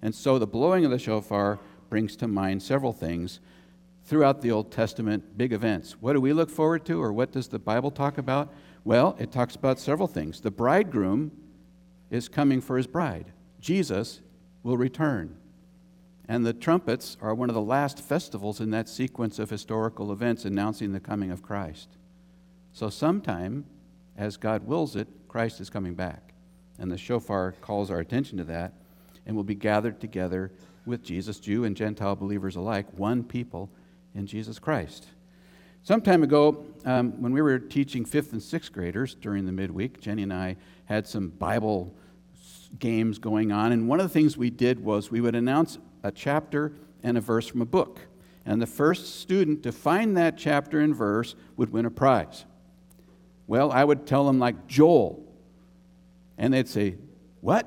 And 0.00 0.14
so 0.14 0.38
the 0.38 0.46
blowing 0.46 0.86
of 0.86 0.90
the 0.90 0.98
shofar 0.98 1.58
brings 1.90 2.16
to 2.16 2.26
mind 2.26 2.62
several 2.62 2.94
things 2.94 3.40
throughout 4.06 4.40
the 4.40 4.50
Old 4.50 4.72
Testament, 4.72 5.36
big 5.36 5.52
events. 5.52 5.92
What 6.00 6.14
do 6.14 6.22
we 6.22 6.32
look 6.32 6.48
forward 6.48 6.86
to 6.86 7.02
or 7.02 7.12
what 7.12 7.30
does 7.30 7.48
the 7.48 7.58
Bible 7.58 7.90
talk 7.90 8.16
about? 8.16 8.54
Well, 8.82 9.14
it 9.18 9.30
talks 9.30 9.56
about 9.56 9.78
several 9.78 10.08
things. 10.08 10.40
The 10.40 10.50
bridegroom 10.50 11.32
is 12.08 12.30
coming 12.30 12.62
for 12.62 12.78
his 12.78 12.86
bride. 12.86 13.26
Jesus 13.60 14.22
will 14.62 14.78
return. 14.78 15.36
And 16.30 16.46
the 16.46 16.52
trumpets 16.52 17.16
are 17.20 17.34
one 17.34 17.48
of 17.48 17.56
the 17.56 17.60
last 17.60 17.98
festivals 17.98 18.60
in 18.60 18.70
that 18.70 18.88
sequence 18.88 19.40
of 19.40 19.50
historical 19.50 20.12
events 20.12 20.44
announcing 20.44 20.92
the 20.92 21.00
coming 21.00 21.32
of 21.32 21.42
Christ. 21.42 21.88
So, 22.72 22.88
sometime, 22.88 23.64
as 24.16 24.36
God 24.36 24.64
wills 24.64 24.94
it, 24.94 25.08
Christ 25.26 25.60
is 25.60 25.70
coming 25.70 25.94
back. 25.94 26.32
And 26.78 26.88
the 26.88 26.96
shofar 26.96 27.56
calls 27.60 27.90
our 27.90 27.98
attention 27.98 28.38
to 28.38 28.44
that, 28.44 28.74
and 29.26 29.34
we'll 29.34 29.42
be 29.42 29.56
gathered 29.56 30.00
together 30.00 30.52
with 30.86 31.02
Jesus, 31.02 31.40
Jew 31.40 31.64
and 31.64 31.76
Gentile 31.76 32.14
believers 32.14 32.54
alike, 32.54 32.86
one 32.96 33.24
people 33.24 33.68
in 34.14 34.28
Jesus 34.28 34.60
Christ. 34.60 35.06
Some 35.82 36.00
time 36.00 36.22
ago, 36.22 36.64
um, 36.84 37.20
when 37.20 37.32
we 37.32 37.42
were 37.42 37.58
teaching 37.58 38.04
fifth 38.04 38.30
and 38.30 38.40
sixth 38.40 38.72
graders 38.72 39.16
during 39.16 39.46
the 39.46 39.52
midweek, 39.52 40.00
Jenny 40.00 40.22
and 40.22 40.32
I 40.32 40.58
had 40.84 41.08
some 41.08 41.30
Bible 41.30 41.92
games 42.78 43.18
going 43.18 43.50
on. 43.50 43.72
And 43.72 43.88
one 43.88 43.98
of 43.98 44.04
the 44.04 44.12
things 44.12 44.36
we 44.36 44.50
did 44.50 44.84
was 44.84 45.10
we 45.10 45.20
would 45.20 45.34
announce 45.34 45.76
a 46.02 46.10
chapter 46.10 46.72
and 47.02 47.16
a 47.18 47.20
verse 47.20 47.46
from 47.46 47.62
a 47.62 47.66
book. 47.66 48.00
And 48.46 48.60
the 48.60 48.66
first 48.66 49.20
student 49.20 49.62
to 49.64 49.72
find 49.72 50.16
that 50.16 50.38
chapter 50.38 50.80
and 50.80 50.94
verse 50.94 51.34
would 51.56 51.72
win 51.72 51.86
a 51.86 51.90
prize. 51.90 52.44
Well, 53.46 53.70
I 53.72 53.84
would 53.84 54.06
tell 54.06 54.26
them, 54.26 54.38
like 54.38 54.66
Joel. 54.66 55.24
And 56.38 56.54
they'd 56.54 56.68
say, 56.68 56.96
What? 57.40 57.66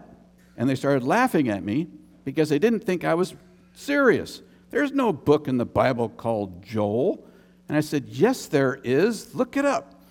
And 0.57 0.69
they 0.69 0.75
started 0.75 1.03
laughing 1.03 1.49
at 1.49 1.63
me 1.63 1.87
because 2.25 2.49
they 2.49 2.59
didn't 2.59 2.81
think 2.81 3.03
I 3.03 3.13
was 3.13 3.35
serious. 3.73 4.41
There's 4.71 4.91
no 4.91 5.13
book 5.13 5.47
in 5.47 5.57
the 5.57 5.65
Bible 5.65 6.09
called 6.09 6.63
Joel. 6.63 7.23
And 7.67 7.77
I 7.77 7.81
said, 7.81 8.05
Yes, 8.07 8.47
there 8.47 8.79
is. 8.83 9.35
Look 9.35 9.57
it 9.57 9.65
up. 9.65 10.01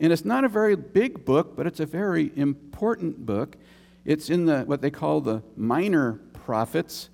And 0.00 0.12
it's 0.12 0.24
not 0.24 0.44
a 0.44 0.48
very 0.48 0.76
big 0.76 1.24
book, 1.24 1.56
but 1.56 1.66
it's 1.66 1.80
a 1.80 1.86
very 1.86 2.32
important 2.36 3.26
book. 3.26 3.56
It's 4.04 4.30
in 4.30 4.46
the 4.46 4.62
what 4.62 4.80
they 4.80 4.90
call 4.90 5.20
the 5.20 5.42
minor 5.56 6.20
prophets. 6.32 7.10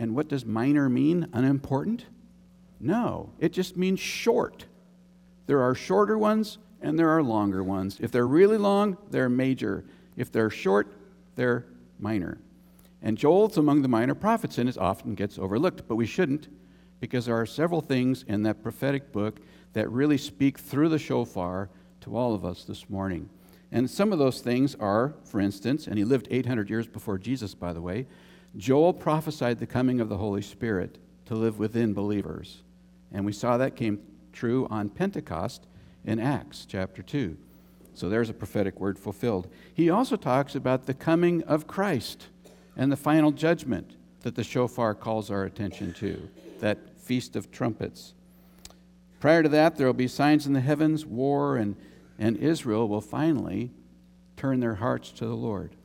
And 0.00 0.14
what 0.14 0.28
does 0.28 0.46
minor 0.46 0.88
mean? 0.88 1.28
Unimportant? 1.34 2.06
No, 2.80 3.34
it 3.38 3.52
just 3.52 3.76
means 3.76 4.00
short. 4.00 4.64
There 5.46 5.60
are 5.60 5.74
shorter 5.74 6.16
ones 6.16 6.56
and 6.80 6.98
there 6.98 7.10
are 7.10 7.22
longer 7.22 7.62
ones. 7.62 7.98
If 8.00 8.10
they're 8.10 8.26
really 8.26 8.56
long, 8.56 8.96
they're 9.10 9.28
major. 9.28 9.84
If 10.16 10.32
they're 10.32 10.48
short, 10.48 10.90
they're 11.36 11.66
minor. 11.98 12.38
And 13.02 13.18
Joel's 13.18 13.58
among 13.58 13.82
the 13.82 13.88
minor 13.88 14.14
prophets 14.14 14.56
and 14.56 14.70
it 14.70 14.78
often 14.78 15.14
gets 15.14 15.38
overlooked, 15.38 15.86
but 15.86 15.96
we 15.96 16.06
shouldn't 16.06 16.48
because 16.98 17.26
there 17.26 17.38
are 17.38 17.44
several 17.44 17.82
things 17.82 18.24
in 18.26 18.42
that 18.44 18.62
prophetic 18.62 19.12
book 19.12 19.38
that 19.74 19.90
really 19.90 20.16
speak 20.16 20.58
through 20.58 20.88
the 20.88 20.98
shofar 20.98 21.68
to 22.00 22.16
all 22.16 22.34
of 22.34 22.42
us 22.42 22.64
this 22.64 22.88
morning. 22.88 23.28
And 23.70 23.88
some 23.88 24.14
of 24.14 24.18
those 24.18 24.40
things 24.40 24.74
are, 24.76 25.14
for 25.24 25.40
instance, 25.40 25.86
and 25.86 25.98
he 25.98 26.04
lived 26.04 26.26
800 26.30 26.70
years 26.70 26.86
before 26.86 27.18
Jesus, 27.18 27.54
by 27.54 27.74
the 27.74 27.82
way, 27.82 28.06
Joel 28.56 28.92
prophesied 28.92 29.58
the 29.58 29.66
coming 29.66 30.00
of 30.00 30.08
the 30.08 30.16
Holy 30.16 30.42
Spirit 30.42 30.98
to 31.26 31.34
live 31.34 31.58
within 31.58 31.94
believers. 31.94 32.62
And 33.12 33.24
we 33.24 33.32
saw 33.32 33.56
that 33.56 33.76
came 33.76 34.00
true 34.32 34.66
on 34.70 34.88
Pentecost 34.88 35.66
in 36.04 36.18
Acts 36.18 36.66
chapter 36.68 37.02
2. 37.02 37.36
So 37.94 38.08
there's 38.08 38.30
a 38.30 38.34
prophetic 38.34 38.80
word 38.80 38.98
fulfilled. 38.98 39.48
He 39.74 39.90
also 39.90 40.16
talks 40.16 40.54
about 40.54 40.86
the 40.86 40.94
coming 40.94 41.42
of 41.44 41.66
Christ 41.66 42.28
and 42.76 42.90
the 42.90 42.96
final 42.96 43.30
judgment 43.30 43.96
that 44.22 44.34
the 44.34 44.44
shofar 44.44 44.94
calls 44.94 45.30
our 45.30 45.44
attention 45.44 45.92
to, 45.94 46.28
that 46.60 46.78
feast 46.98 47.36
of 47.36 47.50
trumpets. 47.50 48.14
Prior 49.18 49.42
to 49.42 49.48
that, 49.50 49.76
there 49.76 49.86
will 49.86 49.94
be 49.94 50.08
signs 50.08 50.46
in 50.46 50.52
the 50.52 50.60
heavens, 50.60 51.04
war, 51.04 51.56
and, 51.56 51.76
and 52.18 52.36
Israel 52.36 52.88
will 52.88 53.00
finally 53.00 53.70
turn 54.36 54.60
their 54.60 54.76
hearts 54.76 55.12
to 55.12 55.26
the 55.26 55.36
Lord. 55.36 55.76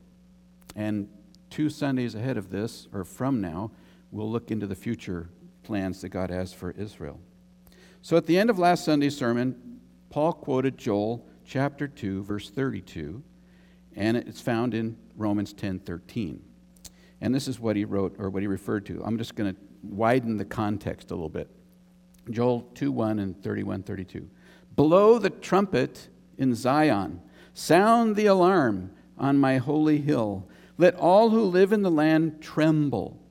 And 0.76 1.09
two 1.55 1.69
Sundays 1.69 2.15
ahead 2.15 2.35
of 2.35 2.49
this, 2.49 2.89
or 2.91 3.05
from 3.05 3.39
now, 3.39 3.71
we'll 4.11 4.29
look 4.29 4.51
into 4.51 4.67
the 4.67 4.75
future 4.75 5.29
plans 5.63 6.01
that 6.01 6.09
God 6.09 6.29
has 6.29 6.51
for 6.51 6.71
Israel. 6.71 7.17
So 8.01 8.17
at 8.17 8.25
the 8.25 8.37
end 8.37 8.49
of 8.49 8.59
last 8.59 8.83
Sunday's 8.83 9.15
sermon, 9.15 9.79
Paul 10.09 10.33
quoted 10.33 10.77
Joel 10.77 11.25
chapter 11.45 11.87
2, 11.87 12.23
verse 12.23 12.49
32, 12.49 13.23
and 13.95 14.17
it's 14.17 14.41
found 14.41 14.73
in 14.73 14.97
Romans 15.15 15.53
10 15.53 15.79
13. 15.79 16.43
And 17.21 17.33
this 17.33 17.47
is 17.47 17.57
what 17.57 17.77
he 17.77 17.85
wrote, 17.85 18.17
or 18.19 18.29
what 18.29 18.43
he 18.43 18.47
referred 18.47 18.85
to. 18.87 19.01
I'm 19.05 19.17
just 19.17 19.35
going 19.35 19.55
to 19.55 19.61
widen 19.81 20.35
the 20.35 20.43
context 20.43 21.11
a 21.11 21.13
little 21.13 21.29
bit. 21.29 21.49
Joel 22.31 22.69
2 22.75 22.91
1 22.91 23.19
and 23.19 23.41
31 23.41 23.83
32. 23.83 24.29
Blow 24.75 25.19
the 25.19 25.29
trumpet 25.29 26.09
in 26.37 26.53
Zion, 26.53 27.21
sound 27.53 28.17
the 28.17 28.25
alarm 28.25 28.91
on 29.17 29.37
my 29.37 29.55
holy 29.57 29.99
hill. 29.99 30.49
Let 30.78 30.95
all 30.95 31.30
who 31.30 31.43
live 31.43 31.71
in 31.71 31.82
the 31.82 31.91
land 31.91 32.41
tremble, 32.41 33.21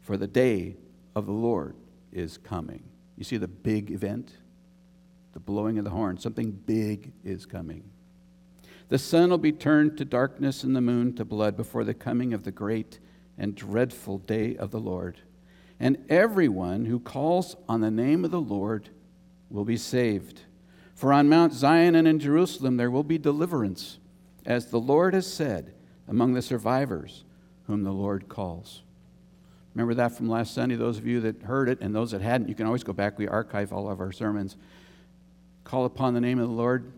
for 0.00 0.16
the 0.16 0.26
day 0.26 0.76
of 1.14 1.26
the 1.26 1.32
Lord 1.32 1.76
is 2.12 2.38
coming. 2.38 2.82
You 3.16 3.24
see 3.24 3.36
the 3.36 3.48
big 3.48 3.90
event? 3.90 4.32
The 5.32 5.40
blowing 5.40 5.78
of 5.78 5.84
the 5.84 5.90
horn. 5.90 6.18
Something 6.18 6.50
big 6.50 7.12
is 7.24 7.44
coming. 7.44 7.84
The 8.88 8.98
sun 8.98 9.30
will 9.30 9.38
be 9.38 9.52
turned 9.52 9.98
to 9.98 10.04
darkness 10.04 10.64
and 10.64 10.74
the 10.74 10.80
moon 10.80 11.14
to 11.16 11.24
blood 11.24 11.56
before 11.56 11.84
the 11.84 11.94
coming 11.94 12.32
of 12.32 12.44
the 12.44 12.52
great 12.52 13.00
and 13.36 13.54
dreadful 13.54 14.18
day 14.18 14.56
of 14.56 14.70
the 14.70 14.80
Lord 14.80 15.20
and 15.78 15.98
everyone 16.08 16.86
who 16.86 16.98
calls 16.98 17.56
on 17.68 17.80
the 17.80 17.90
name 17.90 18.24
of 18.24 18.30
the 18.30 18.40
Lord 18.40 18.88
will 19.50 19.64
be 19.64 19.76
saved. 19.76 20.42
For 20.94 21.12
on 21.12 21.28
Mount 21.28 21.52
Zion 21.52 21.94
and 21.94 22.08
in 22.08 22.18
Jerusalem 22.18 22.76
there 22.76 22.90
will 22.90 23.02
be 23.02 23.18
deliverance, 23.18 23.98
as 24.44 24.66
the 24.66 24.80
Lord 24.80 25.12
has 25.12 25.30
said, 25.30 25.74
among 26.08 26.34
the 26.34 26.42
survivors 26.42 27.24
whom 27.66 27.82
the 27.82 27.92
Lord 27.92 28.28
calls. 28.28 28.82
Remember 29.74 29.94
that 29.94 30.12
from 30.16 30.28
last 30.28 30.54
Sunday? 30.54 30.76
Those 30.76 30.98
of 30.98 31.06
you 31.06 31.20
that 31.20 31.42
heard 31.42 31.68
it 31.68 31.80
and 31.80 31.94
those 31.94 32.12
that 32.12 32.22
hadn't, 32.22 32.48
you 32.48 32.54
can 32.54 32.66
always 32.66 32.84
go 32.84 32.92
back. 32.92 33.18
We 33.18 33.28
archive 33.28 33.72
all 33.72 33.90
of 33.90 34.00
our 34.00 34.12
sermons. 34.12 34.56
Call 35.64 35.84
upon 35.84 36.14
the 36.14 36.20
name 36.20 36.38
of 36.38 36.48
the 36.48 36.54
Lord, 36.54 36.92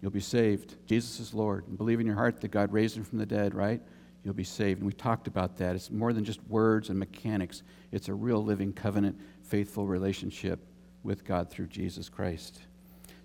you'll 0.00 0.10
be 0.10 0.20
saved. 0.20 0.76
Jesus 0.86 1.20
is 1.20 1.34
Lord. 1.34 1.66
And 1.68 1.76
believe 1.76 2.00
in 2.00 2.06
your 2.06 2.14
heart 2.14 2.40
that 2.40 2.48
God 2.48 2.72
raised 2.72 2.96
him 2.96 3.04
from 3.04 3.18
the 3.18 3.26
dead, 3.26 3.54
right? 3.54 3.82
you'll 4.24 4.34
be 4.34 4.42
saved. 4.42 4.80
And 4.80 4.86
we 4.86 4.92
talked 4.92 5.28
about 5.28 5.58
that. 5.58 5.76
It's 5.76 5.90
more 5.90 6.12
than 6.12 6.24
just 6.24 6.42
words 6.48 6.88
and 6.88 6.98
mechanics, 6.98 7.62
it's 7.92 8.08
a 8.08 8.14
real 8.14 8.42
living 8.42 8.72
covenant, 8.72 9.20
faithful 9.42 9.86
relationship 9.86 10.58
with 11.02 11.24
God 11.24 11.50
through 11.50 11.66
Jesus 11.66 12.08
Christ. 12.08 12.60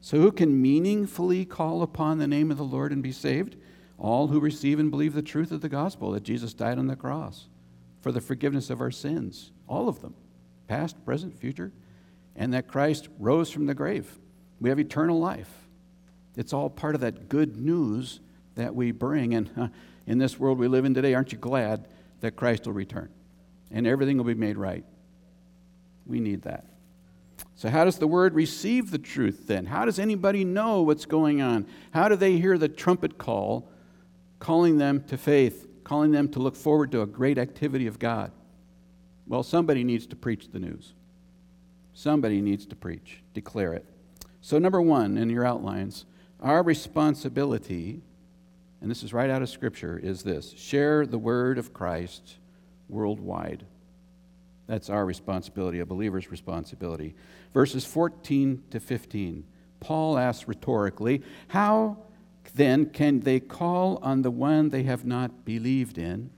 So, 0.02 0.20
who 0.20 0.32
can 0.32 0.62
meaningfully 0.62 1.46
call 1.46 1.82
upon 1.82 2.20
the 2.20 2.28
name 2.28 2.52
of 2.52 2.58
the 2.58 2.64
Lord 2.64 2.92
and 2.92 3.02
be 3.02 3.12
saved? 3.12 3.56
All 4.00 4.28
who 4.28 4.40
receive 4.40 4.80
and 4.80 4.90
believe 4.90 5.14
the 5.14 5.22
truth 5.22 5.52
of 5.52 5.62
the 5.62 5.70
gospel 5.70 6.12
that 6.12 6.24
Jesus 6.24 6.54
died 6.54 6.80
on 6.80 6.88
the 6.88 6.96
cross 6.96 7.48
for 8.02 8.12
the 8.12 8.22
forgiveness 8.22 8.70
of 8.70 8.80
our 8.80 8.92
sins, 8.92 9.52
all 9.68 9.90
of 9.90 10.02
them, 10.02 10.16
past, 10.68 11.04
present, 11.06 11.38
future, 11.38 11.74
and 12.36 12.54
that 12.54 12.68
Christ 12.68 13.10
rose 13.20 13.52
from 13.52 13.66
the 13.66 13.74
grave. 13.74 14.18
We 14.62 14.70
have 14.70 14.80
eternal 14.80 15.20
life. 15.20 15.52
It's 16.38 16.54
all 16.54 16.70
part 16.70 16.96
of 16.96 17.02
that 17.02 17.28
good 17.28 17.58
news 17.58 18.22
that 18.56 18.74
we 18.74 18.92
bring. 18.92 19.34
And 19.34 19.50
uh, 19.58 19.68
in 20.08 20.18
this 20.18 20.40
world 20.40 20.58
we 20.58 20.70
live 20.70 20.86
in 20.86 20.94
today, 20.94 21.14
aren't 21.14 21.34
you 21.34 21.38
glad 21.38 21.88
that 22.22 22.38
Christ 22.38 22.66
will 22.66 22.74
return 22.74 23.10
and 23.72 23.86
everything 23.86 24.18
will 24.18 24.24
be 24.24 24.34
made 24.34 24.58
right? 24.58 24.86
We 26.06 26.22
need 26.22 26.44
that. 26.44 26.66
So, 27.56 27.70
how 27.70 27.86
does 27.86 27.98
the 27.98 28.08
word 28.08 28.34
receive 28.34 28.92
the 28.92 28.98
truth 28.98 29.48
then? 29.48 29.66
How 29.66 29.86
does 29.86 30.00
anybody 30.00 30.46
know 30.46 30.82
what's 30.82 31.06
going 31.06 31.42
on? 31.42 31.68
How 31.92 32.08
do 32.08 32.16
they 32.16 32.38
hear 32.38 32.58
the 32.58 32.70
trumpet 32.70 33.18
call 33.18 33.70
calling 34.40 34.78
them 34.78 35.04
to 35.06 35.18
faith, 35.18 35.68
calling 35.84 36.12
them 36.12 36.30
to 36.30 36.40
look 36.40 36.56
forward 36.56 36.92
to 36.92 37.02
a 37.02 37.08
great 37.08 37.38
activity 37.38 37.88
of 37.88 38.00
God? 38.00 38.32
Well, 39.28 39.44
somebody 39.44 39.84
needs 39.84 40.08
to 40.08 40.16
preach 40.16 40.50
the 40.52 40.60
news. 40.60 40.94
Somebody 41.94 42.42
needs 42.42 42.66
to 42.68 42.76
preach, 42.76 43.22
declare 43.34 43.74
it. 43.74 43.86
So, 44.42 44.58
number 44.58 44.82
one 44.82 45.18
in 45.18 45.30
your 45.30 45.46
outlines, 45.46 46.06
our 46.40 46.64
responsibility 46.64 48.02
and 48.82 48.90
this 48.90 49.04
is 49.04 49.14
right 49.14 49.30
out 49.30 49.42
of 49.42 49.50
Scripture, 49.50 50.00
is 50.02 50.24
this 50.24 50.52
share 50.52 51.06
the 51.06 51.18
word 51.18 51.58
of 51.58 51.74
Christ 51.74 52.38
worldwide. 52.88 53.66
That's 54.68 54.90
our 54.90 55.06
responsibility, 55.06 55.80
a 55.80 55.86
believer's 55.86 56.32
responsibility. 56.32 57.16
Verses 57.54 57.86
14 57.86 58.64
to 58.70 58.80
15. 58.80 59.44
Paul 59.80 60.18
asks 60.18 60.48
rhetorically, 60.48 61.24
How 61.48 61.98
then 62.56 62.88
can 62.88 63.22
they 63.22 63.40
call 63.40 64.00
on 64.02 64.22
the 64.22 64.32
one 64.32 64.70
they 64.70 64.84
have 64.84 65.06
not 65.06 65.46
believed 65.46 65.98
in? 65.98 66.30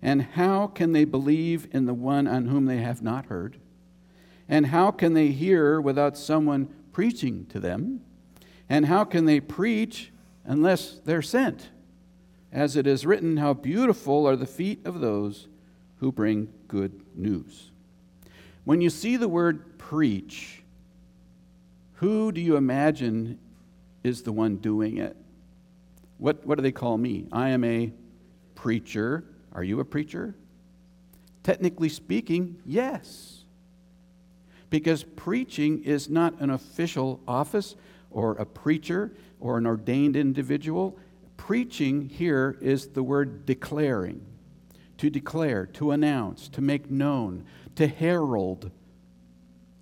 And 0.00 0.22
how 0.22 0.66
can 0.66 0.92
they 0.92 1.04
believe 1.04 1.68
in 1.72 1.86
the 1.86 1.94
one 1.94 2.26
on 2.26 2.46
whom 2.46 2.66
they 2.66 2.78
have 2.78 3.02
not 3.02 3.26
heard? 3.26 3.58
And 4.48 4.66
how 4.66 4.90
can 4.90 5.14
they 5.14 5.28
hear 5.28 5.80
without 5.80 6.16
someone 6.16 6.68
preaching 6.92 7.46
to 7.46 7.60
them? 7.60 8.00
And 8.68 8.86
how 8.86 9.04
can 9.04 9.24
they 9.24 9.40
preach 9.40 10.12
unless 10.48 10.98
they're 11.04 11.22
sent. 11.22 11.68
As 12.50 12.74
it 12.74 12.86
is 12.86 13.06
written, 13.06 13.36
How 13.36 13.52
beautiful 13.52 14.26
are 14.26 14.34
the 14.34 14.46
feet 14.46 14.84
of 14.84 15.00
those 15.00 15.46
who 15.96 16.10
bring 16.10 16.48
good 16.66 17.00
news. 17.14 17.70
When 18.64 18.80
you 18.80 18.90
see 18.90 19.16
the 19.16 19.28
word 19.28 19.78
preach, 19.78 20.62
who 21.94 22.32
do 22.32 22.40
you 22.40 22.56
imagine 22.56 23.38
is 24.04 24.22
the 24.22 24.32
one 24.32 24.56
doing 24.56 24.98
it? 24.98 25.16
What, 26.18 26.44
what 26.46 26.56
do 26.56 26.62
they 26.62 26.72
call 26.72 26.98
me? 26.98 27.28
I 27.32 27.50
am 27.50 27.64
a 27.64 27.92
preacher. 28.54 29.24
Are 29.52 29.62
you 29.62 29.80
a 29.80 29.84
preacher? 29.84 30.34
Technically 31.42 31.88
speaking, 31.88 32.60
yes. 32.66 33.44
Because 34.70 35.04
preaching 35.04 35.82
is 35.84 36.10
not 36.10 36.40
an 36.40 36.50
official 36.50 37.20
office 37.26 37.76
or 38.10 38.32
a 38.32 38.44
preacher 38.44 39.12
or 39.40 39.58
an 39.58 39.66
ordained 39.66 40.16
individual. 40.16 40.98
Preaching 41.36 42.08
here 42.08 42.58
is 42.60 42.88
the 42.88 43.02
word 43.02 43.46
declaring 43.46 44.24
to 44.98 45.08
declare, 45.08 45.64
to 45.64 45.92
announce, 45.92 46.48
to 46.48 46.60
make 46.60 46.90
known, 46.90 47.44
to 47.76 47.86
herald. 47.86 48.70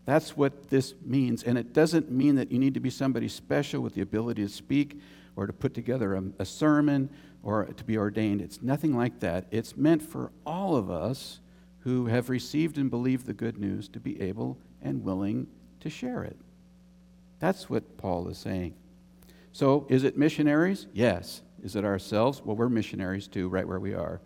That's 0.07 0.37
what 0.37 0.71
this 0.71 0.95
means. 1.05 1.43
And 1.43 1.59
it 1.59 1.73
doesn't 1.73 2.11
mean 2.11 2.37
that 2.37 2.51
you 2.51 2.59
need 2.59 2.75
to 2.75 2.81
be 2.81 2.91
somebody 2.91 3.29
special 3.29 3.83
with 3.83 3.95
the 3.95 4.01
ability 4.01 4.43
to 4.43 4.49
speak 4.49 5.01
or 5.35 5.47
to 5.47 5.53
put 5.53 5.75
together 5.75 6.15
a, 6.15 6.23
a 6.39 6.47
sermon 6.47 7.11
or 7.43 7.65
to 7.65 7.85
be 7.85 7.99
ordained. 7.99 8.41
It's 8.41 8.63
nothing 8.63 8.97
like 8.97 9.21
that. 9.21 9.47
It's 9.51 9.77
meant 9.77 10.03
for 10.03 10.31
all 10.47 10.77
of 10.77 10.91
us 10.91 11.41
who 11.81 12.07
have 12.07 12.31
received 12.31 12.79
and 12.79 12.89
believed 12.89 13.27
the 13.27 13.35
good 13.35 13.59
news 13.59 13.89
to 13.91 14.01
be 14.01 14.21
able 14.23 14.59
and 14.81 15.03
willing 15.03 15.49
to 15.81 15.91
share 15.91 16.23
it. 16.23 16.37
That's 17.41 17.69
what 17.69 17.99
Paul 17.99 18.29
is 18.29 18.39
saying. 18.39 18.75
So, 19.53 19.87
is 19.89 20.05
it 20.05 20.17
missionaries? 20.17 20.87
Yes. 20.93 21.43
Is 21.63 21.77
it 21.77 21.85
ourselves? 21.85 22.43
Well, 22.45 22.57
we're 22.57 22.69
missionaries 22.69 23.27
too, 23.27 23.49
right 23.49 23.67
where 23.67 23.81
we 23.81 23.95
are. 23.95 24.21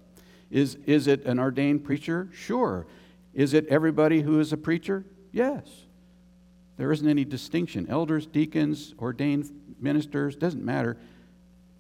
Is, 0.51 0.77
is 0.87 1.07
it 1.07 1.25
an 1.25 1.39
ordained 1.39 1.85
preacher? 1.85 2.29
Sure. 2.33 2.87
Is 3.33 3.55
it 3.55 3.67
everybody 3.69 4.23
who 4.23 4.41
is 4.41 4.53
a 4.53 4.57
preacher? 4.57 5.05
Yes. 5.33 5.67
There 6.77 6.93
isn't 6.93 7.07
any 7.07 7.25
distinction. 7.25 7.87
Elders, 7.89 8.27
deacons, 8.27 8.95
ordained 8.99 9.51
ministers, 9.81 10.37
doesn't 10.37 10.65
matter. 10.65 10.97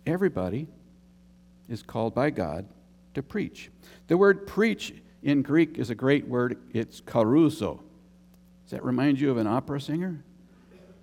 Everybody 0.07 0.69
is 1.69 1.83
called 1.83 2.15
by 2.15 2.31
God 2.31 2.67
to 3.15 3.23
preach. 3.23 3.71
The 4.09 4.17
word 4.17 4.47
preach 4.47 4.95
in 5.23 5.43
Greek 5.43 5.79
is 5.79 5.91
a 5.91 5.95
great 5.95 6.27
word. 6.27 6.59
It's 6.73 7.01
caruso. 7.01 7.83
Does 8.65 8.73
that 8.73 8.85
remind 8.85 9.21
you 9.21 9.31
of 9.31 9.37
an 9.37 9.47
opera 9.47 9.81
singer? 9.81 10.23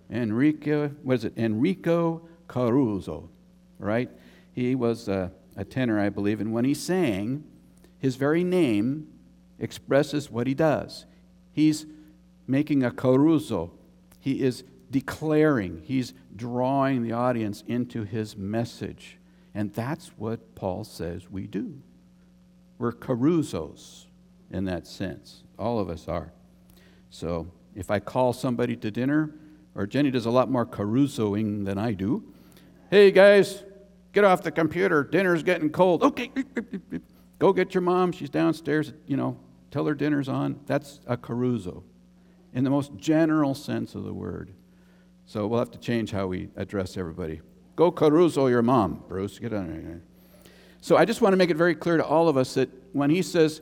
Enrico, 0.09 0.89
what 1.03 1.15
is 1.15 1.25
it? 1.25 1.33
Enrico 1.37 2.21
Caruso, 2.47 3.29
right? 3.79 4.09
He 4.53 4.73
was 4.73 5.07
a, 5.07 5.31
a 5.55 5.65
tenor, 5.65 5.99
I 5.99 6.09
believe, 6.09 6.39
and 6.39 6.53
when 6.53 6.65
he 6.65 6.73
sang, 6.73 7.43
his 7.99 8.15
very 8.15 8.43
name 8.43 9.07
expresses 9.59 10.31
what 10.31 10.47
he 10.47 10.53
does. 10.53 11.05
He's 11.51 11.85
making 12.47 12.83
a 12.83 12.91
caruso. 12.91 13.71
He 14.19 14.41
is 14.41 14.63
declaring, 14.89 15.81
he's 15.83 16.13
drawing 16.35 17.03
the 17.03 17.11
audience 17.11 17.63
into 17.67 18.03
his 18.03 18.37
message. 18.37 19.17
And 19.53 19.73
that's 19.73 20.07
what 20.17 20.55
Paul 20.55 20.83
says 20.83 21.29
we 21.29 21.45
do. 21.45 21.81
We're 22.77 22.93
carusos 22.93 24.05
in 24.49 24.65
that 24.65 24.87
sense. 24.87 25.43
All 25.59 25.79
of 25.79 25.89
us 25.89 26.07
are. 26.07 26.31
So 27.09 27.47
if 27.75 27.91
I 27.91 27.99
call 27.99 28.33
somebody 28.33 28.75
to 28.77 28.91
dinner, 28.91 29.33
or 29.75 29.85
Jenny 29.85 30.09
does 30.09 30.25
a 30.25 30.31
lot 30.31 30.49
more 30.49 30.65
carusoing 30.65 31.65
than 31.65 31.77
I 31.77 31.93
do. 31.93 32.23
Hey 32.89 33.11
guys, 33.11 33.63
get 34.13 34.23
off 34.23 34.41
the 34.41 34.51
computer. 34.51 35.03
Dinner's 35.03 35.43
getting 35.43 35.69
cold. 35.69 36.01
Okay, 36.03 36.31
go 37.39 37.53
get 37.53 37.73
your 37.73 37.81
mom. 37.81 38.11
She's 38.11 38.29
downstairs. 38.29 38.93
You 39.05 39.17
know, 39.17 39.37
tell 39.69 39.85
her 39.85 39.93
dinner's 39.93 40.29
on. 40.29 40.59
That's 40.65 40.99
a 41.05 41.17
caruso 41.17 41.83
in 42.57 42.63
the 42.63 42.71
most 42.71 42.95
general 42.97 43.53
sense 43.53 43.93
of 43.93 44.03
the 44.03 44.11
word. 44.11 44.51
So 45.27 45.45
we'll 45.45 45.59
have 45.59 45.69
to 45.71 45.77
change 45.77 46.09
how 46.09 46.25
we 46.25 46.49
address 46.55 46.97
everybody. 46.97 47.39
Go 47.75 47.91
caruso 47.91 48.47
your 48.47 48.63
mom, 48.63 49.03
Bruce. 49.07 49.37
Get 49.37 49.53
on 49.53 49.67
there. 49.67 50.01
So 50.81 50.97
I 50.97 51.05
just 51.05 51.21
want 51.21 51.33
to 51.33 51.37
make 51.37 51.51
it 51.51 51.55
very 51.55 51.75
clear 51.75 51.97
to 51.97 52.03
all 52.03 52.27
of 52.27 52.35
us 52.35 52.55
that 52.55 52.69
when 52.93 53.11
he 53.11 53.21
says 53.21 53.61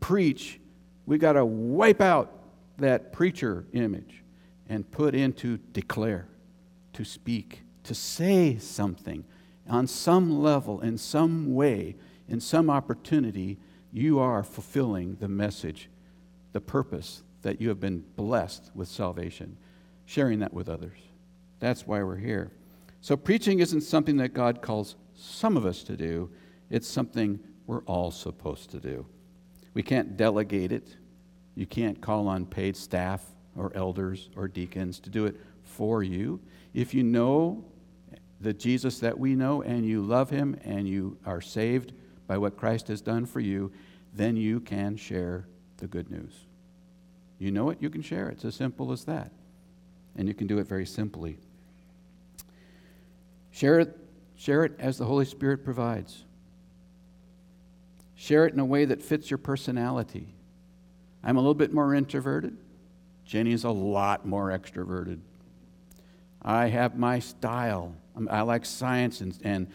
preach, 0.00 0.58
we 1.06 1.18
got 1.18 1.34
to 1.34 1.44
wipe 1.44 2.00
out 2.00 2.32
that 2.78 3.12
preacher 3.12 3.64
image 3.74 4.24
and 4.68 4.90
put 4.90 5.14
into 5.14 5.58
declare, 5.58 6.26
to 6.94 7.04
speak, 7.04 7.62
to 7.84 7.94
say 7.94 8.58
something 8.58 9.22
on 9.68 9.86
some 9.86 10.42
level, 10.42 10.80
in 10.80 10.98
some 10.98 11.54
way, 11.54 11.94
in 12.26 12.40
some 12.40 12.70
opportunity, 12.70 13.60
you 13.92 14.18
are 14.18 14.42
fulfilling 14.42 15.14
the 15.20 15.28
message, 15.28 15.88
the 16.52 16.60
purpose 16.60 17.22
that 17.42 17.60
you 17.60 17.68
have 17.68 17.80
been 17.80 18.04
blessed 18.16 18.70
with 18.74 18.88
salvation, 18.88 19.56
sharing 20.06 20.38
that 20.40 20.54
with 20.54 20.68
others. 20.68 20.98
That's 21.58 21.86
why 21.86 22.02
we're 22.02 22.16
here. 22.16 22.52
So, 23.00 23.16
preaching 23.16 23.58
isn't 23.58 23.82
something 23.82 24.16
that 24.18 24.32
God 24.32 24.62
calls 24.62 24.96
some 25.14 25.56
of 25.56 25.66
us 25.66 25.82
to 25.84 25.96
do, 25.96 26.30
it's 26.70 26.88
something 26.88 27.38
we're 27.66 27.82
all 27.82 28.10
supposed 28.10 28.70
to 28.70 28.80
do. 28.80 29.06
We 29.74 29.82
can't 29.82 30.16
delegate 30.16 30.72
it. 30.72 30.96
You 31.54 31.66
can't 31.66 32.00
call 32.00 32.28
on 32.28 32.46
paid 32.46 32.76
staff 32.76 33.24
or 33.56 33.72
elders 33.74 34.30
or 34.36 34.48
deacons 34.48 35.00
to 35.00 35.10
do 35.10 35.26
it 35.26 35.36
for 35.62 36.02
you. 36.02 36.40
If 36.74 36.94
you 36.94 37.02
know 37.02 37.64
the 38.40 38.52
Jesus 38.52 38.98
that 39.00 39.18
we 39.18 39.34
know 39.34 39.62
and 39.62 39.86
you 39.86 40.02
love 40.02 40.30
him 40.30 40.58
and 40.64 40.88
you 40.88 41.18
are 41.24 41.40
saved 41.40 41.92
by 42.26 42.38
what 42.38 42.56
Christ 42.56 42.88
has 42.88 43.00
done 43.00 43.26
for 43.26 43.40
you, 43.40 43.72
then 44.14 44.36
you 44.36 44.60
can 44.60 44.96
share 44.96 45.46
the 45.78 45.86
good 45.86 46.10
news. 46.10 46.46
You 47.42 47.50
know 47.50 47.70
it, 47.70 47.78
you 47.80 47.90
can 47.90 48.02
share 48.02 48.28
it. 48.28 48.34
It's 48.34 48.44
as 48.44 48.54
simple 48.54 48.92
as 48.92 49.04
that. 49.06 49.32
And 50.14 50.28
you 50.28 50.34
can 50.34 50.46
do 50.46 50.58
it 50.58 50.68
very 50.68 50.86
simply. 50.86 51.38
Share 53.50 53.80
it, 53.80 53.98
share 54.36 54.64
it 54.64 54.74
as 54.78 54.96
the 54.96 55.06
Holy 55.06 55.24
Spirit 55.24 55.64
provides. 55.64 56.22
Share 58.14 58.46
it 58.46 58.54
in 58.54 58.60
a 58.60 58.64
way 58.64 58.84
that 58.84 59.02
fits 59.02 59.28
your 59.28 59.38
personality. 59.38 60.36
I'm 61.24 61.36
a 61.36 61.40
little 61.40 61.54
bit 61.54 61.74
more 61.74 61.96
introverted. 61.96 62.56
Jenny's 63.24 63.64
a 63.64 63.70
lot 63.70 64.24
more 64.24 64.50
extroverted. 64.50 65.18
I 66.42 66.68
have 66.68 66.96
my 66.96 67.18
style. 67.18 67.96
I 68.30 68.42
like 68.42 68.64
science 68.64 69.20
and, 69.20 69.36
and 69.42 69.66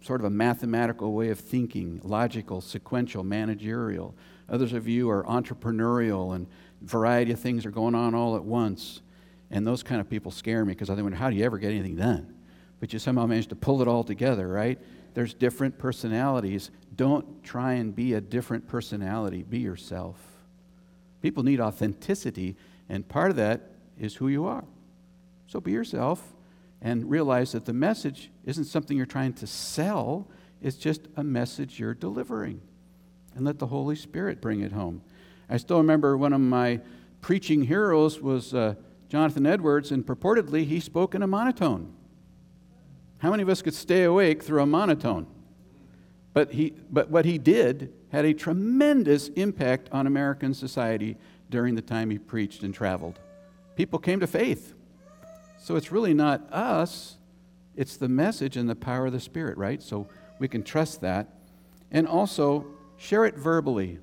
sort 0.00 0.22
of 0.22 0.24
a 0.24 0.30
mathematical 0.30 1.12
way 1.12 1.28
of 1.28 1.38
thinking, 1.38 2.00
logical, 2.02 2.62
sequential, 2.62 3.24
managerial. 3.24 4.14
Others 4.48 4.72
of 4.72 4.88
you 4.88 5.10
are 5.10 5.22
entrepreneurial 5.24 6.34
and 6.34 6.46
variety 6.82 7.32
of 7.32 7.40
things 7.40 7.66
are 7.66 7.70
going 7.70 7.94
on 7.94 8.14
all 8.14 8.36
at 8.36 8.44
once. 8.44 9.00
And 9.50 9.66
those 9.66 9.82
kind 9.82 10.00
of 10.00 10.08
people 10.08 10.30
scare 10.30 10.64
me 10.64 10.72
because 10.74 10.90
I 10.90 10.96
think, 10.96 11.14
how 11.14 11.30
do 11.30 11.36
you 11.36 11.44
ever 11.44 11.58
get 11.58 11.72
anything 11.72 11.96
done? 11.96 12.34
But 12.78 12.92
you 12.92 12.98
somehow 12.98 13.26
manage 13.26 13.48
to 13.48 13.56
pull 13.56 13.82
it 13.82 13.88
all 13.88 14.04
together, 14.04 14.48
right? 14.48 14.78
There's 15.14 15.34
different 15.34 15.78
personalities. 15.78 16.70
Don't 16.94 17.42
try 17.42 17.74
and 17.74 17.94
be 17.94 18.14
a 18.14 18.20
different 18.20 18.68
personality. 18.68 19.42
Be 19.42 19.58
yourself. 19.58 20.16
People 21.20 21.42
need 21.42 21.60
authenticity, 21.60 22.56
and 22.88 23.06
part 23.06 23.30
of 23.30 23.36
that 23.36 23.72
is 23.98 24.14
who 24.14 24.28
you 24.28 24.46
are. 24.46 24.64
So 25.46 25.60
be 25.60 25.72
yourself 25.72 26.22
and 26.80 27.10
realize 27.10 27.52
that 27.52 27.66
the 27.66 27.72
message 27.72 28.30
isn't 28.46 28.64
something 28.64 28.96
you're 28.96 29.04
trying 29.04 29.34
to 29.34 29.46
sell, 29.46 30.28
it's 30.62 30.76
just 30.76 31.02
a 31.16 31.24
message 31.24 31.78
you're 31.78 31.94
delivering. 31.94 32.60
And 33.34 33.44
let 33.44 33.58
the 33.58 33.66
Holy 33.66 33.96
Spirit 33.96 34.40
bring 34.40 34.60
it 34.60 34.72
home. 34.72 35.02
I 35.50 35.56
still 35.56 35.78
remember 35.78 36.16
one 36.16 36.32
of 36.32 36.40
my 36.40 36.80
preaching 37.20 37.64
heroes 37.64 38.20
was 38.20 38.54
uh, 38.54 38.74
Jonathan 39.08 39.44
Edwards, 39.44 39.90
and 39.90 40.06
purportedly 40.06 40.64
he 40.64 40.78
spoke 40.78 41.14
in 41.16 41.22
a 41.22 41.26
monotone. 41.26 41.92
How 43.18 43.30
many 43.30 43.42
of 43.42 43.48
us 43.48 43.60
could 43.60 43.74
stay 43.74 44.04
awake 44.04 44.42
through 44.42 44.62
a 44.62 44.66
monotone? 44.66 45.26
But, 46.32 46.52
he, 46.52 46.74
but 46.88 47.10
what 47.10 47.24
he 47.24 47.36
did 47.36 47.92
had 48.12 48.24
a 48.24 48.32
tremendous 48.32 49.28
impact 49.30 49.88
on 49.90 50.06
American 50.06 50.54
society 50.54 51.16
during 51.50 51.74
the 51.74 51.82
time 51.82 52.10
he 52.10 52.18
preached 52.18 52.62
and 52.62 52.72
traveled. 52.72 53.18
People 53.74 53.98
came 53.98 54.20
to 54.20 54.28
faith. 54.28 54.74
So 55.58 55.74
it's 55.74 55.90
really 55.90 56.14
not 56.14 56.50
us, 56.52 57.16
it's 57.76 57.96
the 57.96 58.08
message 58.08 58.56
and 58.56 58.70
the 58.70 58.76
power 58.76 59.06
of 59.06 59.12
the 59.12 59.20
Spirit, 59.20 59.58
right? 59.58 59.82
So 59.82 60.08
we 60.38 60.48
can 60.48 60.62
trust 60.62 61.00
that. 61.00 61.28
And 61.90 62.06
also, 62.06 62.66
share 62.96 63.24
it 63.24 63.34
verbally. 63.34 63.98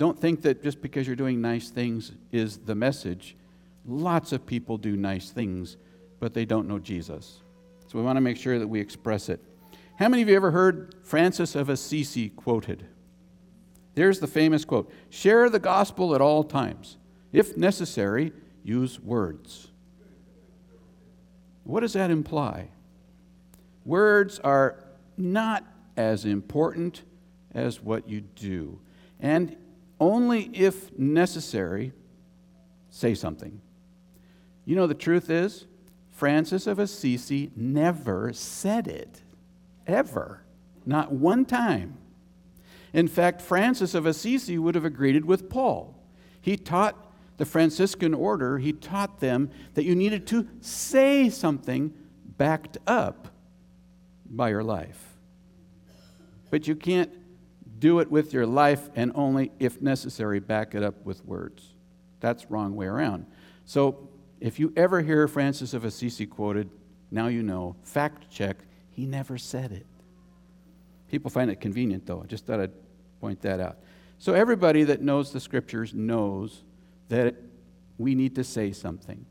Don't 0.00 0.18
think 0.18 0.40
that 0.42 0.62
just 0.62 0.80
because 0.80 1.06
you're 1.06 1.14
doing 1.14 1.42
nice 1.42 1.68
things 1.68 2.12
is 2.32 2.56
the 2.56 2.74
message. 2.74 3.36
Lots 3.84 4.32
of 4.32 4.46
people 4.46 4.78
do 4.78 4.96
nice 4.96 5.28
things, 5.28 5.76
but 6.20 6.32
they 6.32 6.46
don't 6.46 6.66
know 6.66 6.78
Jesus. 6.78 7.42
So 7.86 7.98
we 7.98 8.02
want 8.02 8.16
to 8.16 8.22
make 8.22 8.38
sure 8.38 8.58
that 8.58 8.66
we 8.66 8.80
express 8.80 9.28
it. 9.28 9.44
How 9.96 10.08
many 10.08 10.22
of 10.22 10.28
you 10.30 10.36
ever 10.36 10.52
heard 10.52 10.94
Francis 11.02 11.54
of 11.54 11.68
Assisi 11.68 12.30
quoted? 12.30 12.86
There's 13.94 14.20
the 14.20 14.26
famous 14.26 14.64
quote 14.64 14.90
Share 15.10 15.50
the 15.50 15.58
gospel 15.58 16.14
at 16.14 16.22
all 16.22 16.44
times. 16.44 16.96
If 17.30 17.58
necessary, 17.58 18.32
use 18.64 18.98
words. 18.98 19.68
What 21.64 21.80
does 21.80 21.92
that 21.92 22.10
imply? 22.10 22.70
Words 23.84 24.38
are 24.38 24.82
not 25.18 25.62
as 25.98 26.24
important 26.24 27.02
as 27.52 27.82
what 27.82 28.08
you 28.08 28.22
do. 28.22 28.80
And 29.20 29.58
only 30.00 30.50
if 30.54 30.96
necessary, 30.98 31.92
say 32.88 33.14
something. 33.14 33.60
You 34.64 34.74
know, 34.74 34.86
the 34.86 34.94
truth 34.94 35.30
is, 35.30 35.66
Francis 36.10 36.66
of 36.66 36.78
Assisi 36.78 37.50
never 37.54 38.32
said 38.32 38.88
it, 38.88 39.22
ever, 39.86 40.42
not 40.84 41.12
one 41.12 41.44
time. 41.44 41.98
In 42.92 43.06
fact, 43.06 43.40
Francis 43.40 43.94
of 43.94 44.06
Assisi 44.06 44.58
would 44.58 44.74
have 44.74 44.84
agreed 44.84 45.24
with 45.24 45.48
Paul. 45.48 45.94
He 46.40 46.56
taught 46.56 47.06
the 47.36 47.46
Franciscan 47.46 48.12
order, 48.12 48.58
he 48.58 48.72
taught 48.72 49.20
them 49.20 49.50
that 49.74 49.84
you 49.84 49.94
needed 49.94 50.26
to 50.26 50.46
say 50.60 51.30
something 51.30 51.94
backed 52.36 52.76
up 52.86 53.28
by 54.28 54.50
your 54.50 54.62
life. 54.62 55.16
But 56.50 56.68
you 56.68 56.74
can't 56.74 57.10
do 57.80 57.98
it 57.98 58.10
with 58.10 58.32
your 58.32 58.46
life 58.46 58.88
and 58.94 59.10
only, 59.14 59.50
if 59.58 59.82
necessary, 59.82 60.38
back 60.38 60.74
it 60.74 60.82
up 60.84 61.04
with 61.04 61.24
words. 61.24 61.74
That's 62.20 62.50
wrong 62.50 62.76
way 62.76 62.86
around. 62.86 63.26
So 63.64 64.08
if 64.38 64.60
you 64.60 64.72
ever 64.76 65.00
hear 65.00 65.26
Francis 65.26 65.74
of 65.74 65.84
Assisi 65.84 66.26
quoted, 66.26 66.70
now 67.10 67.26
you 67.26 67.42
know, 67.42 67.74
fact 67.82 68.30
check, 68.30 68.58
he 68.90 69.06
never 69.06 69.38
said 69.38 69.72
it. 69.72 69.86
People 71.10 71.30
find 71.30 71.50
it 71.50 71.60
convenient, 71.60 72.06
though. 72.06 72.22
I 72.22 72.26
just 72.26 72.46
thought 72.46 72.60
I'd 72.60 72.72
point 73.20 73.40
that 73.42 73.58
out. 73.58 73.78
So 74.18 74.34
everybody 74.34 74.84
that 74.84 75.00
knows 75.00 75.32
the 75.32 75.40
scriptures 75.40 75.94
knows 75.94 76.62
that 77.08 77.34
we 77.98 78.14
need 78.14 78.34
to 78.36 78.44
say 78.44 78.72
something. 78.72 79.24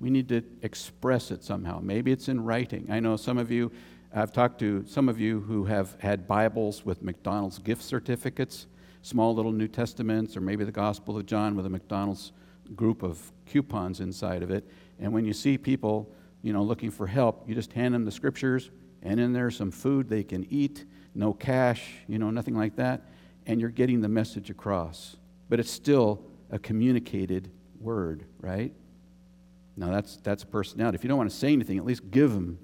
We 0.00 0.10
need 0.10 0.28
to 0.28 0.42
express 0.62 1.30
it 1.30 1.42
somehow. 1.42 1.80
Maybe 1.82 2.12
it's 2.12 2.28
in 2.28 2.42
writing. 2.42 2.86
I 2.90 3.00
know 3.00 3.16
some 3.16 3.38
of 3.38 3.50
you, 3.50 3.72
I've 4.14 4.32
talked 4.32 4.58
to 4.60 4.84
some 4.86 5.08
of 5.08 5.20
you 5.20 5.40
who 5.40 5.64
have 5.64 5.96
had 6.00 6.26
Bibles 6.26 6.84
with 6.84 7.02
McDonald's 7.02 7.58
gift 7.58 7.82
certificates, 7.82 8.66
small 9.02 9.34
little 9.34 9.52
New 9.52 9.68
Testaments, 9.68 10.36
or 10.36 10.40
maybe 10.40 10.64
the 10.64 10.72
Gospel 10.72 11.16
of 11.16 11.26
John 11.26 11.54
with 11.56 11.66
a 11.66 11.68
McDonald's 11.68 12.32
group 12.74 13.02
of 13.02 13.32
coupons 13.44 14.00
inside 14.00 14.42
of 14.42 14.50
it. 14.50 14.66
And 14.98 15.12
when 15.12 15.24
you 15.24 15.32
see 15.32 15.58
people, 15.58 16.10
you 16.42 16.52
know, 16.52 16.62
looking 16.62 16.90
for 16.90 17.06
help, 17.06 17.48
you 17.48 17.54
just 17.54 17.72
hand 17.72 17.94
them 17.94 18.04
the 18.04 18.12
scriptures, 18.12 18.70
and 19.02 19.20
in 19.20 19.32
there 19.32 19.50
some 19.50 19.70
food 19.70 20.08
they 20.08 20.22
can 20.22 20.46
eat, 20.50 20.84
no 21.14 21.32
cash, 21.32 21.84
you 22.06 22.18
know, 22.18 22.30
nothing 22.30 22.56
like 22.56 22.76
that, 22.76 23.02
and 23.46 23.60
you're 23.60 23.70
getting 23.70 24.00
the 24.00 24.08
message 24.08 24.50
across. 24.50 25.16
But 25.48 25.60
it's 25.60 25.70
still 25.70 26.24
a 26.50 26.58
communicated 26.58 27.50
word, 27.80 28.24
right? 28.40 28.72
Now 29.76 29.90
that's 29.90 30.16
that's 30.18 30.42
personality. 30.42 30.96
If 30.96 31.04
you 31.04 31.08
don't 31.08 31.18
want 31.18 31.30
to 31.30 31.36
say 31.36 31.52
anything, 31.52 31.76
at 31.76 31.84
least 31.84 32.10
give 32.10 32.32
them 32.32 32.58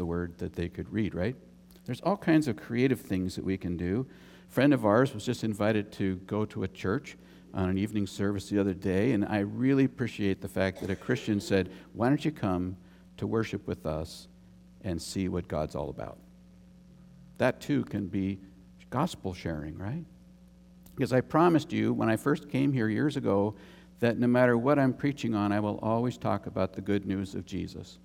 the 0.00 0.06
word 0.06 0.38
that 0.38 0.54
they 0.54 0.66
could 0.66 0.90
read, 0.90 1.14
right? 1.14 1.36
There's 1.84 2.00
all 2.00 2.16
kinds 2.16 2.48
of 2.48 2.56
creative 2.56 3.02
things 3.02 3.36
that 3.36 3.44
we 3.44 3.58
can 3.58 3.76
do. 3.76 4.06
A 4.48 4.50
friend 4.50 4.72
of 4.72 4.86
ours 4.86 5.12
was 5.12 5.26
just 5.26 5.44
invited 5.44 5.92
to 5.92 6.16
go 6.26 6.46
to 6.46 6.62
a 6.62 6.68
church 6.68 7.18
on 7.52 7.68
an 7.68 7.76
evening 7.76 8.06
service 8.06 8.48
the 8.48 8.58
other 8.58 8.72
day, 8.72 9.12
and 9.12 9.26
I 9.26 9.40
really 9.40 9.84
appreciate 9.84 10.40
the 10.40 10.48
fact 10.48 10.80
that 10.80 10.88
a 10.88 10.96
Christian 10.96 11.38
said, 11.38 11.70
Why 11.92 12.08
don't 12.08 12.24
you 12.24 12.32
come 12.32 12.78
to 13.18 13.26
worship 13.26 13.66
with 13.66 13.84
us 13.84 14.26
and 14.84 15.00
see 15.02 15.28
what 15.28 15.48
God's 15.48 15.74
all 15.74 15.90
about? 15.90 16.16
That 17.36 17.60
too 17.60 17.84
can 17.84 18.06
be 18.06 18.38
gospel 18.88 19.34
sharing, 19.34 19.76
right? 19.76 20.06
Because 20.96 21.12
I 21.12 21.20
promised 21.20 21.74
you 21.74 21.92
when 21.92 22.08
I 22.08 22.16
first 22.16 22.48
came 22.48 22.72
here 22.72 22.88
years 22.88 23.18
ago 23.18 23.54
that 23.98 24.18
no 24.18 24.26
matter 24.26 24.56
what 24.56 24.78
I'm 24.78 24.94
preaching 24.94 25.34
on, 25.34 25.52
I 25.52 25.60
will 25.60 25.78
always 25.82 26.16
talk 26.16 26.46
about 26.46 26.72
the 26.72 26.80
good 26.80 27.04
news 27.04 27.34
of 27.34 27.44
Jesus. 27.44 27.98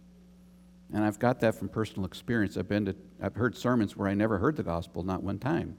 And 0.95 1.03
I've 1.03 1.19
got 1.19 1.41
that 1.41 1.55
from 1.55 1.67
personal 1.67 2.05
experience. 2.05 2.55
I've 2.55 2.69
been 2.69 2.85
to 2.85 2.95
I've 3.21 3.35
heard 3.35 3.57
sermons 3.57 3.97
where 3.97 4.07
I 4.07 4.13
never 4.13 4.37
heard 4.37 4.55
the 4.55 4.63
gospel, 4.63 5.03
not 5.03 5.21
one 5.21 5.39
time. 5.39 5.77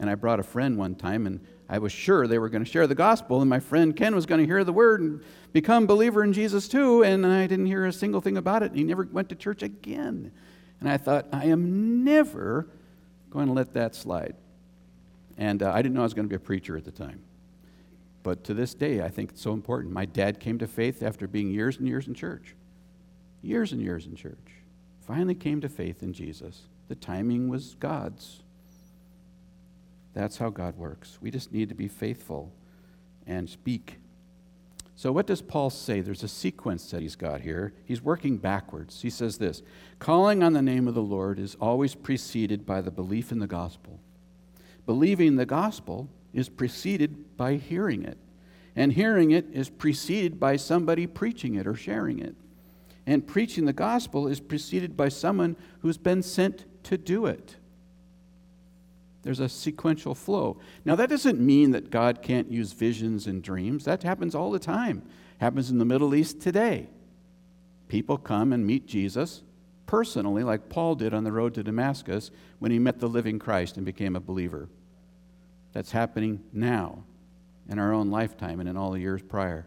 And 0.00 0.10
I 0.10 0.16
brought 0.16 0.40
a 0.40 0.42
friend 0.42 0.76
one 0.76 0.96
time, 0.96 1.28
and 1.28 1.38
I 1.68 1.78
was 1.78 1.92
sure 1.92 2.26
they 2.26 2.40
were 2.40 2.48
going 2.48 2.64
to 2.64 2.68
share 2.68 2.88
the 2.88 2.96
gospel, 2.96 3.40
and 3.40 3.48
my 3.48 3.60
friend 3.60 3.94
Ken 3.94 4.16
was 4.16 4.26
going 4.26 4.40
to 4.40 4.46
hear 4.46 4.64
the 4.64 4.72
word 4.72 5.00
and 5.00 5.22
become 5.52 5.86
believer 5.86 6.24
in 6.24 6.32
Jesus 6.32 6.66
too, 6.66 7.04
and 7.04 7.24
I 7.24 7.46
didn't 7.46 7.66
hear 7.66 7.86
a 7.86 7.92
single 7.92 8.20
thing 8.20 8.36
about 8.36 8.64
it. 8.64 8.74
He 8.74 8.82
never 8.82 9.08
went 9.12 9.28
to 9.28 9.36
church 9.36 9.62
again. 9.62 10.32
And 10.80 10.88
I 10.88 10.96
thought, 10.96 11.28
I 11.32 11.44
am 11.44 12.02
never 12.02 12.66
going 13.30 13.46
to 13.46 13.52
let 13.52 13.74
that 13.74 13.94
slide. 13.94 14.34
And 15.38 15.62
uh, 15.62 15.70
I 15.70 15.82
didn't 15.82 15.94
know 15.94 16.00
I 16.00 16.02
was 16.02 16.14
going 16.14 16.26
to 16.26 16.28
be 16.28 16.34
a 16.34 16.40
preacher 16.40 16.76
at 16.76 16.84
the 16.84 16.90
time. 16.90 17.22
But 18.24 18.42
to 18.44 18.54
this 18.54 18.74
day, 18.74 19.02
I 19.02 19.08
think 19.08 19.30
it's 19.30 19.42
so 19.42 19.52
important. 19.52 19.94
My 19.94 20.04
dad 20.04 20.40
came 20.40 20.58
to 20.58 20.66
faith 20.66 21.00
after 21.00 21.28
being 21.28 21.52
years 21.52 21.76
and 21.76 21.86
years 21.86 22.08
in 22.08 22.14
church. 22.14 22.56
Years 23.42 23.72
and 23.72 23.82
years 23.82 24.06
in 24.06 24.14
church. 24.14 24.62
Finally 25.06 25.34
came 25.34 25.60
to 25.60 25.68
faith 25.68 26.02
in 26.02 26.12
Jesus. 26.12 26.62
The 26.88 26.94
timing 26.94 27.48
was 27.48 27.74
God's. 27.80 28.42
That's 30.14 30.38
how 30.38 30.50
God 30.50 30.76
works. 30.76 31.18
We 31.20 31.30
just 31.30 31.52
need 31.52 31.68
to 31.68 31.74
be 31.74 31.88
faithful 31.88 32.52
and 33.26 33.48
speak. 33.48 33.98
So, 34.94 35.10
what 35.10 35.26
does 35.26 35.42
Paul 35.42 35.70
say? 35.70 36.00
There's 36.00 36.22
a 36.22 36.28
sequence 36.28 36.90
that 36.90 37.02
he's 37.02 37.16
got 37.16 37.40
here. 37.40 37.72
He's 37.84 38.02
working 38.02 38.36
backwards. 38.36 39.02
He 39.02 39.10
says 39.10 39.38
this 39.38 39.62
Calling 39.98 40.42
on 40.42 40.52
the 40.52 40.62
name 40.62 40.86
of 40.86 40.94
the 40.94 41.02
Lord 41.02 41.38
is 41.38 41.56
always 41.60 41.94
preceded 41.94 42.64
by 42.66 42.80
the 42.80 42.90
belief 42.90 43.32
in 43.32 43.38
the 43.38 43.46
gospel. 43.46 43.98
Believing 44.86 45.36
the 45.36 45.46
gospel 45.46 46.08
is 46.32 46.48
preceded 46.48 47.36
by 47.36 47.54
hearing 47.54 48.04
it. 48.04 48.18
And 48.74 48.92
hearing 48.92 49.30
it 49.30 49.46
is 49.52 49.68
preceded 49.68 50.40
by 50.40 50.56
somebody 50.56 51.06
preaching 51.06 51.54
it 51.54 51.66
or 51.66 51.74
sharing 51.74 52.18
it. 52.18 52.34
And 53.06 53.26
preaching 53.26 53.64
the 53.64 53.72
gospel 53.72 54.28
is 54.28 54.40
preceded 54.40 54.96
by 54.96 55.08
someone 55.08 55.56
who's 55.80 55.98
been 55.98 56.22
sent 56.22 56.64
to 56.84 56.96
do 56.96 57.26
it. 57.26 57.56
There's 59.22 59.40
a 59.40 59.48
sequential 59.48 60.14
flow. 60.14 60.58
Now, 60.84 60.96
that 60.96 61.08
doesn't 61.08 61.40
mean 61.40 61.70
that 61.72 61.90
God 61.90 62.22
can't 62.22 62.50
use 62.50 62.72
visions 62.72 63.26
and 63.26 63.42
dreams. 63.42 63.84
That 63.84 64.02
happens 64.02 64.34
all 64.34 64.50
the 64.50 64.58
time. 64.58 65.02
Happens 65.38 65.70
in 65.70 65.78
the 65.78 65.84
Middle 65.84 66.14
East 66.14 66.40
today. 66.40 66.88
People 67.88 68.18
come 68.18 68.52
and 68.52 68.66
meet 68.66 68.86
Jesus 68.86 69.42
personally, 69.86 70.42
like 70.42 70.68
Paul 70.68 70.94
did 70.94 71.12
on 71.12 71.24
the 71.24 71.32
road 71.32 71.54
to 71.54 71.62
Damascus 71.62 72.30
when 72.58 72.70
he 72.70 72.78
met 72.78 72.98
the 72.98 73.08
living 73.08 73.38
Christ 73.38 73.76
and 73.76 73.84
became 73.84 74.16
a 74.16 74.20
believer. 74.20 74.68
That's 75.72 75.92
happening 75.92 76.42
now 76.52 77.04
in 77.68 77.78
our 77.78 77.92
own 77.92 78.10
lifetime 78.10 78.60
and 78.60 78.68
in 78.68 78.76
all 78.76 78.92
the 78.92 79.00
years 79.00 79.22
prior. 79.22 79.66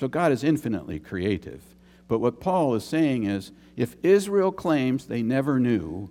So 0.00 0.08
God 0.08 0.32
is 0.32 0.44
infinitely 0.44 0.98
creative. 0.98 1.62
But 2.08 2.20
what 2.20 2.40
Paul 2.40 2.74
is 2.74 2.84
saying 2.84 3.24
is 3.24 3.52
if 3.76 3.96
Israel 4.02 4.50
claims 4.50 5.06
they 5.06 5.22
never 5.22 5.60
knew, 5.60 6.10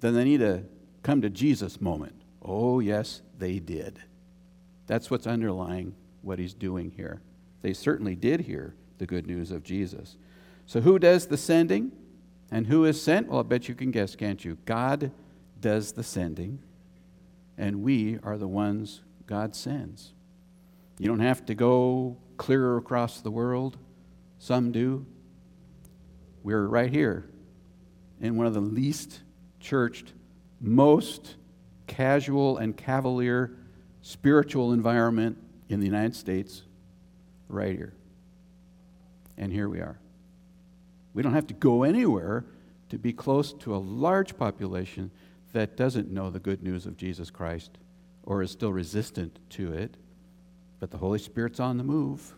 then 0.00 0.14
they 0.14 0.24
need 0.24 0.42
a 0.42 0.64
come 1.02 1.20
to 1.20 1.30
Jesus 1.30 1.80
moment. 1.80 2.14
Oh, 2.40 2.80
yes, 2.80 3.22
they 3.38 3.58
did. 3.58 4.00
That's 4.86 5.10
what's 5.10 5.26
underlying 5.26 5.94
what 6.22 6.38
he's 6.38 6.54
doing 6.54 6.92
here. 6.96 7.20
They 7.62 7.72
certainly 7.72 8.14
did 8.14 8.40
hear 8.40 8.74
the 8.98 9.06
good 9.06 9.26
news 9.26 9.50
of 9.50 9.62
Jesus. 9.62 10.16
So, 10.66 10.80
who 10.80 10.98
does 10.98 11.26
the 11.26 11.36
sending 11.36 11.92
and 12.50 12.66
who 12.66 12.84
is 12.84 13.00
sent? 13.00 13.28
Well, 13.28 13.40
I 13.40 13.42
bet 13.42 13.68
you 13.68 13.74
can 13.74 13.90
guess, 13.90 14.14
can't 14.16 14.44
you? 14.44 14.58
God 14.64 15.10
does 15.60 15.92
the 15.92 16.02
sending, 16.02 16.60
and 17.58 17.82
we 17.82 18.18
are 18.22 18.38
the 18.38 18.48
ones 18.48 19.02
God 19.26 19.54
sends. 19.54 20.12
You 20.98 21.08
don't 21.08 21.20
have 21.20 21.46
to 21.46 21.54
go 21.54 22.16
clear 22.36 22.76
across 22.76 23.20
the 23.20 23.30
world, 23.30 23.78
some 24.42 24.72
do. 24.72 25.06
We're 26.42 26.66
right 26.66 26.90
here 26.90 27.30
in 28.20 28.36
one 28.36 28.48
of 28.48 28.54
the 28.54 28.60
least 28.60 29.20
churched 29.60 30.12
most 30.60 31.36
casual 31.86 32.58
and 32.58 32.76
cavalier 32.76 33.52
spiritual 34.00 34.72
environment 34.72 35.38
in 35.68 35.78
the 35.78 35.86
United 35.86 36.16
States 36.16 36.62
right 37.48 37.76
here. 37.76 37.94
And 39.38 39.52
here 39.52 39.68
we 39.68 39.78
are. 39.78 40.00
We 41.14 41.22
don't 41.22 41.34
have 41.34 41.46
to 41.46 41.54
go 41.54 41.84
anywhere 41.84 42.44
to 42.88 42.98
be 42.98 43.12
close 43.12 43.52
to 43.52 43.76
a 43.76 43.78
large 43.78 44.36
population 44.36 45.12
that 45.52 45.76
doesn't 45.76 46.10
know 46.10 46.30
the 46.30 46.40
good 46.40 46.64
news 46.64 46.84
of 46.84 46.96
Jesus 46.96 47.30
Christ 47.30 47.78
or 48.24 48.42
is 48.42 48.50
still 48.50 48.72
resistant 48.72 49.38
to 49.50 49.72
it. 49.72 49.96
But 50.80 50.90
the 50.90 50.98
Holy 50.98 51.20
Spirit's 51.20 51.60
on 51.60 51.78
the 51.78 51.84
move. 51.84 52.34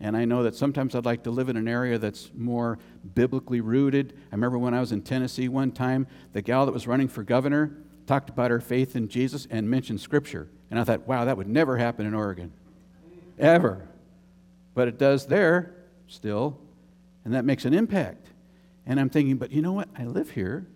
And 0.00 0.16
I 0.16 0.24
know 0.24 0.44
that 0.44 0.54
sometimes 0.54 0.94
I'd 0.94 1.04
like 1.04 1.24
to 1.24 1.30
live 1.30 1.48
in 1.48 1.56
an 1.56 1.66
area 1.66 1.98
that's 1.98 2.30
more 2.34 2.78
biblically 3.14 3.60
rooted. 3.60 4.14
I 4.30 4.34
remember 4.34 4.58
when 4.58 4.72
I 4.72 4.80
was 4.80 4.92
in 4.92 5.02
Tennessee 5.02 5.48
one 5.48 5.72
time, 5.72 6.06
the 6.32 6.42
gal 6.42 6.66
that 6.66 6.72
was 6.72 6.86
running 6.86 7.08
for 7.08 7.24
governor 7.24 7.76
talked 8.06 8.30
about 8.30 8.50
her 8.50 8.60
faith 8.60 8.94
in 8.94 9.08
Jesus 9.08 9.46
and 9.50 9.68
mentioned 9.68 10.00
Scripture. 10.00 10.48
And 10.70 10.78
I 10.78 10.84
thought, 10.84 11.08
wow, 11.08 11.24
that 11.24 11.36
would 11.36 11.48
never 11.48 11.76
happen 11.76 12.06
in 12.06 12.14
Oregon. 12.14 12.52
Ever. 13.38 13.88
But 14.74 14.86
it 14.86 14.98
does 14.98 15.26
there 15.26 15.74
still. 16.06 16.58
And 17.24 17.34
that 17.34 17.44
makes 17.44 17.64
an 17.64 17.74
impact. 17.74 18.28
And 18.86 19.00
I'm 19.00 19.10
thinking, 19.10 19.36
but 19.36 19.50
you 19.50 19.62
know 19.62 19.72
what? 19.72 19.88
I 19.98 20.04
live 20.04 20.30
here. 20.30 20.68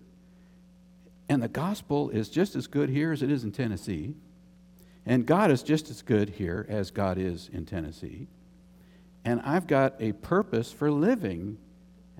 And 1.29 1.41
the 1.41 1.47
gospel 1.47 2.09
is 2.09 2.29
just 2.29 2.55
as 2.55 2.67
good 2.67 2.89
here 2.89 3.13
as 3.13 3.23
it 3.23 3.31
is 3.31 3.45
in 3.45 3.53
Tennessee. 3.53 4.15
And 5.05 5.25
God 5.25 5.49
is 5.49 5.63
just 5.63 5.89
as 5.89 6.01
good 6.01 6.29
here 6.31 6.65
as 6.69 6.91
God 6.91 7.17
is 7.17 7.49
in 7.53 7.65
Tennessee 7.65 8.27
and 9.25 9.41
I've 9.41 9.67
got 9.67 9.95
a 9.99 10.11
purpose 10.11 10.71
for 10.71 10.91
living, 10.91 11.57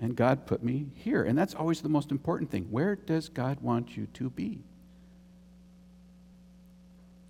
and 0.00 0.16
God 0.16 0.46
put 0.46 0.62
me 0.62 0.86
here. 0.94 1.22
And 1.22 1.36
that's 1.36 1.54
always 1.54 1.82
the 1.82 1.88
most 1.88 2.10
important 2.10 2.50
thing. 2.50 2.64
Where 2.70 2.96
does 2.96 3.28
God 3.28 3.60
want 3.60 3.96
you 3.96 4.06
to 4.14 4.30
be? 4.30 4.64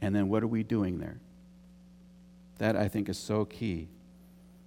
And 0.01 0.15
then 0.15 0.29
what 0.29 0.43
are 0.43 0.49
we 0.49 0.63
doing 0.63 0.99
there? 0.99 1.19
That 2.59 2.77
I 2.77 2.89
think 2.89 3.09
is 3.09 3.19
so 3.19 3.45
key. 3.45 3.89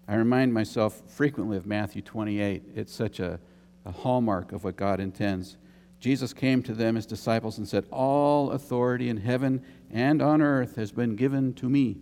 I 0.07 0.15
remind 0.15 0.53
myself 0.53 1.01
frequently 1.09 1.57
of 1.57 1.65
Matthew 1.65 2.01
28. 2.01 2.63
It's 2.75 2.93
such 2.93 3.19
a, 3.19 3.39
a 3.85 3.91
hallmark 3.91 4.51
of 4.51 4.63
what 4.63 4.75
God 4.75 4.99
intends. 4.99 5.57
Jesus 5.99 6.33
came 6.33 6.61
to 6.63 6.73
them, 6.73 6.95
his 6.95 7.05
disciples, 7.05 7.57
and 7.57 7.67
said, 7.67 7.85
All 7.91 8.51
authority 8.51 9.09
in 9.09 9.17
heaven 9.17 9.63
and 9.89 10.21
on 10.21 10.41
earth 10.41 10.75
has 10.75 10.91
been 10.91 11.15
given 11.15 11.53
to 11.55 11.69
me. 11.69 11.97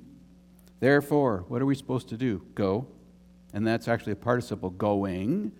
Therefore, 0.79 1.45
what 1.47 1.61
are 1.61 1.65
we 1.65 1.75
supposed 1.75 2.09
to 2.09 2.17
do? 2.17 2.45
Go 2.55 2.87
and 3.55 3.65
that's 3.65 3.87
actually 3.87 4.11
a 4.11 4.17
participle 4.17 4.69
going, 4.69 5.53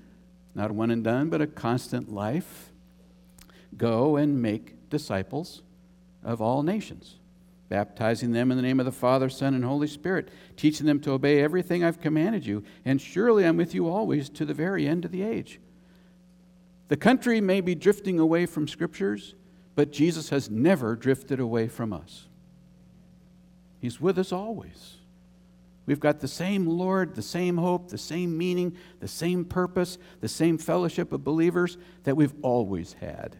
not 0.53 0.69
one 0.69 0.91
and 0.91 1.01
done, 1.01 1.29
but 1.29 1.41
a 1.41 1.47
constant 1.47 2.13
life. 2.13 2.73
Go 3.77 4.17
and 4.17 4.41
make 4.41 4.89
disciples 4.89 5.63
of 6.21 6.41
all 6.41 6.61
nations, 6.61 7.15
baptizing 7.69 8.33
them 8.33 8.51
in 8.51 8.57
the 8.57 8.63
name 8.63 8.81
of 8.81 8.85
the 8.85 8.91
Father, 8.91 9.29
Son, 9.29 9.53
and 9.53 9.63
Holy 9.63 9.87
Spirit, 9.87 10.27
teaching 10.57 10.85
them 10.85 10.99
to 10.99 11.11
obey 11.11 11.41
everything 11.41 11.85
I've 11.85 12.01
commanded 12.01 12.45
you, 12.45 12.65
and 12.83 13.01
surely 13.01 13.45
I'm 13.45 13.55
with 13.55 13.73
you 13.73 13.87
always 13.87 14.27
to 14.31 14.43
the 14.43 14.53
very 14.53 14.85
end 14.85 15.05
of 15.05 15.11
the 15.11 15.23
age. 15.23 15.61
The 16.89 16.97
country 16.97 17.39
may 17.39 17.61
be 17.61 17.75
drifting 17.75 18.19
away 18.19 18.45
from 18.45 18.67
scriptures, 18.67 19.35
But 19.75 19.91
Jesus 19.91 20.29
has 20.29 20.49
never 20.49 20.95
drifted 20.95 21.39
away 21.39 21.67
from 21.67 21.91
us. 21.91 22.27
He's 23.79 23.99
with 23.99 24.17
us 24.17 24.31
always. 24.31 24.94
We've 25.85 25.99
got 25.99 26.19
the 26.19 26.27
same 26.27 26.65
Lord, 26.65 27.15
the 27.15 27.21
same 27.21 27.57
hope, 27.57 27.89
the 27.89 27.97
same 27.97 28.37
meaning, 28.37 28.75
the 28.99 29.07
same 29.07 29.45
purpose, 29.45 29.97
the 30.19 30.27
same 30.27 30.57
fellowship 30.57 31.11
of 31.13 31.23
believers 31.23 31.77
that 32.03 32.15
we've 32.17 32.33
always 32.41 32.93
had. 32.93 33.37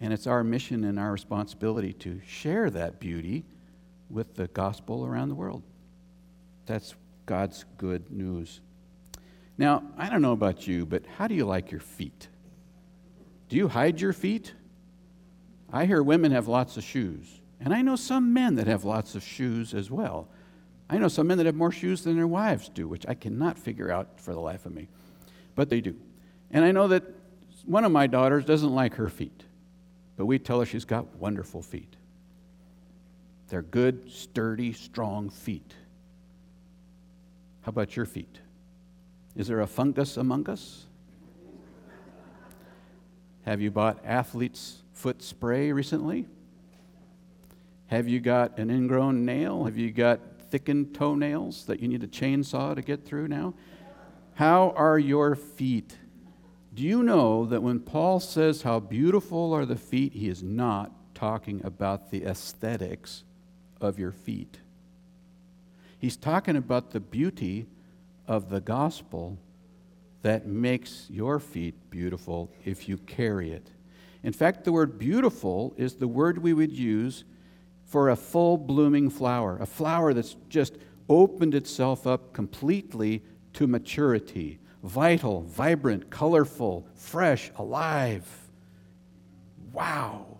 And 0.00 0.12
it's 0.12 0.26
our 0.26 0.42
mission 0.42 0.84
and 0.84 0.98
our 0.98 1.12
responsibility 1.12 1.92
to 1.94 2.20
share 2.26 2.70
that 2.70 3.00
beauty 3.00 3.44
with 4.10 4.34
the 4.34 4.48
gospel 4.48 5.04
around 5.04 5.28
the 5.28 5.34
world. 5.34 5.62
That's 6.66 6.94
God's 7.26 7.64
good 7.76 8.10
news. 8.10 8.60
Now, 9.56 9.82
I 9.96 10.08
don't 10.08 10.22
know 10.22 10.32
about 10.32 10.66
you, 10.66 10.86
but 10.86 11.04
how 11.16 11.26
do 11.26 11.34
you 11.34 11.44
like 11.44 11.70
your 11.70 11.80
feet? 11.80 12.28
Do 13.48 13.56
you 13.56 13.68
hide 13.68 14.00
your 14.00 14.12
feet? 14.12 14.54
I 15.72 15.86
hear 15.86 16.02
women 16.02 16.32
have 16.32 16.48
lots 16.48 16.76
of 16.76 16.84
shoes, 16.84 17.40
and 17.60 17.74
I 17.74 17.82
know 17.82 17.96
some 17.96 18.32
men 18.32 18.54
that 18.54 18.66
have 18.66 18.84
lots 18.84 19.14
of 19.14 19.22
shoes 19.22 19.74
as 19.74 19.90
well. 19.90 20.28
I 20.90 20.98
know 20.98 21.08
some 21.08 21.26
men 21.26 21.38
that 21.38 21.46
have 21.46 21.54
more 21.54 21.72
shoes 21.72 22.02
than 22.02 22.16
their 22.16 22.26
wives 22.26 22.68
do, 22.68 22.88
which 22.88 23.06
I 23.06 23.14
cannot 23.14 23.58
figure 23.58 23.90
out 23.90 24.20
for 24.20 24.32
the 24.32 24.40
life 24.40 24.64
of 24.64 24.72
me, 24.72 24.88
but 25.54 25.68
they 25.68 25.80
do. 25.80 25.96
And 26.50 26.64
I 26.64 26.72
know 26.72 26.88
that 26.88 27.04
one 27.66 27.84
of 27.84 27.92
my 27.92 28.06
daughters 28.06 28.44
doesn't 28.44 28.74
like 28.74 28.94
her 28.94 29.08
feet, 29.08 29.44
but 30.16 30.26
we 30.26 30.38
tell 30.38 30.60
her 30.60 30.66
she's 30.66 30.86
got 30.86 31.16
wonderful 31.16 31.60
feet. 31.60 31.94
They're 33.48 33.62
good, 33.62 34.10
sturdy, 34.10 34.72
strong 34.72 35.30
feet. 35.30 35.74
How 37.62 37.70
about 37.70 37.96
your 37.96 38.06
feet? 38.06 38.38
Is 39.36 39.46
there 39.48 39.60
a 39.60 39.66
fungus 39.66 40.16
among 40.16 40.48
us? 40.48 40.86
Have 43.44 43.60
you 43.60 43.70
bought 43.70 44.04
athlete's 44.04 44.82
foot 44.92 45.22
spray 45.22 45.72
recently? 45.72 46.26
Have 47.86 48.08
you 48.08 48.20
got 48.20 48.58
an 48.58 48.70
ingrown 48.70 49.24
nail? 49.24 49.64
Have 49.64 49.78
you 49.78 49.90
got 49.90 50.20
thickened 50.50 50.94
toenails 50.94 51.66
that 51.66 51.80
you 51.80 51.88
need 51.88 52.02
a 52.02 52.08
chainsaw 52.08 52.74
to 52.74 52.82
get 52.82 53.04
through 53.04 53.28
now? 53.28 53.54
How 54.34 54.70
are 54.76 54.98
your 54.98 55.34
feet? 55.34 55.96
Do 56.74 56.82
you 56.82 57.02
know 57.02 57.44
that 57.46 57.62
when 57.62 57.80
Paul 57.80 58.20
says 58.20 58.62
how 58.62 58.78
beautiful 58.78 59.52
are 59.52 59.66
the 59.66 59.76
feet, 59.76 60.12
he 60.12 60.28
is 60.28 60.42
not 60.42 60.92
talking 61.14 61.60
about 61.64 62.10
the 62.10 62.24
aesthetics 62.24 63.24
of 63.80 63.98
your 63.98 64.12
feet? 64.12 64.60
He's 65.98 66.16
talking 66.16 66.56
about 66.56 66.92
the 66.92 67.00
beauty 67.00 67.66
of 68.28 68.50
the 68.50 68.60
gospel 68.60 69.38
that 70.22 70.46
makes 70.46 71.06
your 71.10 71.40
feet 71.40 71.90
beautiful 71.90 72.52
if 72.64 72.88
you 72.88 72.98
carry 72.98 73.52
it. 73.52 73.70
In 74.22 74.32
fact, 74.32 74.64
the 74.64 74.72
word 74.72 74.98
beautiful 74.98 75.74
is 75.76 75.94
the 75.94 76.08
word 76.08 76.38
we 76.38 76.52
would 76.52 76.72
use 76.72 77.24
for 77.88 78.10
a 78.10 78.16
full 78.16 78.58
blooming 78.58 79.08
flower, 79.08 79.56
a 79.60 79.66
flower 79.66 80.12
that's 80.12 80.36
just 80.48 80.74
opened 81.08 81.54
itself 81.54 82.06
up 82.06 82.32
completely 82.32 83.22
to 83.54 83.66
maturity 83.66 84.60
vital, 84.84 85.42
vibrant, 85.42 86.08
colorful, 86.08 86.86
fresh, 86.94 87.50
alive. 87.56 88.24
Wow, 89.72 90.38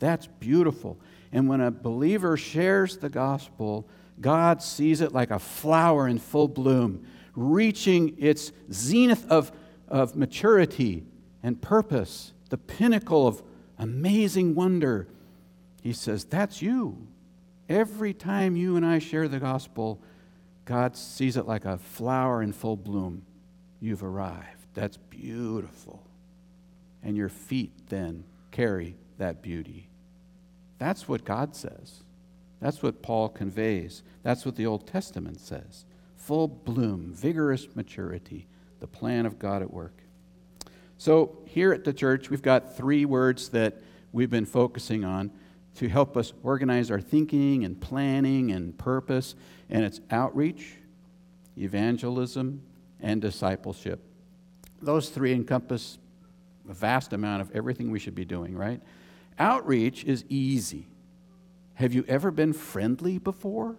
that's 0.00 0.26
beautiful. 0.26 0.98
And 1.30 1.48
when 1.48 1.60
a 1.60 1.70
believer 1.70 2.36
shares 2.36 2.96
the 2.96 3.08
gospel, 3.08 3.88
God 4.20 4.62
sees 4.62 5.00
it 5.00 5.12
like 5.12 5.30
a 5.30 5.38
flower 5.38 6.08
in 6.08 6.18
full 6.18 6.48
bloom, 6.48 7.06
reaching 7.36 8.16
its 8.18 8.50
zenith 8.72 9.30
of, 9.30 9.52
of 9.86 10.16
maturity 10.16 11.06
and 11.42 11.62
purpose, 11.62 12.32
the 12.50 12.58
pinnacle 12.58 13.28
of 13.28 13.42
amazing 13.78 14.56
wonder 14.56 15.06
he 15.82 15.92
says, 15.92 16.24
That's 16.24 16.62
you. 16.62 17.08
Every 17.68 18.14
time 18.14 18.56
you 18.56 18.76
and 18.76 18.86
I 18.86 18.98
share 18.98 19.28
the 19.28 19.38
gospel, 19.38 20.00
God 20.64 20.96
sees 20.96 21.36
it 21.36 21.46
like 21.46 21.64
a 21.64 21.78
flower 21.78 22.42
in 22.42 22.52
full 22.52 22.76
bloom. 22.76 23.26
You've 23.80 24.04
arrived. 24.04 24.66
That's 24.74 24.96
beautiful. 24.96 26.02
And 27.02 27.16
your 27.16 27.28
feet 27.28 27.72
then 27.88 28.24
carry 28.52 28.96
that 29.18 29.42
beauty. 29.42 29.88
That's 30.78 31.08
what 31.08 31.24
God 31.24 31.56
says. 31.56 32.02
That's 32.60 32.82
what 32.82 33.02
Paul 33.02 33.28
conveys. 33.28 34.02
That's 34.22 34.46
what 34.46 34.54
the 34.54 34.66
Old 34.66 34.86
Testament 34.86 35.40
says. 35.40 35.84
Full 36.16 36.46
bloom, 36.46 37.12
vigorous 37.12 37.66
maturity, 37.74 38.46
the 38.78 38.86
plan 38.86 39.26
of 39.26 39.38
God 39.38 39.62
at 39.62 39.72
work. 39.72 39.94
So, 40.96 41.38
here 41.46 41.72
at 41.72 41.82
the 41.82 41.92
church, 41.92 42.30
we've 42.30 42.42
got 42.42 42.76
three 42.76 43.04
words 43.04 43.48
that 43.48 43.82
we've 44.12 44.30
been 44.30 44.46
focusing 44.46 45.04
on 45.04 45.32
to 45.76 45.88
help 45.88 46.16
us 46.16 46.32
organize 46.42 46.90
our 46.90 47.00
thinking 47.00 47.64
and 47.64 47.80
planning 47.80 48.52
and 48.52 48.76
purpose, 48.76 49.34
and 49.70 49.84
it's 49.84 50.00
outreach, 50.10 50.74
evangelism, 51.56 52.62
and 53.00 53.20
discipleship. 53.20 54.00
Those 54.80 55.08
three 55.08 55.32
encompass 55.32 55.98
a 56.68 56.74
vast 56.74 57.12
amount 57.12 57.42
of 57.42 57.50
everything 57.52 57.90
we 57.90 57.98
should 57.98 58.14
be 58.14 58.24
doing, 58.24 58.56
right? 58.56 58.80
Outreach 59.38 60.04
is 60.04 60.24
easy. 60.28 60.86
Have 61.74 61.94
you 61.94 62.04
ever 62.06 62.30
been 62.30 62.52
friendly 62.52 63.18
before? 63.18 63.76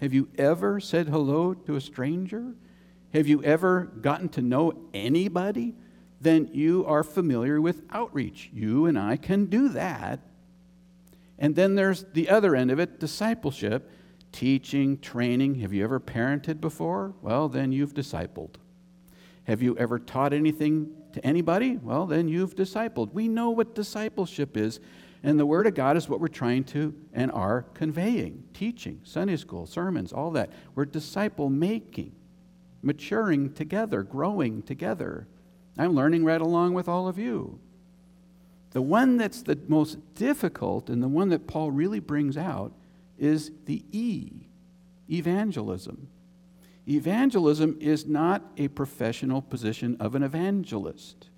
Have 0.00 0.12
you 0.12 0.28
ever 0.36 0.78
said 0.78 1.08
hello 1.08 1.54
to 1.54 1.74
a 1.74 1.80
stranger? 1.80 2.54
Have 3.14 3.26
you 3.26 3.42
ever 3.42 3.84
gotten 4.00 4.28
to 4.30 4.42
know 4.42 4.74
anybody? 4.92 5.74
Then 6.20 6.50
you 6.52 6.84
are 6.86 7.02
familiar 7.02 7.60
with 7.60 7.82
outreach. 7.90 8.50
You 8.52 8.86
and 8.86 8.98
I 8.98 9.16
can 9.16 9.46
do 9.46 9.70
that 9.70 10.20
and 11.38 11.54
then 11.54 11.74
there's 11.74 12.04
the 12.12 12.28
other 12.28 12.56
end 12.56 12.70
of 12.70 12.78
it 12.78 12.98
discipleship, 12.98 13.90
teaching, 14.32 14.98
training. 14.98 15.56
Have 15.56 15.72
you 15.72 15.84
ever 15.84 16.00
parented 16.00 16.60
before? 16.60 17.14
Well, 17.22 17.48
then 17.48 17.72
you've 17.72 17.94
discipled. 17.94 18.56
Have 19.44 19.62
you 19.62 19.76
ever 19.78 19.98
taught 19.98 20.32
anything 20.32 20.90
to 21.14 21.24
anybody? 21.24 21.78
Well, 21.78 22.06
then 22.06 22.28
you've 22.28 22.54
discipled. 22.54 23.12
We 23.12 23.28
know 23.28 23.50
what 23.50 23.74
discipleship 23.74 24.56
is, 24.56 24.80
and 25.22 25.38
the 25.38 25.46
Word 25.46 25.66
of 25.66 25.74
God 25.74 25.96
is 25.96 26.08
what 26.08 26.20
we're 26.20 26.28
trying 26.28 26.64
to 26.64 26.94
and 27.12 27.32
are 27.32 27.62
conveying 27.74 28.44
teaching, 28.52 29.00
Sunday 29.04 29.36
school, 29.36 29.66
sermons, 29.66 30.12
all 30.12 30.30
that. 30.32 30.50
We're 30.74 30.84
disciple 30.84 31.48
making, 31.48 32.14
maturing 32.82 33.54
together, 33.54 34.02
growing 34.02 34.62
together. 34.62 35.26
I'm 35.78 35.94
learning 35.94 36.24
right 36.24 36.40
along 36.40 36.74
with 36.74 36.88
all 36.88 37.08
of 37.08 37.18
you. 37.18 37.58
The 38.70 38.82
one 38.82 39.16
that's 39.16 39.42
the 39.42 39.58
most 39.66 39.98
difficult 40.14 40.90
and 40.90 41.02
the 41.02 41.08
one 41.08 41.30
that 41.30 41.46
Paul 41.46 41.70
really 41.70 42.00
brings 42.00 42.36
out 42.36 42.72
is 43.18 43.50
the 43.64 43.84
E, 43.92 44.48
evangelism. 45.10 46.08
Evangelism 46.86 47.76
is 47.80 48.06
not 48.06 48.42
a 48.56 48.68
professional 48.68 49.42
position 49.42 49.96
of 50.00 50.14
an 50.14 50.22
evangelist. 50.22 51.28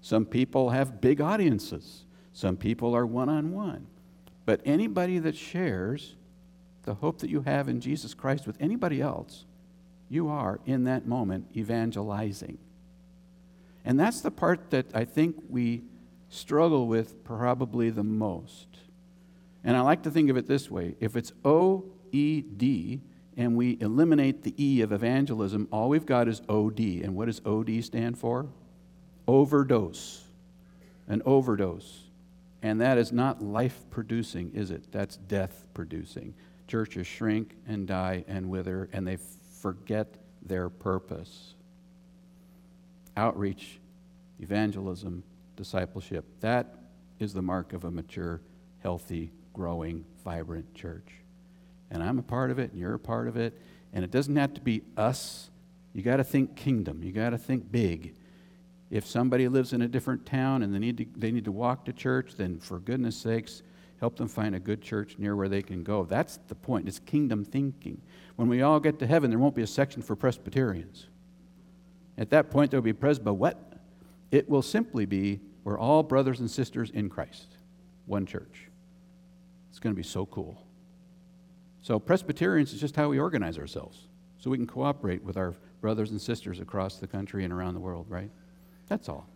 Some 0.00 0.24
people 0.24 0.70
have 0.70 1.00
big 1.00 1.20
audiences, 1.20 2.04
some 2.32 2.56
people 2.56 2.94
are 2.94 3.06
one 3.06 3.28
on 3.28 3.52
one. 3.52 3.86
But 4.46 4.60
anybody 4.64 5.18
that 5.18 5.36
shares 5.36 6.14
the 6.84 6.94
hope 6.94 7.18
that 7.18 7.28
you 7.28 7.42
have 7.42 7.68
in 7.68 7.80
Jesus 7.80 8.14
Christ 8.14 8.46
with 8.46 8.56
anybody 8.60 9.02
else, 9.02 9.44
you 10.08 10.28
are 10.28 10.58
in 10.64 10.84
that 10.84 11.06
moment 11.06 11.48
evangelizing. 11.54 12.58
And 13.84 14.00
that's 14.00 14.20
the 14.20 14.30
part 14.30 14.70
that 14.70 14.86
I 14.94 15.04
think 15.04 15.36
we 15.48 15.82
struggle 16.28 16.86
with 16.86 17.24
probably 17.24 17.90
the 17.90 18.04
most. 18.04 18.66
And 19.64 19.76
I 19.76 19.80
like 19.80 20.02
to 20.04 20.10
think 20.10 20.30
of 20.30 20.36
it 20.36 20.46
this 20.46 20.70
way 20.70 20.96
if 21.00 21.16
it's 21.16 21.32
O 21.44 21.84
E 22.12 22.42
D 22.42 23.00
and 23.36 23.56
we 23.56 23.78
eliminate 23.80 24.42
the 24.42 24.54
E 24.62 24.80
of 24.80 24.90
evangelism, 24.92 25.68
all 25.70 25.88
we've 25.88 26.06
got 26.06 26.26
is 26.26 26.42
OD. 26.48 26.80
And 26.80 27.14
what 27.14 27.26
does 27.26 27.40
OD 27.46 27.84
stand 27.84 28.18
for? 28.18 28.48
Overdose. 29.28 30.24
An 31.06 31.22
overdose. 31.24 32.08
And 32.62 32.80
that 32.80 32.98
is 32.98 33.12
not 33.12 33.40
life 33.40 33.84
producing, 33.90 34.50
is 34.54 34.72
it? 34.72 34.90
That's 34.90 35.16
death 35.16 35.68
producing. 35.72 36.34
Churches 36.66 37.06
shrink 37.06 37.54
and 37.68 37.86
die 37.86 38.24
and 38.26 38.50
wither, 38.50 38.88
and 38.92 39.06
they 39.06 39.18
forget 39.60 40.16
their 40.42 40.68
purpose. 40.68 41.54
Outreach, 43.16 43.78
evangelism, 44.40 45.22
discipleship. 45.58 46.24
That 46.40 46.74
is 47.18 47.34
the 47.34 47.42
mark 47.42 47.74
of 47.74 47.84
a 47.84 47.90
mature, 47.90 48.40
healthy, 48.78 49.32
growing, 49.52 50.06
vibrant 50.24 50.72
church. 50.72 51.10
And 51.90 52.02
I'm 52.02 52.18
a 52.18 52.22
part 52.22 52.50
of 52.50 52.58
it, 52.58 52.70
and 52.70 52.80
you're 52.80 52.94
a 52.94 52.98
part 52.98 53.28
of 53.28 53.36
it. 53.36 53.60
And 53.92 54.04
it 54.04 54.10
doesn't 54.10 54.36
have 54.36 54.54
to 54.54 54.60
be 54.60 54.82
us. 54.96 55.50
You 55.92 56.02
got 56.02 56.18
to 56.18 56.24
think 56.24 56.56
kingdom. 56.56 57.02
You 57.02 57.12
got 57.12 57.30
to 57.30 57.38
think 57.38 57.70
big. 57.70 58.14
If 58.90 59.06
somebody 59.06 59.48
lives 59.48 59.72
in 59.72 59.82
a 59.82 59.88
different 59.88 60.24
town 60.24 60.62
and 60.62 60.74
they 60.74 60.78
need, 60.78 60.96
to, 60.98 61.06
they 61.16 61.32
need 61.32 61.44
to 61.44 61.52
walk 61.52 61.84
to 61.86 61.92
church, 61.92 62.36
then 62.36 62.58
for 62.60 62.78
goodness 62.78 63.16
sakes, 63.16 63.62
help 64.00 64.16
them 64.16 64.28
find 64.28 64.54
a 64.54 64.60
good 64.60 64.80
church 64.80 65.16
near 65.18 65.34
where 65.34 65.48
they 65.48 65.62
can 65.62 65.82
go. 65.82 66.04
That's 66.04 66.38
the 66.46 66.54
point. 66.54 66.86
It's 66.86 67.00
kingdom 67.00 67.44
thinking. 67.44 68.00
When 68.36 68.48
we 68.48 68.62
all 68.62 68.78
get 68.80 68.98
to 69.00 69.06
heaven, 69.06 69.28
there 69.28 69.38
won't 69.38 69.56
be 69.56 69.62
a 69.62 69.66
section 69.66 70.02
for 70.02 70.14
Presbyterians. 70.14 71.08
At 72.16 72.30
that 72.30 72.50
point, 72.50 72.70
there 72.70 72.78
will 72.80 72.84
be 72.84 72.92
Presby 72.92 73.30
what? 73.30 73.72
It 74.30 74.48
will 74.48 74.62
simply 74.62 75.06
be 75.06 75.40
We're 75.68 75.78
all 75.78 76.02
brothers 76.02 76.40
and 76.40 76.50
sisters 76.50 76.88
in 76.88 77.10
Christ, 77.10 77.58
one 78.06 78.24
church. 78.24 78.68
It's 79.68 79.78
going 79.78 79.94
to 79.94 79.96
be 79.98 80.02
so 80.02 80.24
cool. 80.24 80.66
So, 81.82 81.98
Presbyterians 81.98 82.72
is 82.72 82.80
just 82.80 82.96
how 82.96 83.10
we 83.10 83.18
organize 83.18 83.58
ourselves 83.58 84.08
so 84.38 84.48
we 84.48 84.56
can 84.56 84.66
cooperate 84.66 85.22
with 85.22 85.36
our 85.36 85.54
brothers 85.82 86.10
and 86.10 86.18
sisters 86.18 86.58
across 86.58 86.96
the 86.96 87.06
country 87.06 87.44
and 87.44 87.52
around 87.52 87.74
the 87.74 87.80
world, 87.80 88.06
right? 88.08 88.30
That's 88.86 89.10
all. 89.10 89.28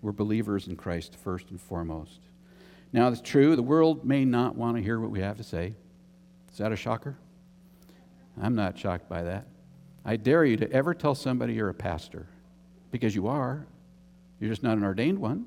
We're 0.00 0.12
believers 0.12 0.66
in 0.66 0.76
Christ 0.76 1.14
first 1.14 1.50
and 1.50 1.60
foremost. 1.60 2.20
Now, 2.94 3.08
it's 3.08 3.20
true, 3.20 3.54
the 3.54 3.62
world 3.62 4.02
may 4.02 4.24
not 4.24 4.56
want 4.56 4.78
to 4.78 4.82
hear 4.82 4.98
what 4.98 5.10
we 5.10 5.20
have 5.20 5.36
to 5.36 5.44
say. 5.44 5.74
Is 6.50 6.56
that 6.56 6.72
a 6.72 6.76
shocker? 6.76 7.18
I'm 8.40 8.54
not 8.54 8.78
shocked 8.78 9.10
by 9.10 9.24
that. 9.24 9.46
I 10.06 10.16
dare 10.16 10.46
you 10.46 10.56
to 10.56 10.72
ever 10.72 10.94
tell 10.94 11.14
somebody 11.14 11.52
you're 11.52 11.68
a 11.68 11.74
pastor, 11.74 12.28
because 12.90 13.14
you 13.14 13.26
are. 13.26 13.66
You're 14.40 14.48
just 14.48 14.62
not 14.62 14.78
an 14.78 14.82
ordained 14.82 15.18
one. 15.18 15.44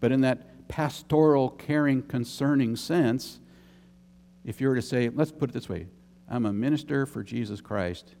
But 0.00 0.12
in 0.12 0.22
that 0.22 0.68
pastoral, 0.68 1.50
caring, 1.50 2.02
concerning 2.02 2.76
sense, 2.76 3.38
if 4.44 4.60
you 4.60 4.68
were 4.68 4.74
to 4.74 4.82
say, 4.82 5.10
let's 5.10 5.30
put 5.30 5.50
it 5.50 5.52
this 5.52 5.68
way 5.68 5.86
I'm 6.28 6.46
a 6.46 6.52
minister 6.52 7.06
for 7.06 7.22
Jesus 7.22 7.60
Christ, 7.60 8.14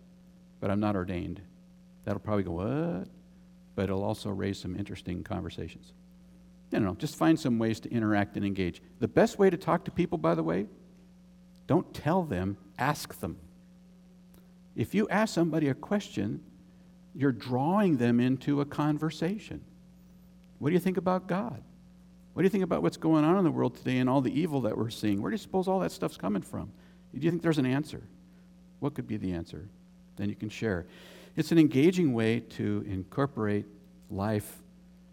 but 0.60 0.70
I'm 0.70 0.80
not 0.80 0.96
ordained, 0.96 1.40
that'll 2.04 2.20
probably 2.20 2.44
go, 2.44 2.52
what? 2.52 3.08
But 3.74 3.84
it'll 3.84 4.04
also 4.04 4.30
raise 4.30 4.58
some 4.58 4.76
interesting 4.76 5.22
conversations. 5.22 5.92
I 6.72 6.76
don't 6.76 6.84
know, 6.84 6.94
just 6.94 7.16
find 7.16 7.38
some 7.38 7.58
ways 7.58 7.80
to 7.80 7.90
interact 7.90 8.36
and 8.36 8.44
engage. 8.44 8.82
The 9.00 9.08
best 9.08 9.38
way 9.38 9.50
to 9.50 9.56
talk 9.56 9.84
to 9.86 9.90
people, 9.90 10.18
by 10.18 10.34
the 10.34 10.42
way, 10.42 10.66
don't 11.66 11.92
tell 11.94 12.22
them, 12.22 12.56
ask 12.78 13.18
them. 13.20 13.38
If 14.76 14.94
you 14.94 15.08
ask 15.08 15.34
somebody 15.34 15.68
a 15.68 15.74
question, 15.74 16.42
you're 17.14 17.32
drawing 17.32 17.96
them 17.96 18.20
into 18.20 18.60
a 18.60 18.64
conversation. 18.64 19.64
What 20.58 20.70
do 20.70 20.74
you 20.74 20.80
think 20.80 20.96
about 20.96 21.26
God? 21.26 21.62
What 22.40 22.44
do 22.44 22.46
you 22.46 22.50
think 22.52 22.64
about 22.64 22.82
what's 22.82 22.96
going 22.96 23.22
on 23.22 23.36
in 23.36 23.44
the 23.44 23.50
world 23.50 23.76
today 23.76 23.98
and 23.98 24.08
all 24.08 24.22
the 24.22 24.32
evil 24.32 24.62
that 24.62 24.74
we're 24.74 24.88
seeing? 24.88 25.20
Where 25.20 25.30
do 25.30 25.34
you 25.34 25.38
suppose 25.38 25.68
all 25.68 25.80
that 25.80 25.92
stuff's 25.92 26.16
coming 26.16 26.40
from? 26.40 26.72
Do 27.14 27.20
you 27.20 27.30
think 27.30 27.42
there's 27.42 27.58
an 27.58 27.66
answer? 27.66 28.00
What 28.78 28.94
could 28.94 29.06
be 29.06 29.18
the 29.18 29.32
answer? 29.32 29.68
Then 30.16 30.30
you 30.30 30.34
can 30.34 30.48
share. 30.48 30.86
It's 31.36 31.52
an 31.52 31.58
engaging 31.58 32.14
way 32.14 32.40
to 32.40 32.82
incorporate 32.88 33.66
life 34.10 34.62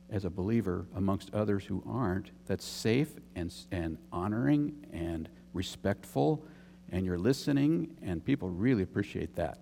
as 0.10 0.24
a 0.24 0.30
believer 0.30 0.86
amongst 0.96 1.34
others 1.34 1.66
who 1.66 1.84
aren't 1.86 2.32
that's 2.46 2.64
safe 2.64 3.10
and, 3.36 3.54
and 3.74 3.98
honoring 4.14 4.88
and 4.94 5.28
respectful, 5.54 6.46
and 6.94 7.06
you're 7.06 7.20
listening, 7.20 7.98
and 8.02 8.24
people 8.24 8.50
really 8.50 8.84
appreciate 8.84 9.36
that. 9.36 9.60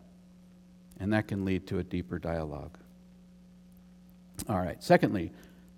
And 1.00 1.12
that 1.14 1.28
can 1.28 1.44
lead 1.46 1.66
to 1.66 1.80
a 1.80 1.84
deeper 1.84 2.20
dialogue. 2.20 2.78
All 4.48 4.60
right. 4.60 4.84
Secondly, 4.84 5.32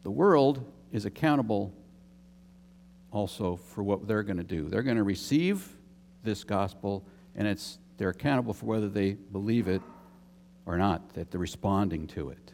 the 0.04 0.12
world 0.12 0.66
is 0.92 1.06
accountable 1.06 1.74
also 3.12 3.56
for 3.56 3.84
what 3.84 4.08
they're 4.08 4.24
going 4.24 4.38
to 4.38 4.44
do. 4.44 4.70
They're 4.70 4.84
going 4.84 4.98
to 4.98 5.04
receive 5.04 5.68
this 6.24 6.44
gospel, 6.44 7.06
and 7.36 7.48
it's, 7.48 7.80
they're 7.98 8.10
accountable 8.10 8.54
for 8.54 8.66
whether 8.66 8.90
they 8.90 9.14
believe 9.14 9.68
it 9.68 9.82
or 10.66 10.78
not, 10.78 11.14
that 11.14 11.32
they're 11.32 11.40
responding 11.40 12.08
to 12.08 12.30
it. 12.30 12.54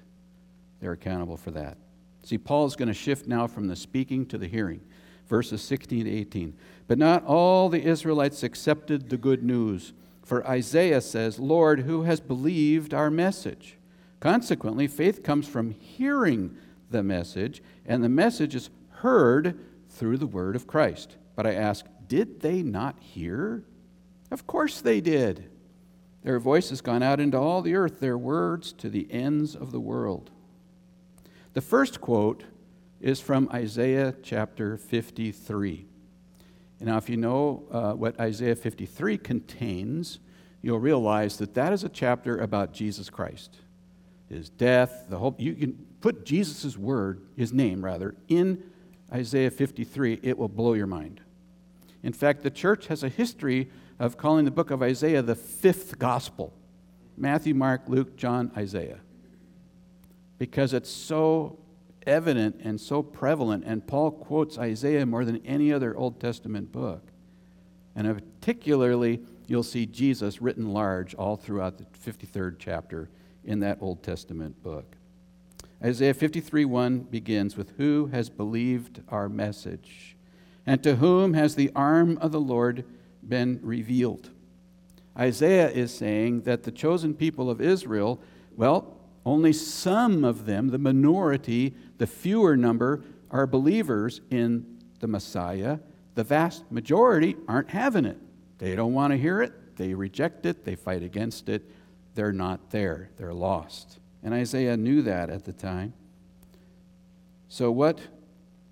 They're 0.80 0.94
accountable 0.94 1.38
for 1.38 1.52
that. 1.52 1.78
See, 2.24 2.38
Paul 2.38 2.66
is 2.66 2.76
going 2.76 2.88
to 2.88 2.94
shift 2.94 3.28
now 3.28 3.48
from 3.48 3.68
the 3.68 3.76
speaking 3.76 4.26
to 4.28 4.38
the 4.38 4.48
hearing. 4.48 4.82
Verses 5.28 5.62
16 5.62 6.06
to 6.06 6.12
18. 6.12 6.54
But 6.88 6.98
not 6.98 7.26
all 7.26 7.70
the 7.70 7.82
Israelites 7.82 8.44
accepted 8.44 9.10
the 9.10 9.18
good 9.18 9.44
news. 9.44 9.94
For 10.22 10.46
Isaiah 10.48 11.02
says, 11.02 11.40
Lord, 11.40 11.82
who 11.82 12.04
has 12.04 12.20
believed 12.20 12.94
our 12.94 13.10
message? 13.10 13.78
Consequently, 14.20 14.88
faith 14.88 15.24
comes 15.24 15.48
from 15.48 15.72
hearing 15.72 16.56
the 16.94 17.04
message, 17.04 17.62
and 17.86 18.02
the 18.02 18.08
message 18.08 18.56
is 18.56 18.70
heard 18.90 19.60
through 19.90 20.18
the 20.18 20.26
word 20.26 20.56
of 20.56 20.66
Christ. 20.66 21.18
But 21.36 21.46
I 21.46 21.54
ask, 21.54 21.86
did 22.08 22.40
they 22.40 22.64
not 22.64 22.98
hear? 23.00 23.66
Of 24.32 24.48
course 24.48 24.80
they 24.80 25.02
did. 25.02 25.50
Their 26.24 26.40
voice 26.40 26.70
has 26.70 26.80
gone 26.80 27.04
out 27.04 27.20
into 27.20 27.38
all 27.38 27.62
the 27.62 27.76
earth, 27.76 28.00
their 28.00 28.18
words 28.18 28.72
to 28.74 28.90
the 28.90 29.12
ends 29.12 29.56
of 29.56 29.74
the 29.74 29.80
world. 29.82 30.32
The 31.54 31.62
first 31.62 32.00
quote 32.00 32.46
is 33.02 33.20
from 33.20 33.50
Isaiah 33.52 34.16
chapter 34.24 34.78
53. 34.78 35.86
Now, 36.80 36.98
if 36.98 37.10
you 37.10 37.18
know 37.18 37.64
uh, 37.72 37.94
what 37.94 38.20
Isaiah 38.20 38.56
53 38.56 39.18
contains, 39.18 40.20
you'll 40.62 40.80
realize 40.80 41.38
that 41.38 41.54
that 41.54 41.74
is 41.74 41.84
a 41.84 41.90
chapter 41.90 42.38
about 42.38 42.74
Jesus 42.74 43.10
Christ, 43.10 43.58
his 44.30 44.50
death, 44.50 45.06
the 45.10 45.18
hope. 45.18 45.40
You 45.40 45.54
can 45.54 45.86
put 46.04 46.26
Jesus' 46.26 46.78
word, 46.78 47.22
his 47.38 47.54
name 47.54 47.84
rather, 47.84 48.14
in 48.28 48.62
Isaiah 49.10 49.50
53, 49.50 50.20
it 50.22 50.38
will 50.38 50.50
blow 50.50 50.74
your 50.74 50.86
mind. 50.86 51.22
In 52.04 52.12
fact, 52.12 52.44
the 52.44 52.52
church 52.52 52.88
has 52.88 53.04
a 53.04 53.10
history 53.10 53.70
of 54.00 54.18
calling 54.18 54.44
the 54.44 54.52
book 54.52 54.70
of 54.70 54.84
Isaiah 54.84 55.22
the 55.22 55.34
fifth 55.34 55.98
gospel 55.98 56.54
Matthew, 57.16 57.54
Mark, 57.54 57.84
Luke, 57.88 58.18
John, 58.18 58.52
Isaiah. 58.58 59.00
Because 60.40 60.74
it's 60.74 60.90
so 60.90 61.58
evident 62.06 62.60
and 62.62 62.82
so 62.82 63.02
prevalent, 63.02 63.64
and 63.66 63.88
Paul 63.88 64.12
quotes 64.12 64.58
Isaiah 64.58 65.06
more 65.06 65.24
than 65.24 65.38
any 65.46 65.72
other 65.72 65.96
Old 65.96 66.20
Testament 66.20 66.74
book. 66.74 67.14
And 67.96 68.14
particularly, 68.14 69.22
you'll 69.48 69.64
see 69.64 69.86
Jesus 69.86 70.42
written 70.42 70.74
large 70.74 71.16
all 71.16 71.38
throughout 71.38 71.78
the 71.78 71.86
53rd 71.86 72.56
chapter 72.60 73.10
in 73.46 73.62
that 73.62 73.78
Old 73.80 74.04
Testament 74.04 74.62
book. 74.62 74.98
Isaiah 75.84 76.14
53 76.14 76.64
1 76.64 77.00
begins 77.02 77.58
with 77.58 77.74
Who 77.78 78.08
has 78.08 78.30
believed 78.30 79.02
our 79.10 79.28
message? 79.28 80.16
And 80.66 80.82
to 80.84 80.96
whom 80.96 81.34
has 81.34 81.56
the 81.56 81.72
arm 81.76 82.18
of 82.20 82.32
the 82.32 82.40
Lord 82.40 82.86
been 83.28 83.60
revealed? 83.62 84.30
Isaiah 85.18 85.70
is 85.70 85.94
saying 85.94 86.42
that 86.42 86.64
the 86.64 86.72
chosen 86.72 87.14
people 87.14 87.50
of 87.50 87.60
Israel, 87.60 88.22
well, 88.56 88.98
only 89.26 89.52
some 89.52 90.24
of 90.24 90.46
them, 90.46 90.70
the 90.70 90.78
minority, 90.78 91.76
the 91.98 92.08
fewer 92.08 92.56
number, 92.56 93.04
are 93.30 93.46
believers 93.46 94.22
in 94.30 94.66
the 95.00 95.08
Messiah. 95.08 95.80
The 96.16 96.24
vast 96.24 96.72
majority 96.72 97.36
aren't 97.48 97.72
having 97.72 98.06
it. 98.06 98.18
They 98.58 98.76
don't 98.76 98.94
want 98.94 99.12
to 99.12 99.18
hear 99.18 99.42
it. 99.42 99.76
They 99.76 99.94
reject 99.94 100.46
it. 100.46 100.64
They 100.64 100.76
fight 100.76 101.04
against 101.04 101.50
it. 101.50 101.70
They're 102.16 102.32
not 102.32 102.70
there. 102.70 103.10
They're 103.18 103.34
lost. 103.34 104.00
And 104.24 104.34
Isaiah 104.34 104.78
knew 104.78 105.02
that 105.02 105.30
at 105.30 105.44
the 105.44 105.54
time. 105.54 105.94
So, 107.50 107.72
what 107.72 108.00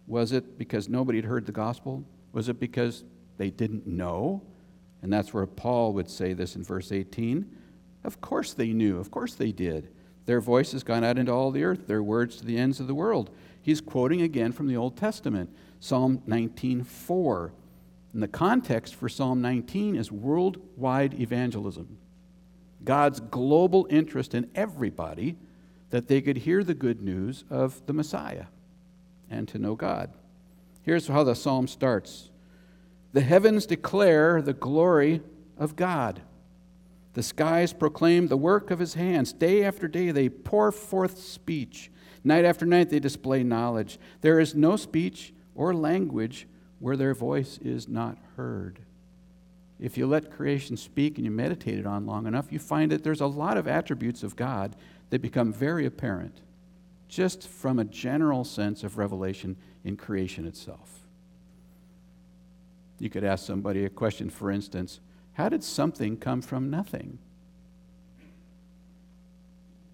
was 0.08 0.32
it 0.32 0.58
because 0.58 0.90
nobody 0.90 1.20
had 1.20 1.26
heard 1.26 1.46
the 1.46 1.52
gospel? 1.52 2.04
Was 2.32 2.50
it 2.50 2.60
because 2.60 3.04
they 3.38 3.50
didn't 3.50 3.86
know? 3.86 4.42
And 5.02 5.12
that's 5.12 5.34
where 5.34 5.46
Paul 5.46 5.94
would 5.94 6.10
say 6.10 6.34
this 6.34 6.56
in 6.56 6.64
verse 6.64 6.92
18. 6.92 7.46
Of 8.04 8.22
course 8.22 8.54
they 8.54 8.74
knew. 8.74 8.98
Of 8.98 9.12
course 9.12 9.36
they 9.36 9.52
did. 9.52 9.90
Their 10.26 10.40
voice 10.40 10.72
has 10.72 10.84
gone 10.84 11.04
out 11.04 11.18
into 11.18 11.32
all 11.32 11.52
the 11.52 11.64
earth, 11.64 11.88
their 11.88 12.04
words 12.04 12.38
to 12.38 12.46
the 12.46 12.58
ends 12.58 12.80
of 12.80 12.88
the 12.88 12.96
world. 12.96 13.32
He's 13.62 13.82
quoting 13.82 14.22
again 14.22 14.52
from 14.52 14.68
the 14.68 14.78
Old 14.78 14.98
Testament, 14.98 15.50
Psalm 15.80 16.22
19:4. 16.28 17.52
And 18.14 18.22
the 18.22 18.28
context 18.28 18.96
for 18.96 19.08
Psalm 19.08 19.42
19 19.42 19.96
is 19.96 20.12
worldwide 20.12 21.20
evangelism. 21.20 21.98
God's 22.84 23.20
global 23.20 23.88
interest 23.90 24.34
in 24.34 24.50
everybody 24.56 25.38
that 25.90 26.08
they 26.08 26.22
could 26.22 26.38
hear 26.38 26.64
the 26.64 26.74
good 26.74 27.02
news 27.02 27.44
of 27.50 27.86
the 27.86 27.94
Messiah 27.94 28.46
and 29.30 29.48
to 29.50 29.60
know 29.60 29.76
God. 29.76 30.12
Here's 30.82 31.08
how 31.08 31.24
the 31.24 31.36
psalm 31.36 31.68
starts 31.68 32.30
The 33.14 33.22
heavens 33.22 33.66
declare 33.66 34.42
the 34.42 34.54
glory 34.54 35.22
of 35.58 35.76
God. 35.76 36.22
The 37.14 37.24
skies 37.24 37.74
proclaim 37.74 38.28
the 38.28 38.38
work 38.38 38.72
of 38.72 38.80
his 38.80 38.94
hands. 38.94 39.34
Day 39.34 39.66
after 39.66 39.88
day 39.88 40.12
they 40.12 40.30
pour 40.30 40.72
forth 40.72 41.18
speech. 41.20 41.92
Night 42.24 42.46
after 42.46 42.66
night 42.66 42.90
they 42.90 43.00
display 43.00 43.44
knowledge. 43.44 44.00
There 44.22 44.40
is 44.40 44.56
no 44.56 44.78
speech 44.78 45.34
or 45.54 45.74
language 45.74 46.48
where 46.80 46.96
their 46.96 47.14
voice 47.14 47.60
is 47.62 47.88
not 47.88 48.18
heard 48.38 48.80
if 49.82 49.98
you 49.98 50.06
let 50.06 50.32
creation 50.32 50.78
speak 50.78 51.18
and 51.18 51.26
you 51.26 51.32
meditate 51.32 51.80
it 51.80 51.88
on 51.88 52.06
long 52.06 52.28
enough, 52.28 52.52
you 52.52 52.60
find 52.60 52.92
that 52.92 53.04
there's 53.04 53.20
a 53.20 53.28
lot 53.28 53.58
of 53.58 53.68
attributes 53.68 54.22
of 54.22 54.36
God 54.36 54.76
that 55.10 55.22
become 55.22 55.52
very 55.52 55.88
apparent 55.88 56.42
just 57.10 57.48
from 57.48 57.80
a 57.80 57.84
general 57.84 58.46
sense 58.46 58.84
of 58.84 58.98
revelation 58.98 59.58
in 59.84 59.98
creation 59.98 60.46
itself. 60.46 61.00
You 63.00 63.10
could 63.10 63.24
ask 63.24 63.46
somebody 63.46 63.84
a 63.84 63.90
question, 63.90 64.30
for 64.30 64.52
instance 64.52 65.00
how 65.34 65.50
did 65.50 65.64
something 65.64 66.18
come 66.18 66.42
from 66.42 66.70
nothing? 66.70 67.18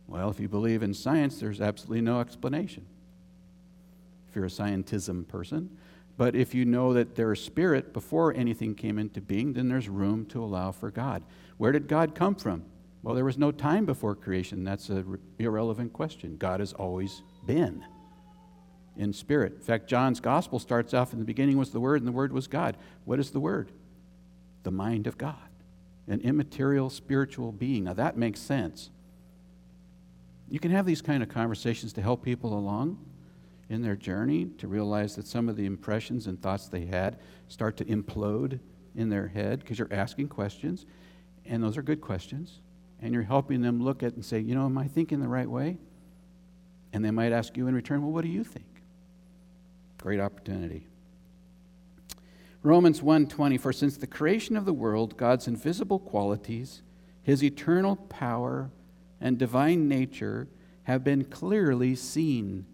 Well, 0.07 0.29
if 0.29 0.39
you 0.39 0.49
believe 0.49 0.83
in 0.83 0.93
science, 0.93 1.39
there's 1.39 1.61
absolutely 1.61 2.01
no 2.01 2.19
explanation. 2.19 2.85
If 4.27 4.35
you're 4.35 4.45
a 4.45 4.49
scientism 4.49 5.27
person, 5.27 5.77
but 6.18 6.36
if 6.36 6.55
you 6.55 6.65
know 6.65 6.93
that 6.93 7.15
there's 7.15 7.43
spirit 7.43 7.93
before 7.93 8.34
anything 8.34 8.74
came 8.76 8.97
into 8.97 9.22
being, 9.22 9.53
then 9.53 9.70
there's 9.70 9.88
room 9.88 10.26
to 10.28 10.43
allow 10.43 10.72
for 10.72 10.91
God. 10.91 11.24
Where 11.57 11.72
did 11.72 11.88
God 11.88 12.15
come 12.15 12.36
from? 12.36 12.65
Well, 13.03 13.15
there 13.15 13.24
was 13.24 13.38
no 13.38 13.51
time 13.51 13.86
before 13.86 14.15
creation. 14.15 14.63
That's 14.63 14.89
an 14.89 15.20
irrelevant 15.39 15.93
question. 15.93 16.36
God 16.38 16.59
has 16.59 16.74
always 16.74 17.22
been. 17.45 17.84
in 18.97 19.13
spirit. 19.13 19.53
In 19.53 19.61
fact, 19.61 19.88
John's 19.88 20.20
gospel 20.20 20.59
starts 20.59 20.93
off 20.93 21.13
in 21.13 21.20
the 21.20 21.26
beginning 21.26 21.57
was 21.57 21.72
the 21.72 21.80
Word, 21.80 22.01
and 22.01 22.07
the 22.07 22.11
Word 22.11 22.34
was 22.34 22.47
God. 22.47 22.76
What 23.05 23.20
is 23.20 23.32
the 23.32 23.39
Word? 23.39 23.72
The 24.63 24.72
mind 24.72 25.07
of 25.07 25.18
God, 25.18 25.36
an 26.07 26.20
immaterial 26.22 26.89
spiritual 26.89 27.51
being. 27.51 27.86
Now 27.86 27.93
that 27.93 28.18
makes 28.18 28.39
sense. 28.39 28.89
You 30.49 30.59
can 30.59 30.72
have 30.72 30.86
these 30.86 31.01
kind 31.01 31.22
of 31.22 31.30
conversations 31.30 31.93
to 31.93 32.01
help 32.01 32.24
people 32.24 32.57
along 32.57 32.97
in 33.70 33.82
their 33.82 33.95
journey 33.95 34.45
to 34.57 34.68
realize 34.68 35.15
that 35.15 35.28
some 35.28 35.49
of 35.49 35.55
the 35.55 35.65
impressions 35.65 36.28
and 36.28 36.41
thoughts 36.41 36.68
they 36.68 36.86
had 36.86 37.20
start 37.47 37.78
to 37.78 37.86
implode 37.86 38.59
in 38.95 39.09
their 39.09 39.28
head 39.28 39.59
because 39.59 39.78
you're 39.78 39.93
asking 39.93 40.30
questions, 40.30 40.86
and 41.45 41.61
those 41.61 41.78
are 41.78 41.82
good 41.82 42.01
questions. 42.01 42.59
And 42.99 43.13
you're 43.13 43.24
helping 43.24 43.61
them 43.61 43.84
look 43.84 44.01
at 44.01 44.13
and 44.13 44.26
say, 44.26 44.39
you 44.39 44.55
know, 44.55 44.65
am 44.65 44.78
I 44.78 44.88
thinking 44.88 45.20
the 45.20 45.28
right 45.28 45.49
way? 45.49 45.78
And 46.93 47.05
they 47.05 47.11
might 47.11 47.32
ask 47.32 47.55
you 47.55 47.68
in 47.68 47.76
return, 47.76 48.01
well, 48.01 48.11
what 48.11 48.24
do 48.24 48.30
you 48.30 48.43
think? 48.43 48.65
Great 49.99 50.20
opportunity. 50.20 50.88
Romans 52.63 53.01
1:20 53.01 53.59
For 53.59 53.72
since 53.72 53.97
the 53.97 54.07
creation 54.07 54.57
of 54.57 54.65
the 54.65 54.74
world 54.74 55.15
God's 55.15 55.47
invisible 55.47 55.99
qualities 55.99 56.82
his 57.28 57.43
eternal 57.43 57.97
power 57.97 58.72
and 59.20 59.38
divine 59.38 59.89
nature 59.89 60.47
have 60.84 61.03
been 61.03 61.26
clearly 61.26 61.93
seen 61.93 62.65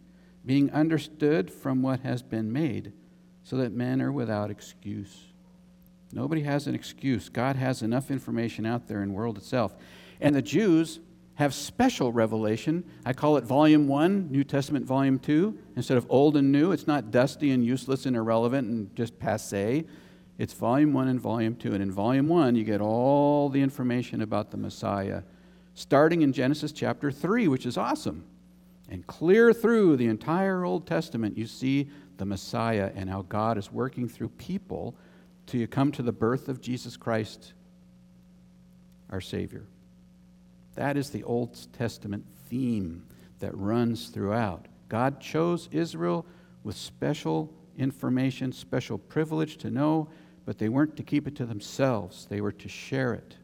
being 0.46 0.72
understood 0.72 1.52
from 1.52 1.82
what 1.82 2.02
has 2.02 2.22
been 2.22 2.52
made 2.52 2.94
so 3.44 3.58
that 3.58 3.72
men 3.72 4.02
are 4.02 4.12
without 4.12 4.50
excuse. 4.50 5.26
Nobody 6.12 6.42
has 6.44 6.68
an 6.68 6.76
excuse. 6.76 7.30
God 7.30 7.56
has 7.56 7.82
enough 7.82 8.12
information 8.12 8.66
out 8.66 8.88
there 8.88 9.02
in 9.02 9.10
the 9.10 9.16
world 9.16 9.38
itself. 9.38 9.76
And 10.22 10.36
the 10.36 10.42
Jews 10.42 11.00
have 11.36 11.54
special 11.54 12.12
revelation. 12.12 12.84
I 13.06 13.14
call 13.14 13.38
it 13.38 13.44
volume 13.44 13.88
one, 13.88 14.32
New 14.32 14.44
Testament 14.44 14.86
volume 14.86 15.18
two. 15.18 15.58
Instead 15.76 15.98
of 15.98 16.06
old 16.10 16.38
and 16.38 16.52
new, 16.52 16.72
it's 16.72 16.86
not 16.86 17.10
dusty 17.10 17.52
and 17.52 17.66
useless 17.66 18.06
and 18.06 18.16
irrelevant 18.16 18.70
and 18.70 18.96
just 18.96 19.18
passe. 19.18 19.86
It's 20.38 20.54
volume 20.54 20.94
one 20.94 21.08
and 21.08 21.20
volume 21.20 21.56
two. 21.56 21.74
And 21.74 21.82
in 21.82 21.92
volume 21.92 22.28
one, 22.28 22.56
you 22.56 22.64
get 22.64 22.82
all 22.82 23.50
the 23.50 23.62
information 23.62 24.22
about 24.22 24.52
the 24.52 24.58
Messiah, 24.58 25.24
starting 25.74 26.22
in 26.22 26.34
Genesis 26.34 26.72
chapter 26.72 27.12
three, 27.12 27.48
which 27.48 27.66
is 27.66 27.78
awesome. 27.78 28.26
And 28.90 29.06
clear 29.08 29.54
through 29.54 29.98
the 29.98 30.08
entire 30.08 30.66
Old 30.66 30.86
Testament, 30.86 31.38
you 31.38 31.48
see 31.48 31.90
the 32.18 32.26
Messiah 32.26 32.92
and 32.96 33.10
how 33.10 33.24
God 33.24 33.58
is 33.58 33.72
working 33.72 34.08
through 34.08 34.30
people 34.30 34.96
till 35.48 35.60
you 35.60 35.68
come 35.68 35.92
to 35.94 36.04
the 36.04 36.12
birth 36.12 36.50
of 36.50 36.62
Jesus 36.62 36.98
Christ, 36.98 37.54
our 39.10 39.22
Savior. 39.22 39.66
That 40.76 40.98
is 40.98 41.10
the 41.10 41.24
Old 41.24 41.58
Testament 41.74 42.26
theme 42.50 43.06
that 43.40 43.56
runs 43.58 44.10
throughout. 44.10 44.68
God 44.90 45.20
chose 45.20 45.70
Israel 45.72 46.26
with 46.64 46.76
special 46.76 47.54
information, 47.78 48.52
special 48.52 48.98
privilege 48.98 49.58
to 49.58 49.70
know, 49.70 50.10
but 50.46 50.58
they 50.58 50.70
weren't 50.70 50.98
to 50.98 51.04
keep 51.04 51.28
it 51.28 51.36
to 51.36 51.46
themselves. 51.46 52.26
They 52.30 52.42
were 52.42 52.52
to 52.52 52.70
share 52.70 53.14
it. 53.14 53.38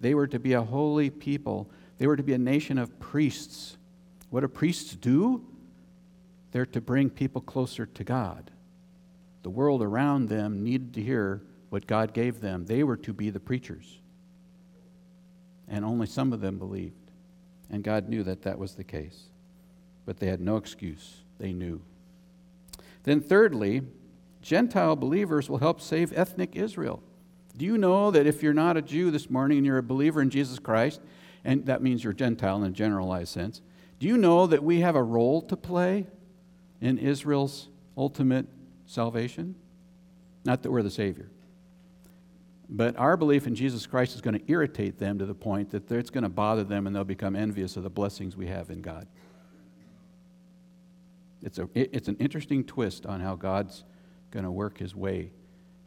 They 0.00 0.14
were 0.14 0.26
to 0.26 0.38
be 0.38 0.52
a 0.52 0.62
holy 0.62 1.10
people. 1.10 1.70
They 1.98 2.06
were 2.06 2.16
to 2.16 2.22
be 2.22 2.34
a 2.34 2.38
nation 2.38 2.78
of 2.78 2.98
priests. 2.98 3.76
What 4.32 4.40
do 4.40 4.48
priests 4.48 4.94
do? 4.94 5.44
They're 6.52 6.64
to 6.64 6.80
bring 6.80 7.10
people 7.10 7.42
closer 7.42 7.84
to 7.84 8.02
God. 8.02 8.50
The 9.42 9.50
world 9.50 9.82
around 9.82 10.30
them 10.30 10.64
needed 10.64 10.94
to 10.94 11.02
hear 11.02 11.42
what 11.68 11.86
God 11.86 12.14
gave 12.14 12.40
them. 12.40 12.64
They 12.64 12.82
were 12.82 12.96
to 12.96 13.12
be 13.12 13.28
the 13.28 13.40
preachers 13.40 13.98
and 15.68 15.84
only 15.84 16.06
some 16.06 16.32
of 16.32 16.40
them 16.40 16.58
believed. 16.58 17.10
And 17.68 17.84
God 17.84 18.08
knew 18.08 18.22
that 18.22 18.40
that 18.44 18.58
was 18.58 18.74
the 18.74 18.84
case. 18.84 19.24
But 20.06 20.18
they 20.18 20.28
had 20.28 20.40
no 20.40 20.56
excuse. 20.56 21.24
They 21.38 21.52
knew. 21.52 21.82
Then, 23.02 23.20
thirdly, 23.20 23.82
Gentile 24.40 24.96
believers 24.96 25.50
will 25.50 25.58
help 25.58 25.78
save 25.82 26.10
ethnic 26.16 26.56
Israel. 26.56 27.02
Do 27.54 27.66
you 27.66 27.76
know 27.76 28.10
that 28.10 28.26
if 28.26 28.42
you're 28.42 28.54
not 28.54 28.78
a 28.78 28.82
Jew 28.82 29.10
this 29.10 29.28
morning 29.28 29.58
and 29.58 29.66
you're 29.66 29.76
a 29.76 29.82
believer 29.82 30.22
in 30.22 30.30
Jesus 30.30 30.58
Christ, 30.58 31.02
and 31.44 31.66
that 31.66 31.82
means 31.82 32.02
you're 32.02 32.14
Gentile 32.14 32.56
in 32.56 32.70
a 32.70 32.70
generalized 32.70 33.28
sense, 33.28 33.60
do 34.02 34.08
you 34.08 34.18
know 34.18 34.48
that 34.48 34.64
we 34.64 34.80
have 34.80 34.96
a 34.96 35.02
role 35.02 35.42
to 35.42 35.56
play 35.56 36.08
in 36.80 36.98
Israel's 36.98 37.68
ultimate 37.96 38.46
salvation? 38.84 39.54
Not 40.44 40.64
that 40.64 40.72
we're 40.72 40.82
the 40.82 40.90
Savior. 40.90 41.30
But 42.68 42.96
our 42.96 43.16
belief 43.16 43.46
in 43.46 43.54
Jesus 43.54 43.86
Christ 43.86 44.16
is 44.16 44.20
going 44.20 44.36
to 44.36 44.42
irritate 44.50 44.98
them 44.98 45.20
to 45.20 45.24
the 45.24 45.36
point 45.36 45.70
that 45.70 45.88
it's 45.88 46.10
going 46.10 46.24
to 46.24 46.28
bother 46.28 46.64
them 46.64 46.88
and 46.88 46.96
they'll 46.96 47.04
become 47.04 47.36
envious 47.36 47.76
of 47.76 47.84
the 47.84 47.90
blessings 47.90 48.36
we 48.36 48.48
have 48.48 48.70
in 48.70 48.82
God. 48.82 49.06
It's, 51.40 51.60
a, 51.60 51.68
it's 51.72 52.08
an 52.08 52.16
interesting 52.16 52.64
twist 52.64 53.06
on 53.06 53.20
how 53.20 53.36
God's 53.36 53.84
going 54.32 54.44
to 54.44 54.50
work 54.50 54.78
his 54.78 54.96
way 54.96 55.30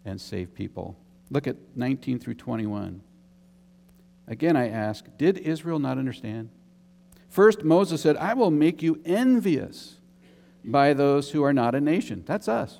and 0.05 0.22
save 0.22 0.53
people. 0.53 0.97
Look 1.30 1.47
at 1.47 1.57
19 1.76 2.20
through 2.20 2.36
21. 2.36 3.01
Again, 4.30 4.55
I 4.55 4.70
ask, 4.70 5.05
did 5.18 5.38
Israel 5.38 5.80
not 5.80 5.97
understand? 5.97 6.49
First, 7.36 7.65
Moses 7.65 7.99
said, 7.99 8.15
I 8.15 8.33
will 8.33 8.49
make 8.49 8.81
you 8.81 9.01
envious 9.03 9.95
by 10.63 10.93
those 10.93 11.31
who 11.31 11.43
are 11.43 11.51
not 11.51 11.75
a 11.75 11.81
nation. 11.81 12.23
That's 12.25 12.47
us. 12.47 12.79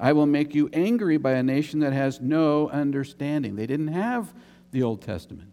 I 0.00 0.14
will 0.14 0.24
make 0.24 0.54
you 0.54 0.70
angry 0.72 1.18
by 1.18 1.32
a 1.32 1.42
nation 1.42 1.80
that 1.80 1.92
has 1.92 2.18
no 2.18 2.70
understanding. 2.70 3.56
They 3.56 3.66
didn't 3.66 3.88
have 3.88 4.32
the 4.70 4.82
Old 4.82 5.02
Testament. 5.02 5.50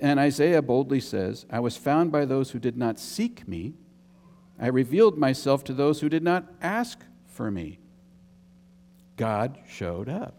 And 0.00 0.18
Isaiah 0.18 0.62
boldly 0.62 1.00
says, 1.00 1.44
I 1.50 1.60
was 1.60 1.76
found 1.76 2.10
by 2.10 2.24
those 2.24 2.52
who 2.52 2.58
did 2.58 2.78
not 2.78 2.98
seek 2.98 3.46
me. 3.46 3.74
I 4.58 4.68
revealed 4.68 5.18
myself 5.18 5.64
to 5.64 5.74
those 5.74 6.00
who 6.00 6.08
did 6.08 6.22
not 6.22 6.54
ask 6.62 7.04
for 7.26 7.50
me. 7.50 7.80
God 9.18 9.58
showed 9.68 10.08
up. 10.08 10.36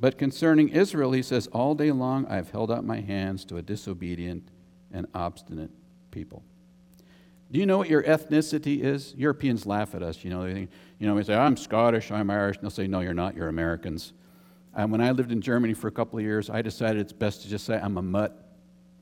But 0.00 0.16
concerning 0.16 0.70
Israel, 0.70 1.12
he 1.12 1.20
says, 1.20 1.46
All 1.48 1.74
day 1.74 1.92
long 1.92 2.24
I 2.26 2.36
have 2.36 2.52
held 2.52 2.72
out 2.72 2.86
my 2.86 3.00
hands 3.00 3.44
to 3.44 3.58
a 3.58 3.62
disobedient 3.62 4.48
and 4.92 5.06
obstinate 5.14 5.70
people. 6.10 6.42
Do 7.50 7.58
you 7.58 7.66
know 7.66 7.78
what 7.78 7.90
your 7.90 8.02
ethnicity 8.02 8.82
is? 8.82 9.14
Europeans 9.14 9.66
laugh 9.66 9.94
at 9.94 10.02
us. 10.02 10.24
You 10.24 10.30
know, 10.30 10.44
they 10.44 10.54
think, 10.54 10.70
you 10.98 11.06
know, 11.06 11.14
we 11.14 11.22
say, 11.22 11.34
I'm 11.34 11.56
Scottish, 11.56 12.10
I'm 12.10 12.30
Irish. 12.30 12.56
And 12.56 12.64
they'll 12.64 12.70
say, 12.70 12.86
no, 12.86 13.00
you're 13.00 13.12
not, 13.12 13.36
you're 13.36 13.48
Americans. 13.48 14.14
And 14.74 14.90
when 14.90 15.02
I 15.02 15.10
lived 15.10 15.32
in 15.32 15.42
Germany 15.42 15.74
for 15.74 15.88
a 15.88 15.92
couple 15.92 16.18
of 16.18 16.24
years, 16.24 16.48
I 16.48 16.62
decided 16.62 17.00
it's 17.00 17.12
best 17.12 17.42
to 17.42 17.48
just 17.48 17.66
say, 17.66 17.78
I'm 17.78 17.98
a 17.98 18.02
mutt. 18.02 18.38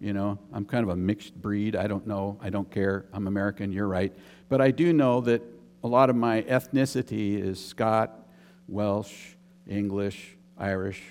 You 0.00 0.12
know, 0.14 0.38
I'm 0.52 0.64
kind 0.64 0.82
of 0.82 0.88
a 0.88 0.96
mixed 0.96 1.40
breed. 1.40 1.76
I 1.76 1.86
don't 1.86 2.06
know. 2.06 2.38
I 2.40 2.50
don't 2.50 2.68
care. 2.70 3.04
I'm 3.12 3.28
American. 3.28 3.70
You're 3.70 3.86
right. 3.86 4.12
But 4.48 4.60
I 4.60 4.72
do 4.72 4.92
know 4.92 5.20
that 5.20 5.42
a 5.84 5.86
lot 5.86 6.10
of 6.10 6.16
my 6.16 6.42
ethnicity 6.42 7.40
is 7.40 7.64
Scot, 7.64 8.26
Welsh, 8.66 9.12
English, 9.68 10.36
Irish, 10.58 11.02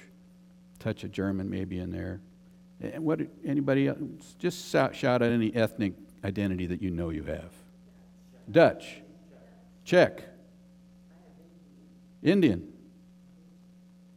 touch 0.79 1.03
of 1.03 1.11
German 1.11 1.49
maybe 1.49 1.79
in 1.79 1.91
there. 1.91 2.19
And 2.81 3.03
what 3.03 3.19
anybody 3.45 3.87
else, 3.87 3.97
just 4.39 4.71
shout, 4.71 4.95
shout 4.95 5.21
out 5.21 5.31
any 5.31 5.53
ethnic 5.53 5.93
identity 6.23 6.65
that 6.67 6.81
you 6.81 6.91
know 6.91 7.09
you 7.09 7.23
have. 7.23 7.51
Dutch, 8.49 9.01
Czech, 9.83 10.23
Indian, 12.23 12.67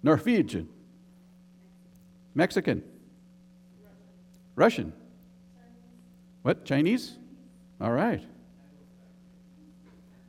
Norwegian, 0.02 0.68
Mexican, 2.34 2.82
Russian. 4.54 4.92
What? 6.42 6.64
Chinese? 6.64 7.16
All 7.80 7.92
right. 7.92 8.22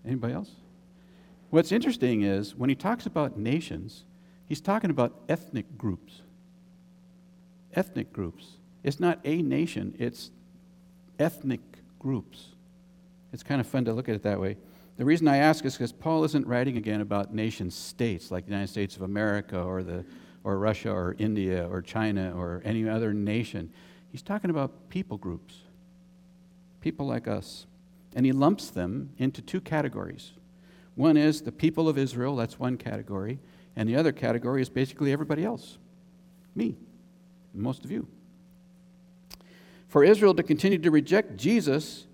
Anybody 0.06 0.34
else? 0.34 0.52
What's 1.50 1.72
interesting 1.72 2.24
is 2.24 2.56
when 2.56 2.70
he 2.70 2.76
talks 2.76 3.06
about 3.06 3.38
nations, 3.38 4.06
he's 4.46 4.62
talking 4.62 4.90
about 4.90 5.22
ethnic 5.30 5.78
groups. 5.78 6.22
Ethnic 7.74 8.14
groups. 8.14 8.58
It's 8.84 9.00
not 9.00 9.20
a 9.24 9.42
nation, 9.42 9.96
it's 9.98 10.32
ethnic 11.20 11.62
groups. 12.00 12.50
It's 13.32 13.44
kind 13.44 13.62
of 13.62 13.68
fun 13.68 13.86
to 13.86 13.94
look 13.94 14.10
at 14.10 14.16
it 14.16 14.24
that 14.24 14.40
way. 14.40 14.58
The 14.98 15.06
reason 15.06 15.28
I 15.28 15.38
ask 15.38 15.66
is 15.66 15.74
because 15.74 15.92
Paul 15.92 16.24
isn't 16.26 16.46
writing 16.46 16.78
again 16.78 17.02
about 17.02 17.34
nation 17.34 17.72
states 17.72 18.30
like 18.30 18.46
the 18.46 18.52
United 18.52 18.70
States 18.70 18.96
of 18.96 19.02
America 19.02 19.60
or, 19.60 19.82
the, 19.82 20.06
or 20.44 20.60
Russia 20.60 20.92
or 20.92 21.16
India 21.18 21.68
or 21.68 21.82
China 21.82 22.34
or 22.38 22.62
any 22.64 22.88
other 22.88 23.12
nation. 23.12 23.72
He's 24.12 24.22
talking 24.22 24.52
about 24.52 24.90
people 24.90 25.18
groups, 25.18 25.56
people 26.82 27.08
like 27.08 27.28
us. 27.28 27.66
And 28.16 28.28
he 28.28 28.32
lumps 28.32 28.70
them 28.70 29.10
into 29.18 29.42
two 29.42 29.60
categories. 29.60 30.34
One 30.94 31.18
is 31.18 31.42
the 31.42 31.52
people 31.52 31.90
of 31.90 31.98
Israel, 31.98 32.36
that's 32.36 32.60
one 32.60 32.78
category. 32.78 33.40
And 33.76 33.90
the 33.90 33.96
other 33.96 34.12
category 34.12 34.62
is 34.62 34.70
basically 34.70 35.12
everybody 35.12 35.44
else 35.44 35.80
me, 36.56 36.76
most 37.54 37.86
of 37.86 37.92
you 37.92 38.08
for 39.94 40.04
Israel 40.04 40.34
to 40.34 40.42
continue 40.42 40.80
to 40.80 40.90
reject 40.90 41.38
Jesus 41.38 42.08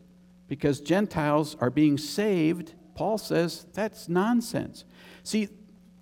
because 0.50 0.82
Gentiles 0.82 1.56
are 1.62 1.70
being 1.70 1.98
saved, 1.98 2.74
Paul 2.94 3.18
says 3.18 3.68
that's 3.74 4.10
nonsense. 4.10 4.84
See, 5.24 5.48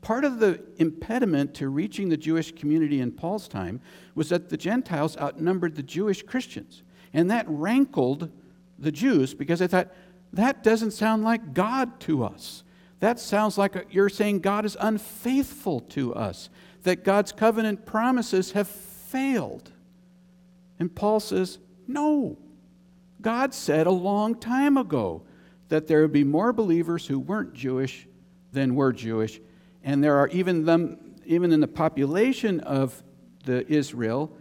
part 0.02 0.26
of 0.26 0.40
the 0.40 0.60
impediment 0.78 1.54
to 1.54 1.70
reaching 1.70 2.10
the 2.10 2.18
Jewish 2.18 2.52
community 2.52 3.00
in 3.00 3.12
Paul's 3.12 3.48
time 3.48 3.80
was 4.16 4.30
that 4.30 4.50
the 4.50 4.58
Gentiles 4.58 5.16
outnumbered 5.18 5.76
the 5.76 5.84
Jewish 5.84 6.24
Christians. 6.24 6.82
And 7.14 7.30
that 7.30 7.46
rankled 7.48 8.32
the 8.80 8.92
Jews 8.92 9.36
because 9.36 9.60
they 9.60 9.68
thought, 9.68 9.94
that 10.34 10.64
doesn't 10.64 10.92
sound 10.92 11.24
like 11.24 11.54
God 11.54 12.00
to 12.00 12.24
us. 12.24 12.64
That 13.02 13.20
sounds 13.20 13.56
like 13.56 13.86
you're 13.92 14.10
saying 14.10 14.40
God 14.40 14.66
is 14.66 14.76
unfaithful 14.80 15.82
to 15.82 16.16
us, 16.16 16.50
that 16.82 17.04
God's 17.04 17.32
covenant 17.32 17.86
promises 17.86 18.54
have 18.54 18.68
failed. 19.08 19.72
And 20.80 20.94
Paul 20.94 21.20
says, 21.20 21.60
no. 21.88 22.38
God 23.22 23.54
said 23.54 23.88
a 23.88 23.92
long 23.92 24.36
time 24.36 24.78
ago 24.78 25.24
that 25.70 25.88
there 25.88 26.02
would 26.02 26.12
be 26.12 26.24
more 26.24 26.54
believers 26.54 27.08
who 27.08 27.20
weren't 27.20 27.54
Jewish 27.54 28.08
than 28.52 28.76
were 28.76 28.94
Jewish. 28.94 29.40
And 29.84 30.04
there 30.04 30.18
are 30.18 30.28
even 30.30 30.66
them, 30.66 31.16
even 31.26 31.52
in 31.52 31.60
the 31.60 31.68
population 31.68 32.60
of 32.62 33.04
the 33.46 33.66
Israel, 33.72 34.32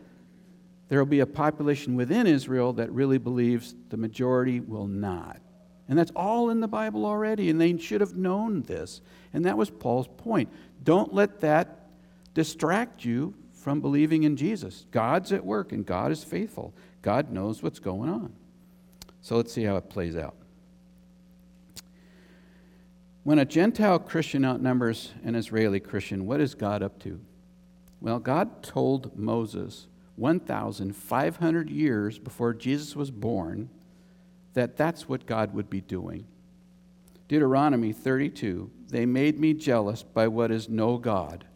there 0.88 0.98
will 0.98 1.06
be 1.06 1.20
a 1.20 1.26
population 1.26 1.96
within 1.96 2.26
Israel 2.26 2.72
that 2.74 2.92
really 2.92 3.18
believes 3.18 3.74
the 3.88 3.96
majority 3.96 4.60
will 4.60 4.86
not. 4.86 5.40
And 5.88 5.98
that's 5.98 6.12
all 6.14 6.50
in 6.50 6.60
the 6.60 6.68
Bible 6.68 7.04
already, 7.04 7.48
and 7.48 7.60
they 7.60 7.76
should 7.78 8.00
have 8.00 8.16
known 8.16 8.62
this. 8.62 9.00
And 9.32 9.44
that 9.44 9.56
was 9.56 9.70
Paul's 9.70 10.08
point. 10.16 10.52
Don't 10.82 11.14
let 11.14 11.40
that 11.40 11.88
distract 12.34 13.04
you 13.04 13.34
from 13.66 13.80
believing 13.80 14.22
in 14.22 14.36
Jesus. 14.36 14.86
God's 14.92 15.32
at 15.32 15.44
work, 15.44 15.72
and 15.72 15.84
God 15.84 16.12
is 16.12 16.22
faithful. 16.22 16.72
God 17.02 17.32
knows 17.32 17.64
what's 17.64 17.80
going 17.80 18.08
on. 18.08 18.32
So 19.22 19.34
let's 19.34 19.52
see 19.52 19.64
how 19.64 19.74
it 19.74 19.90
plays 19.90 20.14
out. 20.16 20.36
When 23.24 23.40
a 23.40 23.44
Gentile 23.44 23.98
Christian 23.98 24.44
outnumbers 24.44 25.14
an 25.24 25.34
Israeli 25.34 25.80
Christian, 25.80 26.26
what 26.26 26.40
is 26.40 26.54
God 26.54 26.80
up 26.80 27.00
to? 27.00 27.20
Well, 28.00 28.20
God 28.20 28.62
told 28.62 29.18
Moses 29.18 29.88
1,500 30.14 31.68
years 31.68 32.20
before 32.20 32.54
Jesus 32.54 32.94
was 32.94 33.10
born 33.10 33.68
that 34.54 34.76
that's 34.76 35.08
what 35.08 35.26
God 35.26 35.52
would 35.54 35.68
be 35.68 35.80
doing. 35.80 36.24
Deuteronomy 37.26 37.92
32 37.92 38.70
They 38.90 39.06
made 39.06 39.40
me 39.40 39.54
jealous 39.54 40.04
by 40.04 40.28
what 40.28 40.52
is 40.52 40.68
no 40.68 40.98
God. 40.98 41.46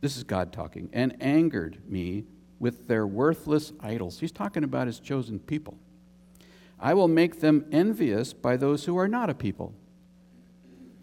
This 0.00 0.16
is 0.16 0.24
God 0.24 0.52
talking, 0.52 0.88
and 0.92 1.16
angered 1.20 1.78
me 1.86 2.24
with 2.58 2.88
their 2.88 3.06
worthless 3.06 3.72
idols. 3.80 4.20
He's 4.20 4.32
talking 4.32 4.64
about 4.64 4.86
his 4.86 5.00
chosen 5.00 5.38
people. 5.38 5.78
I 6.78 6.94
will 6.94 7.08
make 7.08 7.40
them 7.40 7.66
envious 7.70 8.32
by 8.32 8.56
those 8.56 8.84
who 8.84 8.96
are 8.98 9.08
not 9.08 9.28
a 9.28 9.34
people. 9.34 9.74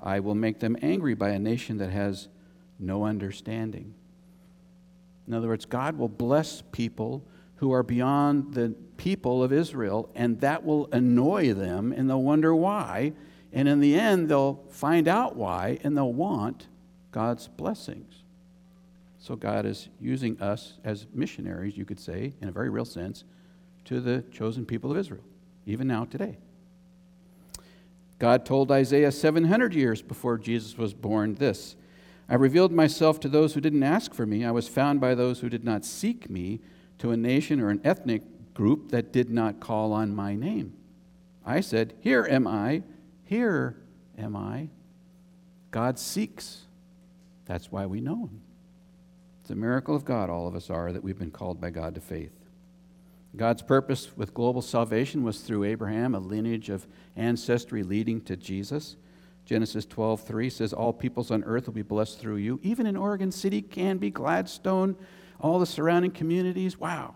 I 0.02 0.20
will 0.20 0.36
make 0.36 0.60
them 0.60 0.78
angry 0.82 1.14
by 1.14 1.30
a 1.30 1.40
nation 1.40 1.78
that 1.78 1.92
has 1.92 2.28
no 2.80 3.06
understanding. 3.06 3.94
In 5.28 5.34
other 5.34 5.48
words, 5.48 5.66
God 5.66 5.98
will 5.98 6.10
bless 6.10 6.64
people 6.72 7.28
who 7.56 7.72
are 7.72 7.84
beyond 7.84 8.54
the 8.54 8.76
people 8.98 9.44
of 9.44 9.52
Israel, 9.52 10.10
and 10.16 10.40
that 10.42 10.64
will 10.64 10.90
annoy 10.92 11.54
them, 11.54 11.92
and 11.92 12.10
they'll 12.10 12.22
wonder 12.22 12.56
why. 12.56 13.14
And 13.52 13.68
in 13.68 13.80
the 13.80 14.00
end, 14.00 14.30
they'll 14.30 14.64
find 14.70 15.08
out 15.08 15.36
why, 15.36 15.80
and 15.84 15.98
they'll 15.98 16.14
want 16.14 16.68
God's 17.12 17.48
blessings. 17.48 18.24
So 19.28 19.36
God 19.36 19.66
is 19.66 19.90
using 20.00 20.42
us 20.42 20.76
as 20.86 21.06
missionaries, 21.14 21.76
you 21.76 21.84
could 21.84 22.00
say, 22.00 22.34
in 22.40 22.48
a 22.48 22.52
very 22.54 22.70
real 22.70 22.86
sense, 22.86 23.26
to 23.84 24.00
the 24.00 24.24
chosen 24.32 24.66
people 24.66 24.90
of 24.90 24.96
Israel, 24.96 25.26
even 25.66 25.86
now 25.86 26.06
today. 26.06 26.38
God 28.20 28.46
told 28.46 28.72
Isaiah 28.72 29.12
700 29.12 29.74
years 29.74 30.02
before 30.02 30.38
Jesus 30.38 30.78
was 30.78 30.94
born 30.94 31.36
this 31.36 31.76
I 32.30 32.36
revealed 32.36 32.72
myself 32.72 33.20
to 33.20 33.28
those 33.28 33.54
who 33.54 33.60
didn't 33.60 33.84
ask 33.84 34.14
for 34.14 34.26
me. 34.26 34.46
I 34.46 34.52
was 34.52 34.70
found 34.70 35.02
by 35.02 35.14
those 35.14 35.42
who 35.42 35.50
did 35.50 35.66
not 35.66 35.84
seek 35.84 36.30
me 36.30 36.62
to 37.00 37.12
a 37.12 37.18
nation 37.18 37.60
or 37.60 37.70
an 37.70 37.82
ethnic 37.84 38.22
group 38.54 38.92
that 38.92 39.12
did 39.12 39.30
not 39.30 39.60
call 39.60 39.92
on 39.92 40.16
my 40.16 40.36
name. 40.36 40.72
I 41.46 41.60
said, 41.60 41.96
Here 42.00 42.26
am 42.30 42.48
I, 42.48 42.84
here 43.26 43.76
am 44.18 44.38
I. 44.38 44.70
God 45.72 46.00
seeks. 46.00 46.62
That's 47.44 47.70
why 47.70 47.86
we 47.88 48.00
know 48.00 48.28
him. 48.28 48.42
It's 49.48 49.52
a 49.54 49.56
miracle 49.56 49.96
of 49.96 50.04
God, 50.04 50.30
all 50.30 50.46
of 50.46 50.58
us 50.58 50.70
are, 50.70 50.92
that 50.92 51.02
we've 51.02 51.18
been 51.18 51.32
called 51.32 51.62
by 51.62 51.70
God 51.70 51.96
to 51.96 52.02
faith. 52.02 52.44
God's 53.34 53.62
purpose 53.62 54.10
with 54.18 54.34
global 54.34 54.62
salvation 54.62 55.24
was 55.24 55.40
through 55.40 55.64
Abraham, 55.64 56.14
a 56.14 56.20
lineage 56.20 56.68
of 56.70 56.86
ancestry 57.16 57.82
leading 57.82 58.20
to 58.26 58.36
Jesus. 58.36 58.98
Genesis 59.46 59.86
12:3 59.86 60.50
says 60.50 60.74
all 60.74 60.92
peoples 60.92 61.32
on 61.32 61.46
earth 61.46 61.66
will 61.66 61.74
be 61.74 61.82
blessed 61.82 62.20
through 62.20 62.36
you. 62.36 62.60
Even 62.62 62.86
in 62.86 62.98
Oregon 62.98 63.32
City, 63.32 63.62
Canby, 63.62 64.10
Gladstone, 64.10 64.98
all 65.40 65.60
the 65.60 65.66
surrounding 65.66 66.12
communities. 66.12 66.78
Wow. 66.78 67.16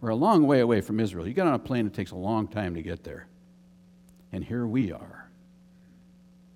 We're 0.00 0.10
a 0.10 0.16
long 0.16 0.48
way 0.48 0.58
away 0.58 0.80
from 0.80 0.98
Israel. 0.98 1.28
You 1.28 1.32
get 1.32 1.46
on 1.46 1.54
a 1.54 1.60
plane, 1.60 1.86
it 1.86 1.94
takes 1.94 2.10
a 2.10 2.16
long 2.16 2.48
time 2.48 2.74
to 2.74 2.82
get 2.82 3.04
there. 3.04 3.28
And 4.32 4.42
here 4.42 4.66
we 4.66 4.90
are. 4.90 5.30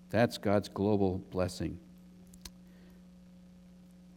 That's 0.08 0.36
God's 0.36 0.68
global 0.68 1.18
blessing. 1.30 1.78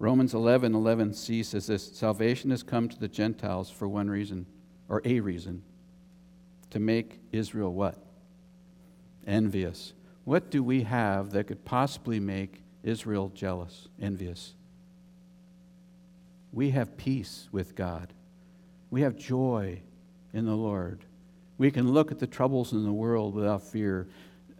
Romans 0.04 0.34
11 0.34 0.74
11c 0.74 1.46
says 1.46 1.68
this 1.68 1.96
Salvation 1.96 2.50
has 2.50 2.62
come 2.62 2.90
to 2.90 3.00
the 3.00 3.08
Gentiles 3.08 3.70
for 3.70 3.88
one 3.88 4.10
reason, 4.10 4.46
or 4.90 5.02
a 5.06 5.22
reason, 5.22 5.64
to 6.72 6.80
make 6.80 7.22
Israel 7.32 7.74
what? 7.74 7.98
Envious. 9.26 9.94
What 10.26 10.52
do 10.52 10.62
we 10.62 10.84
have 10.84 11.30
that 11.32 11.48
could 11.48 11.64
possibly 11.64 12.20
make 12.20 12.64
Israel 12.84 13.32
jealous, 13.34 13.88
envious? 14.02 14.56
we 16.52 16.72
have 16.72 16.98
peace 16.98 17.48
with 17.54 17.74
God. 17.74 18.12
We 18.92 19.04
have 19.04 19.16
joy 19.16 19.82
in 20.34 20.46
the 20.46 20.54
Lord. 20.56 21.06
We 21.58 21.72
can 21.72 21.94
look 21.94 22.12
at 22.12 22.20
the 22.20 22.28
troubles 22.28 22.74
in 22.74 22.84
the 22.84 22.92
world 22.92 23.36
without 23.36 23.64
fear. 23.64 24.10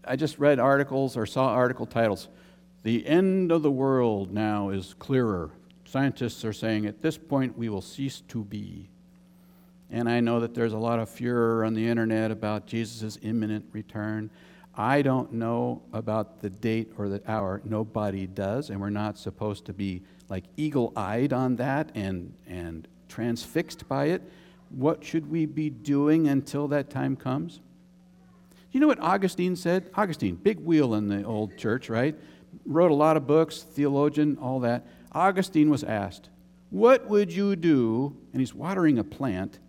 I 0.06 0.16
just 0.16 0.40
read 0.40 0.58
articles 0.58 1.18
or 1.18 1.26
saw 1.26 1.50
article 1.50 1.86
titles. 1.86 2.30
The 2.84 3.08
end 3.08 3.52
of 3.52 3.64
the 3.64 3.72
world 3.72 4.32
now 4.34 4.70
is 4.70 4.94
clearer. 5.00 5.52
Scientists 5.86 6.44
are 6.44 6.54
saying 6.54 6.86
at 6.86 7.02
this 7.02 7.18
point 7.18 7.58
we 7.58 7.70
will 7.70 7.82
cease 7.82 8.22
to 8.28 8.44
be. 8.44 8.90
And 9.90 10.10
I 10.10 10.20
know 10.20 10.40
that 10.42 10.54
there's 10.54 10.74
a 10.74 10.78
lot 10.78 11.00
of 11.00 11.10
furor 11.10 11.64
on 11.64 11.74
the 11.74 11.88
internet 11.88 12.32
about 12.32 12.66
Jesus' 12.66 13.18
imminent 13.22 13.66
return. 13.72 14.30
I 14.76 15.02
don't 15.02 15.32
know 15.34 15.84
about 15.94 16.42
the 16.42 16.50
date 16.50 16.92
or 16.98 17.08
the 17.08 17.22
hour. 17.30 17.62
Nobody 17.64 18.26
does, 18.28 18.70
and 18.70 18.82
we're 18.82 18.90
not 18.90 19.18
supposed 19.18 19.66
to 19.66 19.74
be 19.74 20.02
like 20.30 20.44
eagle 20.58 20.92
eyed 20.96 21.32
on 21.32 21.56
that 21.58 21.92
and, 21.96 22.34
and 22.48 22.88
transfixed 23.08 23.88
by 23.88 24.06
it. 24.06 24.24
What 24.72 25.06
should 25.06 25.30
we 25.30 25.46
be 25.46 25.70
doing 25.70 26.28
until 26.28 26.68
that 26.70 26.90
time 26.90 27.16
comes? 27.16 27.62
You 28.72 28.80
know 28.80 28.88
what 28.88 29.00
Augustine 29.00 29.56
said? 29.56 29.92
Augustine, 29.94 30.36
big 30.36 30.60
wheel 30.60 30.96
in 30.96 31.08
the 31.08 31.24
old 31.24 31.56
church, 31.56 31.90
right? 31.90 32.16
Wrote 32.66 32.92
a 32.92 32.96
lot 32.96 33.18
of 33.18 33.28
books, 33.28 33.62
theologian, 33.62 34.38
all 34.42 34.60
that. 34.62 34.86
Augustine 35.12 35.70
was 35.70 35.84
asked, 35.84 36.30
What 36.70 37.10
would 37.10 37.32
you 37.32 37.56
do? 37.56 38.16
And 38.32 38.42
he's 38.42 38.54
watering 38.54 38.98
a 38.98 39.04
plant. 39.04 39.60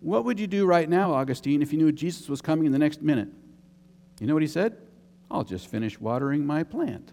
What 0.00 0.24
would 0.24 0.40
you 0.40 0.46
do 0.46 0.66
right 0.66 0.88
now, 0.88 1.12
Augustine, 1.12 1.62
if 1.62 1.72
you 1.72 1.78
knew 1.78 1.92
Jesus 1.92 2.28
was 2.28 2.42
coming 2.42 2.66
in 2.66 2.72
the 2.72 2.78
next 2.78 3.02
minute? 3.02 3.28
You 4.20 4.26
know 4.26 4.34
what 4.34 4.42
he 4.42 4.48
said? 4.48 4.76
I'll 5.30 5.44
just 5.44 5.68
finish 5.68 6.00
watering 6.00 6.44
my 6.44 6.62
plant 6.62 7.12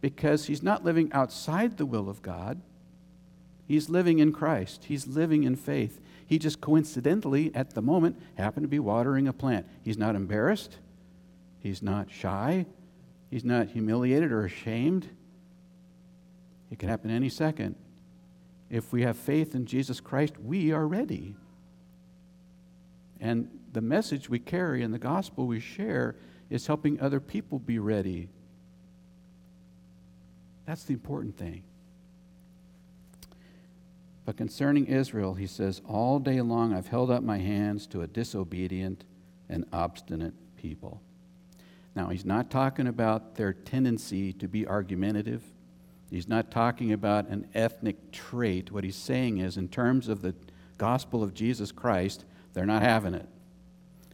because 0.00 0.46
he's 0.46 0.62
not 0.62 0.84
living 0.84 1.12
outside 1.12 1.76
the 1.76 1.86
will 1.86 2.08
of 2.08 2.22
God. 2.22 2.60
He's 3.66 3.88
living 3.88 4.18
in 4.18 4.32
Christ. 4.32 4.86
He's 4.86 5.06
living 5.06 5.44
in 5.44 5.54
faith. 5.54 6.00
He 6.26 6.38
just 6.38 6.60
coincidentally, 6.60 7.54
at 7.54 7.74
the 7.74 7.82
moment, 7.82 8.20
happened 8.36 8.64
to 8.64 8.68
be 8.68 8.78
watering 8.78 9.28
a 9.28 9.32
plant. 9.32 9.66
He's 9.82 9.98
not 9.98 10.14
embarrassed. 10.14 10.78
He's 11.60 11.82
not 11.82 12.10
shy. 12.10 12.66
He's 13.30 13.44
not 13.44 13.68
humiliated 13.68 14.32
or 14.32 14.44
ashamed. 14.44 15.08
It 16.70 16.78
can 16.78 16.88
happen 16.88 17.10
any 17.10 17.28
second. 17.28 17.76
If 18.68 18.92
we 18.92 19.02
have 19.02 19.16
faith 19.16 19.54
in 19.54 19.66
Jesus 19.66 20.00
Christ, 20.00 20.38
we 20.38 20.72
are 20.72 20.86
ready. 20.86 21.34
And 23.20 23.48
the 23.72 23.80
message 23.80 24.28
we 24.28 24.38
carry 24.38 24.82
and 24.82 24.92
the 24.92 24.98
gospel 24.98 25.46
we 25.46 25.60
share 25.60 26.16
is 26.48 26.66
helping 26.66 27.00
other 27.00 27.20
people 27.20 27.58
be 27.58 27.78
ready 27.78 28.28
that's 30.70 30.84
the 30.84 30.92
important 30.92 31.36
thing. 31.36 31.64
But 34.24 34.36
concerning 34.36 34.86
Israel, 34.86 35.34
he 35.34 35.48
says, 35.48 35.82
All 35.84 36.20
day 36.20 36.40
long 36.42 36.72
I've 36.72 36.86
held 36.86 37.10
up 37.10 37.24
my 37.24 37.38
hands 37.38 37.88
to 37.88 38.02
a 38.02 38.06
disobedient 38.06 39.02
and 39.48 39.64
obstinate 39.72 40.34
people. 40.56 41.02
Now, 41.94 42.08
he's 42.08 42.24
not 42.24 42.50
talking 42.50 42.86
about 42.86 43.34
their 43.34 43.52
tendency 43.52 44.32
to 44.34 44.46
be 44.48 44.66
argumentative. 44.66 45.42
He's 46.10 46.28
not 46.28 46.50
talking 46.50 46.92
about 46.92 47.28
an 47.28 47.46
ethnic 47.54 48.12
trait. 48.12 48.70
What 48.70 48.84
he's 48.84 48.96
saying 48.96 49.38
is, 49.38 49.56
in 49.56 49.68
terms 49.68 50.08
of 50.08 50.22
the 50.22 50.34
gospel 50.78 51.22
of 51.22 51.34
Jesus 51.34 51.72
Christ, 51.72 52.24
they're 52.52 52.66
not 52.66 52.82
having 52.82 53.14
it. 53.14 53.28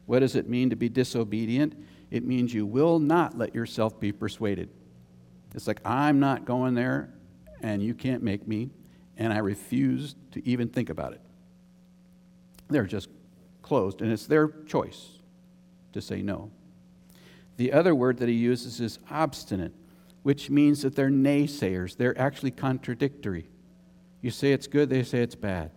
What 0.07 0.21
does 0.21 0.37
it 0.37 0.49
mean 0.49 0.71
to 0.71 0.77
be 0.77 0.89
disobedient? 0.89 1.75
It 2.11 2.25
means 2.25 2.55
you 2.55 2.67
will 2.67 2.99
not 2.99 3.37
let 3.37 3.55
yourself 3.55 3.99
be 3.99 4.13
persuaded. 4.13 4.71
It's 5.55 5.67
like, 5.67 5.81
I'm 5.85 6.21
not 6.21 6.45
going 6.45 6.75
there, 6.75 7.13
and 7.63 7.83
you 7.83 7.95
can't 7.95 8.23
make 8.23 8.47
me, 8.47 8.71
and 9.17 9.33
I 9.33 9.39
refuse 9.39 10.15
to 10.33 10.47
even 10.47 10.69
think 10.69 10.91
about 10.91 11.13
it. 11.13 11.21
They're 12.69 12.85
just 12.85 13.09
closed, 13.63 14.03
and 14.03 14.13
it's 14.13 14.27
their 14.27 14.49
choice 14.67 15.19
to 15.93 16.01
say 16.01 16.23
no. 16.23 16.51
The 17.57 17.73
other 17.73 17.95
word 17.95 18.19
that 18.19 18.29
he 18.29 18.35
uses 18.35 18.81
is 18.81 18.99
obstinate, 19.11 19.73
which 20.23 20.51
means 20.51 20.83
that 20.83 20.95
they're 20.95 21.11
naysayers. 21.11 21.97
They're 21.97 22.19
actually 22.19 22.51
contradictory. 22.51 23.49
You 24.21 24.31
say 24.31 24.53
it's 24.53 24.67
good, 24.67 24.91
they 24.91 25.03
say 25.03 25.21
it's 25.21 25.35
bad. 25.35 25.71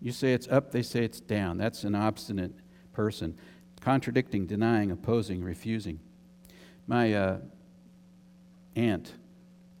You 0.00 0.12
say 0.12 0.32
it's 0.32 0.46
up, 0.48 0.70
they 0.70 0.82
say 0.82 1.04
it's 1.04 1.20
down. 1.20 1.58
That's 1.58 1.84
an 1.84 1.94
obstinate 1.94 2.52
person. 2.92 3.36
Contradicting, 3.80 4.46
denying, 4.46 4.90
opposing, 4.90 5.42
refusing. 5.42 5.98
My 6.86 7.12
uh, 7.14 7.38
aunt 8.76 9.12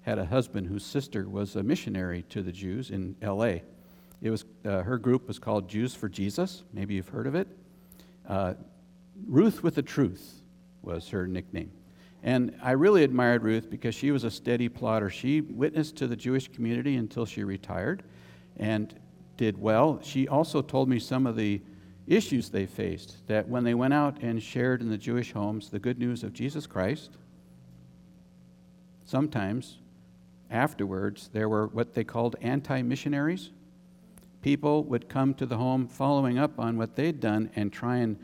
had 0.02 0.18
a 0.18 0.24
husband 0.24 0.66
whose 0.66 0.84
sister 0.84 1.28
was 1.28 1.54
a 1.54 1.62
missionary 1.62 2.22
to 2.30 2.42
the 2.42 2.52
Jews 2.52 2.90
in 2.90 3.14
L.A. 3.22 3.62
It 4.20 4.30
was 4.30 4.44
uh, 4.64 4.82
her 4.82 4.98
group 4.98 5.28
was 5.28 5.38
called 5.38 5.68
Jews 5.68 5.94
for 5.94 6.08
Jesus. 6.08 6.64
Maybe 6.72 6.94
you've 6.94 7.08
heard 7.08 7.26
of 7.26 7.34
it. 7.34 7.46
Uh, 8.26 8.54
Ruth 9.26 9.62
with 9.62 9.74
the 9.74 9.82
Truth 9.82 10.42
was 10.82 11.08
her 11.08 11.26
nickname. 11.26 11.70
And 12.22 12.56
I 12.62 12.72
really 12.72 13.04
admired 13.04 13.44
Ruth 13.44 13.70
because 13.70 13.94
she 13.94 14.10
was 14.10 14.24
a 14.24 14.30
steady 14.30 14.68
plotter. 14.68 15.08
She 15.08 15.40
witnessed 15.40 15.96
to 15.96 16.06
the 16.06 16.16
Jewish 16.16 16.48
community 16.48 16.96
until 16.96 17.24
she 17.26 17.44
retired 17.44 18.02
and 18.56 18.92
did 19.36 19.60
well. 19.60 20.00
She 20.02 20.26
also 20.26 20.60
told 20.60 20.88
me 20.88 20.98
some 20.98 21.26
of 21.26 21.36
the 21.36 21.60
issues 22.06 22.48
they 22.48 22.66
faced 22.66 23.26
that 23.28 23.48
when 23.48 23.64
they 23.64 23.74
went 23.74 23.94
out 23.94 24.20
and 24.22 24.42
shared 24.42 24.80
in 24.80 24.90
the 24.90 24.98
Jewish 24.98 25.32
homes 25.32 25.70
the 25.70 25.78
good 25.78 25.98
news 25.98 26.24
of 26.24 26.32
Jesus 26.32 26.66
Christ, 26.66 27.10
sometimes 29.04 29.78
afterwards 30.50 31.28
there 31.32 31.48
were 31.48 31.68
what 31.68 31.94
they 31.94 32.04
called 32.04 32.36
anti 32.40 32.82
missionaries. 32.82 33.50
People 34.42 34.84
would 34.84 35.08
come 35.08 35.34
to 35.34 35.46
the 35.46 35.56
home 35.56 35.86
following 35.86 36.38
up 36.38 36.58
on 36.58 36.78
what 36.78 36.96
they'd 36.96 37.20
done 37.20 37.50
and 37.54 37.72
try 37.72 37.96
and 37.98 38.18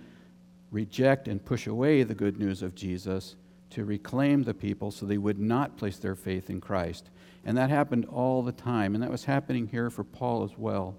reject 0.75 1.29
and 1.29 1.45
push 1.45 1.67
away 1.67 2.03
the 2.03 2.15
good 2.15 2.39
news 2.39 2.61
of 2.61 2.75
Jesus 2.75 3.37
to 3.71 3.85
reclaim 3.85 4.43
the 4.43 4.53
people 4.53 4.91
so 4.91 5.07
they 5.07 5.19
would 5.19 5.39
not 5.39 5.77
place 5.77 5.99
their 5.99 6.17
faith 6.17 6.51
in 6.51 6.61
Christ. 6.61 7.11
And 7.45 7.57
that 7.57 7.71
happened 7.71 8.07
all 8.07 8.43
the 8.43 8.53
time. 8.53 8.95
And 8.95 9.03
that 9.03 9.11
was 9.11 9.25
happening 9.25 9.69
here 9.69 9.89
for 9.89 10.05
Paul 10.05 10.43
as 10.43 10.59
well. 10.59 10.97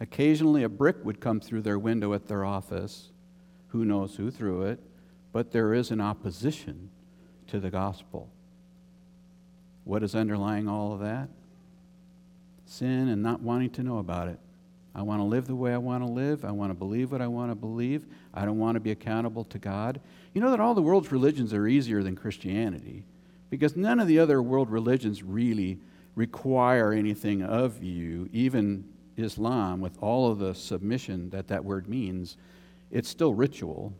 Occasionally, 0.00 0.64
a 0.64 0.68
brick 0.68 0.96
would 1.04 1.20
come 1.20 1.40
through 1.40 1.62
their 1.62 1.78
window 1.78 2.12
at 2.12 2.26
their 2.26 2.44
office. 2.44 3.10
Who 3.68 3.84
knows 3.84 4.16
who 4.16 4.30
threw 4.30 4.62
it? 4.62 4.80
But 5.32 5.52
there 5.52 5.72
is 5.72 5.90
an 5.90 6.00
opposition 6.00 6.90
to 7.46 7.60
the 7.60 7.70
gospel. 7.70 8.28
What 9.84 10.02
is 10.02 10.14
underlying 10.14 10.68
all 10.68 10.92
of 10.92 11.00
that? 11.00 11.28
Sin 12.64 13.08
and 13.08 13.22
not 13.22 13.40
wanting 13.40 13.70
to 13.70 13.82
know 13.82 13.98
about 13.98 14.28
it. 14.28 14.40
I 14.96 15.02
want 15.02 15.20
to 15.20 15.24
live 15.24 15.46
the 15.46 15.54
way 15.54 15.74
I 15.74 15.78
want 15.78 16.02
to 16.02 16.10
live. 16.10 16.44
I 16.44 16.52
want 16.52 16.70
to 16.70 16.74
believe 16.74 17.12
what 17.12 17.20
I 17.20 17.26
want 17.26 17.50
to 17.50 17.54
believe. 17.54 18.06
I 18.36 18.44
don't 18.44 18.58
want 18.58 18.74
to 18.74 18.80
be 18.80 18.90
accountable 18.90 19.44
to 19.44 19.58
God. 19.58 20.00
You 20.34 20.42
know 20.42 20.50
that 20.50 20.60
all 20.60 20.74
the 20.74 20.82
world's 20.82 21.10
religions 21.10 21.54
are 21.54 21.66
easier 21.66 22.02
than 22.02 22.14
Christianity 22.14 23.04
because 23.48 23.76
none 23.76 23.98
of 23.98 24.08
the 24.08 24.18
other 24.18 24.42
world 24.42 24.70
religions 24.70 25.22
really 25.22 25.78
require 26.14 26.92
anything 26.92 27.42
of 27.42 27.82
you, 27.82 28.28
even 28.32 28.84
Islam, 29.16 29.80
with 29.80 29.96
all 30.02 30.30
of 30.30 30.38
the 30.38 30.54
submission 30.54 31.30
that 31.30 31.48
that 31.48 31.64
word 31.64 31.88
means. 31.88 32.36
It's 32.90 33.08
still 33.08 33.32
ritual. 33.32 33.94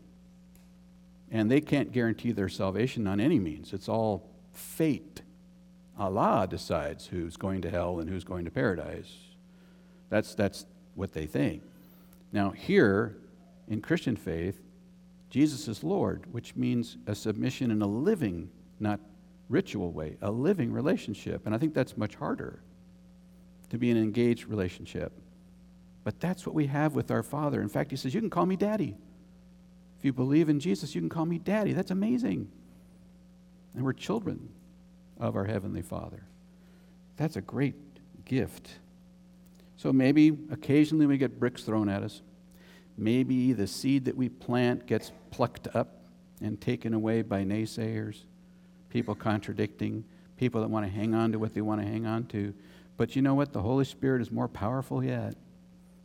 And 1.31 1.49
they 1.49 1.59
can't 1.59 1.91
guarantee 1.91 2.31
their 2.31 2.49
salvation 2.49 3.07
on 3.07 3.19
any 3.19 3.39
means. 3.39 3.73
It's 3.73 3.89
all 3.89 4.29
fate. 4.53 5.21
Allah 5.97 6.47
decides 6.49 7.07
who's 7.07 7.37
going 7.37 7.61
to 7.63 7.71
hell 7.71 7.99
and 7.99 8.09
who's 8.09 8.23
going 8.23 8.45
to 8.45 8.51
paradise. 8.51 9.13
That's, 10.09 10.35
that's 10.35 10.65
what 10.95 11.13
they 11.13 11.25
think. 11.25 11.63
Now, 12.31 12.51
here 12.51 13.17
in 13.67 13.81
Christian 13.81 14.15
faith, 14.15 14.61
Jesus 15.29 15.67
is 15.67 15.83
Lord, 15.83 16.25
which 16.31 16.55
means 16.55 16.97
a 17.05 17.13
submission 17.13 17.71
in 17.71 17.81
a 17.81 17.87
living, 17.87 18.49
not 18.79 18.99
ritual 19.49 19.91
way, 19.91 20.17
a 20.21 20.31
living 20.31 20.71
relationship. 20.71 21.45
And 21.45 21.53
I 21.53 21.57
think 21.57 21.73
that's 21.73 21.97
much 21.97 22.15
harder 22.15 22.61
to 23.69 23.77
be 23.77 23.91
an 23.91 23.97
engaged 23.97 24.47
relationship. 24.47 25.11
But 26.03 26.19
that's 26.19 26.45
what 26.45 26.55
we 26.55 26.67
have 26.67 26.95
with 26.95 27.11
our 27.11 27.23
Father. 27.23 27.61
In 27.61 27.67
fact, 27.67 27.91
He 27.91 27.97
says, 27.97 28.13
You 28.13 28.21
can 28.21 28.29
call 28.29 28.45
me 28.45 28.55
Daddy. 28.55 28.95
If 29.99 30.05
you 30.05 30.13
believe 30.13 30.47
in 30.47 30.59
Jesus, 30.59 30.95
you 30.95 31.01
can 31.01 31.09
call 31.09 31.25
me 31.25 31.37
Daddy. 31.37 31.73
That's 31.73 31.91
amazing. 31.91 32.49
And 33.75 33.83
we're 33.83 33.93
children 33.93 34.49
of 35.19 35.35
our 35.35 35.45
Heavenly 35.45 35.81
Father. 35.81 36.23
That's 37.17 37.35
a 37.35 37.41
great 37.41 37.75
gift. 38.25 38.69
So 39.75 39.91
maybe 39.91 40.37
occasionally 40.51 41.07
we 41.07 41.17
get 41.17 41.39
bricks 41.39 41.63
thrown 41.63 41.89
at 41.89 42.03
us. 42.03 42.21
Maybe 42.97 43.53
the 43.53 43.67
seed 43.67 44.05
that 44.05 44.17
we 44.17 44.29
plant 44.29 44.87
gets 44.87 45.11
plucked 45.29 45.67
up 45.75 46.01
and 46.41 46.59
taken 46.59 46.93
away 46.93 47.21
by 47.21 47.43
naysayers, 47.43 48.23
people 48.89 49.15
contradicting, 49.15 50.03
people 50.35 50.61
that 50.61 50.69
want 50.69 50.85
to 50.85 50.91
hang 50.91 51.13
on 51.13 51.31
to 51.31 51.39
what 51.39 51.53
they 51.53 51.61
want 51.61 51.81
to 51.81 51.87
hang 51.87 52.05
on 52.05 52.25
to. 52.27 52.53
But 52.95 53.15
you 53.15 53.21
know 53.21 53.35
what? 53.35 53.53
The 53.53 53.61
Holy 53.61 53.85
Spirit 53.85 54.21
is 54.21 54.31
more 54.31 54.47
powerful 54.47 55.03
yet. 55.03 55.35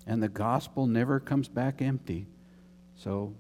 And 0.07 0.23
the 0.23 0.29
gospel 0.29 0.87
never 0.87 1.21
comes 1.21 1.49
back 1.49 1.81
empty. 1.81 2.27
So 2.97 3.35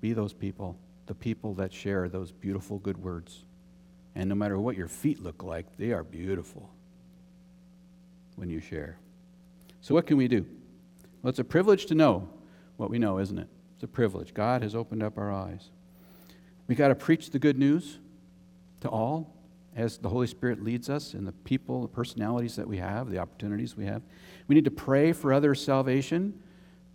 be 0.00 0.12
those 0.12 0.32
people, 0.32 0.76
the 1.06 1.14
people 1.14 1.54
that 1.54 1.72
share 1.72 2.08
those 2.08 2.32
beautiful 2.32 2.78
good 2.78 2.98
words. 2.98 3.44
And 4.14 4.28
no 4.28 4.34
matter 4.34 4.58
what 4.58 4.76
your 4.76 4.88
feet 4.88 5.22
look 5.22 5.42
like, 5.42 5.66
they 5.76 5.92
are 5.92 6.02
beautiful 6.02 6.70
when 8.36 8.48
you 8.48 8.60
share. 8.60 8.98
So, 9.80 9.94
what 9.94 10.06
can 10.06 10.16
we 10.16 10.26
do? 10.26 10.46
Well, 11.22 11.30
it's 11.30 11.38
a 11.38 11.44
privilege 11.44 11.86
to 11.86 11.94
know 11.94 12.28
what 12.76 12.90
we 12.90 12.98
know, 12.98 13.18
isn't 13.18 13.38
it? 13.38 13.48
It's 13.74 13.84
a 13.84 13.88
privilege. 13.88 14.34
God 14.34 14.62
has 14.62 14.74
opened 14.74 15.02
up 15.02 15.18
our 15.18 15.32
eyes. 15.32 15.70
We 16.66 16.74
got 16.74 16.88
to 16.88 16.94
preach 16.94 17.30
the 17.30 17.38
good 17.38 17.58
news 17.58 17.98
to 18.80 18.88
all 18.88 19.34
as 19.74 19.98
the 19.98 20.08
Holy 20.08 20.26
Spirit 20.26 20.62
leads 20.62 20.88
us 20.88 21.14
and 21.14 21.26
the 21.26 21.32
people, 21.32 21.82
the 21.82 21.88
personalities 21.88 22.56
that 22.56 22.66
we 22.66 22.78
have, 22.78 23.10
the 23.10 23.18
opportunities 23.18 23.76
we 23.76 23.84
have. 23.84 24.02
We 24.48 24.54
need 24.54 24.64
to 24.64 24.70
pray 24.70 25.12
for 25.12 25.32
other 25.32 25.54
salvation. 25.54 26.40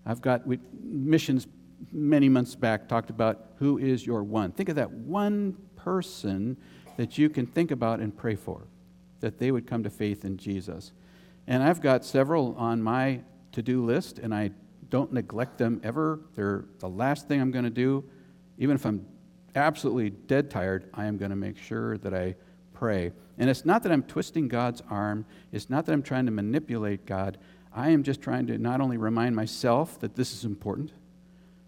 I've 0.06 0.22
got 0.22 0.45
we, 0.48 0.60
missions 0.82 1.48
many 1.91 2.30
months 2.30 2.56
back 2.56 2.88
talked 2.88 3.10
about 3.10 3.52
who 3.58 3.78
is 3.78 4.06
your 4.06 4.24
one. 4.24 4.52
Think 4.52 4.70
of 4.70 4.76
that 4.76 4.91
one 4.91 5.58
person 5.76 6.58
that 6.98 7.18
you 7.18 7.30
can 7.30 7.45
think 7.45 7.72
about 7.72 7.99
and 7.99 8.16
pray 8.16 8.36
for, 8.36 8.68
that 9.20 9.38
they 9.38 9.52
would 9.52 9.68
come 9.68 9.84
to 9.84 9.90
faith 9.90 10.26
in 10.26 10.38
Jesus. 10.38 10.91
And 11.48 11.64
I've 11.64 11.82
got 11.82 12.03
several 12.03 12.56
on 12.56 12.82
my 12.82 13.22
to 13.52 13.62
do 13.62 13.84
list, 13.84 14.20
and 14.20 14.34
I 14.34 14.52
don't 14.91 15.11
neglect 15.11 15.57
them 15.57 15.81
ever. 15.84 16.19
They're 16.35 16.65
the 16.77 16.89
last 16.89 17.27
thing 17.27 17.41
I'm 17.41 17.49
going 17.49 17.63
to 17.63 17.72
do. 17.72 18.03
Even 18.59 18.76
if 18.76 18.85
I'm 18.85 19.07
absolutely 19.55 20.11
dead 20.11 20.51
tired, 20.51 20.89
I 20.93 21.05
am 21.05 21.18
going 21.18 21.31
to 21.31 21.35
make 21.35 21.57
sure 21.57 21.97
that 21.99 22.13
I 22.13 22.35
pray. 22.73 23.11
And 23.39 23.49
it's 23.49 23.65
not 23.65 23.81
that 23.84 23.91
I'm 23.91 24.03
twisting 24.03 24.47
God's 24.47 24.84
arm, 24.89 25.26
it's 25.51 25.69
not 25.69 25.85
that 25.88 25.93
I'm 25.93 26.03
trying 26.03 26.26
to 26.27 26.31
manipulate 26.31 27.07
God. 27.07 27.39
I 27.73 27.89
am 27.89 28.03
just 28.03 28.22
trying 28.22 28.47
to 28.47 28.57
not 28.57 28.81
only 28.81 28.97
remind 28.97 29.35
myself 29.35 29.99
that 30.01 30.15
this 30.15 30.34
is 30.34 30.43
important, 30.43 30.91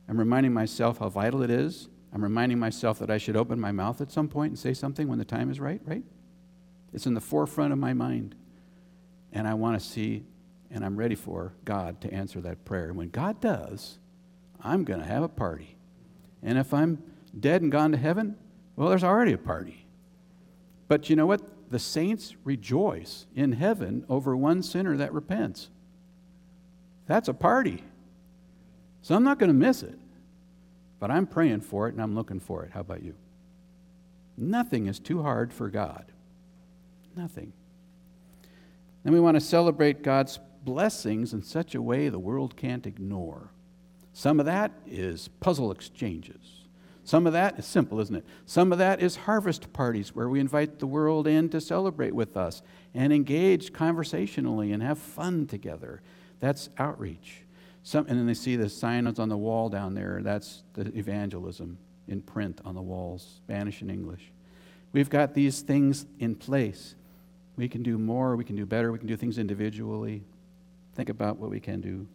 I'm 0.07 0.17
reminding 0.17 0.53
myself 0.53 0.99
how 0.99 1.09
vital 1.09 1.41
it 1.41 1.49
is. 1.49 1.87
I'm 2.13 2.21
reminding 2.21 2.59
myself 2.59 2.99
that 2.99 3.09
I 3.09 3.17
should 3.17 3.37
open 3.37 3.59
my 3.59 3.71
mouth 3.71 4.01
at 4.01 4.11
some 4.11 4.27
point 4.27 4.51
and 4.51 4.59
say 4.59 4.73
something 4.73 5.07
when 5.07 5.17
the 5.17 5.25
time 5.25 5.49
is 5.49 5.59
right, 5.59 5.81
right? 5.85 6.03
It's 6.93 7.07
in 7.07 7.15
the 7.15 7.21
forefront 7.21 7.73
of 7.73 7.79
my 7.79 7.93
mind. 7.93 8.35
And 9.31 9.47
I 9.47 9.55
want 9.55 9.79
to 9.79 9.85
see 9.85 10.25
and 10.73 10.83
I'm 10.83 10.97
ready 10.97 11.15
for 11.15 11.53
God 11.63 12.01
to 12.01 12.11
answer 12.11 12.41
that 12.41 12.65
prayer. 12.65 12.87
And 12.87 12.97
when 12.97 13.09
God 13.09 13.39
does, 13.39 13.99
I'm 14.59 14.83
going 14.83 14.99
to 14.99 15.05
have 15.05 15.23
a 15.23 15.29
party. 15.29 15.77
And 16.41 16.57
if 16.57 16.73
I'm 16.73 17.01
dead 17.39 17.61
and 17.61 17.71
gone 17.71 17.91
to 17.91 17.97
heaven, 17.97 18.35
well, 18.75 18.89
there's 18.89 19.03
already 19.03 19.33
a 19.33 19.37
party. 19.37 19.85
But 20.87 21.09
you 21.09 21.15
know 21.15 21.27
what? 21.27 21.41
The 21.69 21.79
saints 21.79 22.35
rejoice 22.43 23.27
in 23.35 23.53
heaven 23.53 24.03
over 24.09 24.35
one 24.35 24.63
sinner 24.63 24.97
that 24.97 25.13
repents. 25.13 25.69
That's 27.05 27.27
a 27.27 27.33
party. 27.33 27.83
So 29.01 29.15
I'm 29.15 29.23
not 29.23 29.37
going 29.37 29.49
to 29.49 29.53
miss 29.53 29.83
it. 29.83 29.97
But 30.99 31.11
I'm 31.11 31.27
praying 31.27 31.61
for 31.61 31.87
it 31.87 31.93
and 31.93 32.01
I'm 32.01 32.15
looking 32.15 32.39
for 32.39 32.63
it. 32.63 32.71
How 32.71 32.79
about 32.79 33.03
you? 33.03 33.13
Nothing 34.37 34.87
is 34.87 34.99
too 34.99 35.21
hard 35.21 35.53
for 35.53 35.69
God. 35.69 36.05
Nothing. 37.15 37.53
Then 39.03 39.13
we 39.13 39.19
want 39.19 39.35
to 39.35 39.41
celebrate 39.41 40.01
God's 40.01 40.39
blessings 40.65 41.33
in 41.33 41.43
such 41.43 41.75
a 41.75 41.81
way 41.81 42.09
the 42.09 42.19
world 42.19 42.55
can't 42.55 42.85
ignore. 42.87 43.51
Some 44.13 44.39
of 44.39 44.45
that 44.45 44.71
is 44.85 45.27
puzzle 45.39 45.71
exchanges. 45.71 46.63
Some 47.03 47.27
of 47.27 47.33
that 47.33 47.59
is 47.59 47.65
simple, 47.65 47.99
isn't 47.99 48.15
it? 48.15 48.25
Some 48.45 48.71
of 48.71 48.77
that 48.77 49.01
is 49.01 49.15
harvest 49.15 49.73
parties 49.73 50.15
where 50.15 50.29
we 50.29 50.39
invite 50.39 50.79
the 50.79 50.87
world 50.87 51.27
in 51.27 51.49
to 51.49 51.59
celebrate 51.59 52.15
with 52.15 52.37
us 52.37 52.61
and 52.93 53.11
engage 53.11 53.73
conversationally 53.73 54.71
and 54.71 54.81
have 54.81 54.97
fun 54.97 55.47
together. 55.47 56.01
That's 56.39 56.69
outreach. 56.77 57.41
Some, 57.83 58.05
and 58.07 58.17
then 58.17 58.25
they 58.25 58.33
see 58.33 58.55
the 58.55 58.69
signs 58.69 59.19
on 59.19 59.27
the 59.27 59.37
wall 59.37 59.67
down 59.67 59.93
there. 59.93 60.21
That's 60.23 60.63
the 60.73 60.97
evangelism 60.97 61.77
in 62.07 62.21
print 62.21 62.61
on 62.63 62.75
the 62.75 62.81
walls, 62.81 63.41
Spanish 63.43 63.81
and 63.81 63.91
English. 63.91 64.31
We've 64.93 65.09
got 65.09 65.33
these 65.33 65.61
things 65.61 66.05
in 66.19 66.35
place. 66.35 66.95
We 67.57 67.67
can 67.67 67.83
do 67.83 67.97
more, 67.97 68.35
we 68.35 68.45
can 68.45 68.55
do 68.55 68.65
better, 68.65 68.91
we 68.91 68.99
can 68.99 69.07
do 69.07 69.17
things 69.17 69.37
individually. 69.37 70.23
Think 70.95 71.09
about 71.09 71.37
what 71.37 71.49
we 71.49 71.59
can 71.59 71.81
do. 71.81 72.07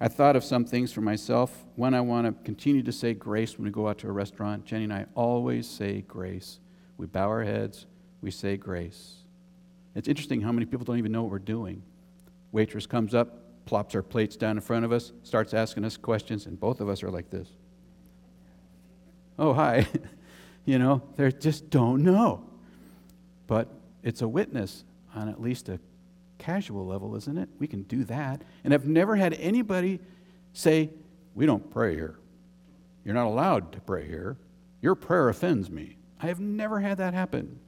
I 0.00 0.06
thought 0.08 0.36
of 0.36 0.44
some 0.44 0.64
things 0.64 0.92
for 0.92 1.00
myself. 1.00 1.66
One, 1.74 1.92
I 1.92 2.00
want 2.00 2.26
to 2.26 2.44
continue 2.44 2.82
to 2.84 2.92
say 2.92 3.14
grace 3.14 3.58
when 3.58 3.64
we 3.64 3.70
go 3.70 3.88
out 3.88 3.98
to 3.98 4.08
a 4.08 4.12
restaurant. 4.12 4.64
Jenny 4.64 4.84
and 4.84 4.92
I 4.92 5.06
always 5.14 5.68
say 5.68 6.02
grace. 6.02 6.60
We 6.96 7.06
bow 7.06 7.28
our 7.28 7.44
heads, 7.44 7.86
we 8.20 8.30
say 8.30 8.56
grace. 8.56 9.16
It's 9.94 10.08
interesting 10.08 10.40
how 10.40 10.52
many 10.52 10.66
people 10.66 10.84
don't 10.84 10.98
even 10.98 11.10
know 11.10 11.22
what 11.22 11.32
we're 11.32 11.38
doing. 11.40 11.82
Waitress 12.52 12.86
comes 12.86 13.14
up, 13.14 13.66
plops 13.66 13.94
our 13.94 14.02
plates 14.02 14.36
down 14.36 14.56
in 14.56 14.60
front 14.60 14.84
of 14.84 14.92
us, 14.92 15.12
starts 15.24 15.52
asking 15.52 15.84
us 15.84 15.96
questions, 15.96 16.46
and 16.46 16.58
both 16.58 16.80
of 16.80 16.88
us 16.88 17.02
are 17.02 17.10
like 17.10 17.30
this. 17.30 17.48
Oh, 19.38 19.52
hi. 19.52 19.86
you 20.64 20.78
know, 20.78 21.02
they 21.16 21.30
just 21.32 21.70
don't 21.70 22.02
know. 22.02 22.44
But 23.46 23.68
it's 24.02 24.22
a 24.22 24.28
witness 24.28 24.84
on 25.14 25.28
at 25.28 25.40
least 25.40 25.68
a 25.68 25.80
casual 26.38 26.86
level, 26.86 27.16
isn't 27.16 27.36
it? 27.36 27.48
We 27.58 27.66
can 27.66 27.82
do 27.82 28.04
that. 28.04 28.42
And 28.64 28.72
I've 28.72 28.86
never 28.86 29.16
had 29.16 29.34
anybody 29.34 30.00
say, 30.52 30.90
We 31.34 31.46
don't 31.46 31.70
pray 31.70 31.94
here. 31.94 32.18
You're 33.04 33.14
not 33.14 33.26
allowed 33.26 33.72
to 33.72 33.80
pray 33.80 34.06
here. 34.06 34.36
Your 34.80 34.94
prayer 34.94 35.28
offends 35.28 35.70
me. 35.70 35.96
I 36.20 36.26
have 36.26 36.40
never 36.40 36.80
had 36.80 36.98
that 36.98 37.14
happen. 37.14 37.58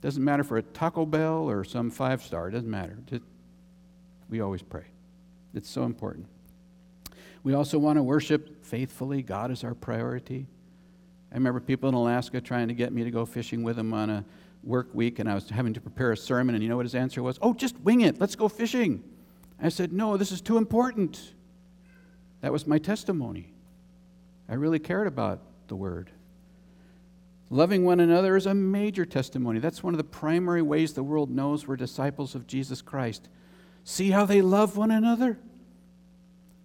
Doesn't 0.00 0.22
matter 0.22 0.44
for 0.44 0.58
a 0.58 0.62
Taco 0.62 1.04
Bell 1.04 1.48
or 1.48 1.64
some 1.64 1.90
five 1.90 2.22
star, 2.22 2.48
it 2.48 2.52
doesn't 2.52 2.70
matter. 2.70 2.98
Just, 3.06 3.22
we 4.28 4.40
always 4.40 4.62
pray. 4.62 4.84
It's 5.54 5.68
so 5.68 5.84
important. 5.84 6.26
We 7.42 7.54
also 7.54 7.78
want 7.78 7.96
to 7.96 8.02
worship 8.02 8.64
faithfully. 8.64 9.22
God 9.22 9.50
is 9.50 9.64
our 9.64 9.74
priority. 9.74 10.46
I 11.32 11.34
remember 11.34 11.60
people 11.60 11.88
in 11.88 11.94
Alaska 11.94 12.40
trying 12.40 12.68
to 12.68 12.74
get 12.74 12.92
me 12.92 13.04
to 13.04 13.10
go 13.10 13.24
fishing 13.24 13.62
with 13.62 13.76
them 13.76 13.92
on 13.92 14.10
a 14.10 14.24
work 14.62 14.88
week, 14.92 15.18
and 15.18 15.28
I 15.28 15.34
was 15.34 15.48
having 15.50 15.74
to 15.74 15.80
prepare 15.80 16.12
a 16.12 16.16
sermon, 16.16 16.54
and 16.54 16.62
you 16.62 16.68
know 16.68 16.76
what 16.76 16.86
his 16.86 16.94
answer 16.94 17.22
was? 17.22 17.38
Oh, 17.40 17.54
just 17.54 17.78
wing 17.80 18.00
it. 18.02 18.20
Let's 18.20 18.36
go 18.36 18.48
fishing. 18.48 19.02
I 19.60 19.68
said, 19.68 19.92
No, 19.92 20.16
this 20.16 20.32
is 20.32 20.40
too 20.40 20.56
important. 20.56 21.32
That 22.40 22.52
was 22.52 22.66
my 22.66 22.78
testimony. 22.78 23.52
I 24.48 24.54
really 24.54 24.78
cared 24.78 25.06
about 25.06 25.40
the 25.68 25.76
word. 25.76 26.10
Loving 27.50 27.84
one 27.84 28.00
another 28.00 28.36
is 28.36 28.46
a 28.46 28.54
major 28.54 29.06
testimony. 29.06 29.58
That's 29.58 29.82
one 29.82 29.94
of 29.94 29.98
the 29.98 30.04
primary 30.04 30.62
ways 30.62 30.92
the 30.92 31.02
world 31.02 31.30
knows 31.30 31.66
we're 31.66 31.76
disciples 31.76 32.34
of 32.34 32.46
Jesus 32.46 32.82
Christ. 32.82 33.28
See 33.84 34.10
how 34.10 34.26
they 34.26 34.42
love 34.42 34.76
one 34.76 34.90
another? 34.90 35.38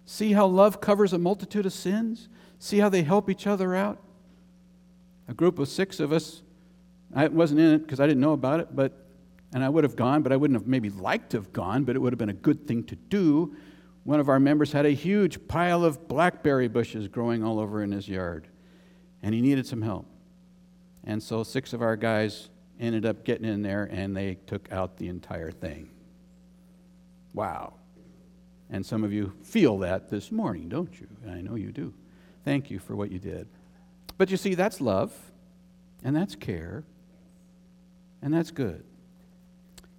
See 0.04 0.32
how 0.32 0.46
love 0.46 0.80
covers 0.80 1.14
a 1.14 1.18
multitude 1.18 1.64
of 1.64 1.72
sins? 1.72 2.28
See 2.58 2.78
how 2.78 2.90
they 2.90 3.02
help 3.02 3.30
each 3.30 3.46
other 3.46 3.74
out? 3.74 3.98
A 5.26 5.32
group 5.32 5.58
of 5.58 5.68
six 5.68 6.00
of 6.00 6.12
us, 6.12 6.42
I 7.14 7.28
wasn't 7.28 7.60
in 7.60 7.72
it 7.74 7.78
because 7.78 8.00
I 8.00 8.06
didn't 8.06 8.20
know 8.20 8.32
about 8.32 8.60
it, 8.60 8.74
but 8.74 8.92
and 9.52 9.62
I 9.62 9.68
would 9.68 9.84
have 9.84 9.94
gone, 9.94 10.22
but 10.22 10.32
I 10.32 10.36
wouldn't 10.36 10.58
have 10.58 10.66
maybe 10.66 10.90
liked 10.90 11.30
to 11.30 11.36
have 11.36 11.52
gone, 11.52 11.84
but 11.84 11.94
it 11.94 12.00
would 12.00 12.12
have 12.12 12.18
been 12.18 12.28
a 12.28 12.32
good 12.32 12.66
thing 12.66 12.82
to 12.84 12.96
do. 12.96 13.54
One 14.02 14.18
of 14.18 14.28
our 14.28 14.40
members 14.40 14.72
had 14.72 14.84
a 14.84 14.90
huge 14.90 15.46
pile 15.46 15.84
of 15.84 16.08
blackberry 16.08 16.66
bushes 16.66 17.06
growing 17.06 17.44
all 17.44 17.60
over 17.60 17.82
in 17.82 17.92
his 17.92 18.08
yard, 18.08 18.48
and 19.22 19.32
he 19.32 19.40
needed 19.40 19.64
some 19.64 19.80
help. 19.80 20.06
And 21.04 21.22
so 21.22 21.44
six 21.44 21.72
of 21.72 21.82
our 21.82 21.96
guys 21.96 22.48
ended 22.80 23.06
up 23.06 23.24
getting 23.24 23.46
in 23.46 23.62
there 23.62 23.84
and 23.84 24.16
they 24.16 24.34
took 24.46 24.70
out 24.72 24.96
the 24.96 25.08
entire 25.08 25.52
thing. 25.52 25.90
Wow. 27.32 27.74
And 28.70 28.84
some 28.84 29.04
of 29.04 29.12
you 29.12 29.34
feel 29.42 29.78
that 29.78 30.10
this 30.10 30.32
morning, 30.32 30.68
don't 30.68 31.00
you? 31.00 31.06
I 31.28 31.42
know 31.42 31.54
you 31.54 31.70
do. 31.70 31.94
Thank 32.44 32.70
you 32.70 32.78
for 32.78 32.96
what 32.96 33.10
you 33.12 33.18
did. 33.18 33.46
But 34.18 34.30
you 34.30 34.36
see, 34.36 34.54
that's 34.54 34.80
love, 34.80 35.12
and 36.02 36.16
that's 36.16 36.34
care, 36.34 36.84
and 38.24 38.32
that's 38.32 38.50
good. 38.50 38.82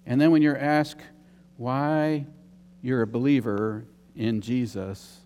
And 0.04 0.20
then 0.20 0.32
when 0.32 0.42
you're 0.42 0.58
asked 0.58 1.00
why 1.56 2.26
you're 2.82 3.02
a 3.02 3.06
believer 3.06 3.86
in 4.16 4.40
Jesus, 4.40 5.20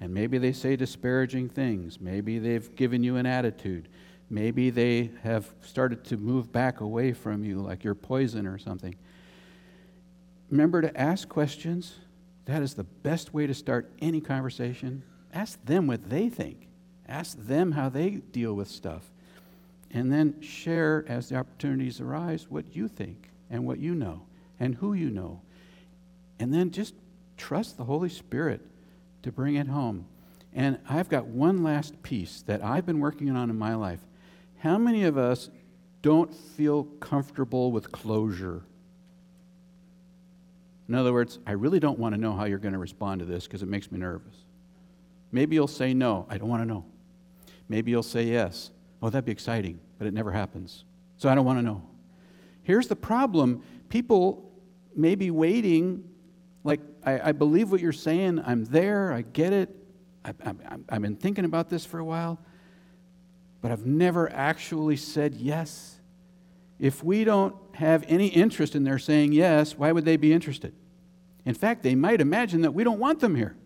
and 0.00 0.14
maybe 0.14 0.38
they 0.38 0.52
say 0.52 0.76
disparaging 0.76 1.48
things, 1.48 2.00
maybe 2.00 2.38
they've 2.38 2.74
given 2.76 3.02
you 3.02 3.16
an 3.16 3.26
attitude, 3.26 3.88
maybe 4.30 4.70
they 4.70 5.10
have 5.24 5.52
started 5.62 6.04
to 6.04 6.16
move 6.16 6.52
back 6.52 6.80
away 6.80 7.12
from 7.12 7.42
you 7.42 7.58
like 7.58 7.82
you're 7.82 7.94
poison 7.94 8.46
or 8.46 8.56
something. 8.56 8.94
Remember 10.48 10.80
to 10.80 10.96
ask 10.98 11.28
questions. 11.28 11.96
That 12.44 12.62
is 12.62 12.74
the 12.74 12.84
best 12.84 13.34
way 13.34 13.48
to 13.48 13.54
start 13.54 13.90
any 14.00 14.20
conversation. 14.20 15.02
Ask 15.32 15.64
them 15.64 15.88
what 15.88 16.08
they 16.08 16.28
think. 16.28 16.68
Ask 17.08 17.36
them 17.36 17.72
how 17.72 17.88
they 17.88 18.10
deal 18.10 18.54
with 18.54 18.68
stuff. 18.68 19.10
And 19.94 20.12
then 20.12 20.40
share 20.42 21.04
as 21.08 21.28
the 21.28 21.36
opportunities 21.36 22.00
arise 22.00 22.50
what 22.50 22.74
you 22.74 22.88
think 22.88 23.30
and 23.48 23.64
what 23.64 23.78
you 23.78 23.94
know 23.94 24.26
and 24.58 24.74
who 24.74 24.92
you 24.92 25.08
know. 25.08 25.40
And 26.40 26.52
then 26.52 26.72
just 26.72 26.94
trust 27.36 27.76
the 27.76 27.84
Holy 27.84 28.08
Spirit 28.08 28.60
to 29.22 29.30
bring 29.30 29.54
it 29.54 29.68
home. 29.68 30.06
And 30.52 30.78
I've 30.88 31.08
got 31.08 31.26
one 31.26 31.62
last 31.62 32.02
piece 32.02 32.42
that 32.42 32.62
I've 32.62 32.84
been 32.84 32.98
working 32.98 33.30
on 33.30 33.50
in 33.50 33.58
my 33.58 33.76
life. 33.76 34.00
How 34.58 34.78
many 34.78 35.04
of 35.04 35.16
us 35.16 35.48
don't 36.02 36.34
feel 36.34 36.84
comfortable 37.00 37.70
with 37.70 37.92
closure? 37.92 38.62
In 40.88 40.94
other 40.96 41.12
words, 41.12 41.38
I 41.46 41.52
really 41.52 41.80
don't 41.80 41.98
want 41.98 42.14
to 42.14 42.20
know 42.20 42.32
how 42.32 42.44
you're 42.44 42.58
going 42.58 42.72
to 42.72 42.78
respond 42.78 43.20
to 43.20 43.24
this 43.24 43.46
because 43.46 43.62
it 43.62 43.68
makes 43.68 43.90
me 43.90 43.98
nervous. 43.98 44.34
Maybe 45.30 45.54
you'll 45.54 45.66
say 45.68 45.94
no. 45.94 46.26
I 46.28 46.36
don't 46.36 46.48
want 46.48 46.62
to 46.62 46.66
know. 46.66 46.84
Maybe 47.68 47.90
you'll 47.90 48.02
say 48.02 48.24
yes. 48.24 48.70
Oh, 49.02 49.10
that'd 49.10 49.24
be 49.24 49.32
exciting, 49.32 49.80
but 49.98 50.06
it 50.06 50.14
never 50.14 50.32
happens. 50.32 50.84
So 51.16 51.28
I 51.28 51.34
don't 51.34 51.44
want 51.44 51.58
to 51.58 51.62
know. 51.62 51.82
Here's 52.62 52.88
the 52.88 52.96
problem 52.96 53.62
people 53.88 54.52
may 54.96 55.14
be 55.14 55.30
waiting, 55.30 56.04
like, 56.62 56.80
I, 57.04 57.28
I 57.28 57.32
believe 57.32 57.70
what 57.70 57.80
you're 57.80 57.92
saying. 57.92 58.42
I'm 58.44 58.64
there. 58.64 59.12
I 59.12 59.22
get 59.22 59.52
it. 59.52 59.74
I, 60.24 60.32
I, 60.44 60.54
I've 60.88 61.02
been 61.02 61.16
thinking 61.16 61.44
about 61.44 61.68
this 61.68 61.84
for 61.84 61.98
a 61.98 62.04
while, 62.04 62.38
but 63.60 63.70
I've 63.70 63.84
never 63.86 64.32
actually 64.32 64.96
said 64.96 65.34
yes. 65.34 66.00
If 66.78 67.04
we 67.04 67.24
don't 67.24 67.54
have 67.74 68.04
any 68.08 68.28
interest 68.28 68.74
in 68.74 68.84
their 68.84 68.98
saying 68.98 69.32
yes, 69.32 69.76
why 69.76 69.92
would 69.92 70.04
they 70.04 70.16
be 70.16 70.32
interested? 70.32 70.74
In 71.44 71.54
fact, 71.54 71.82
they 71.82 71.94
might 71.94 72.20
imagine 72.20 72.62
that 72.62 72.72
we 72.72 72.84
don't 72.84 72.98
want 72.98 73.20
them 73.20 73.34
here. 73.34 73.56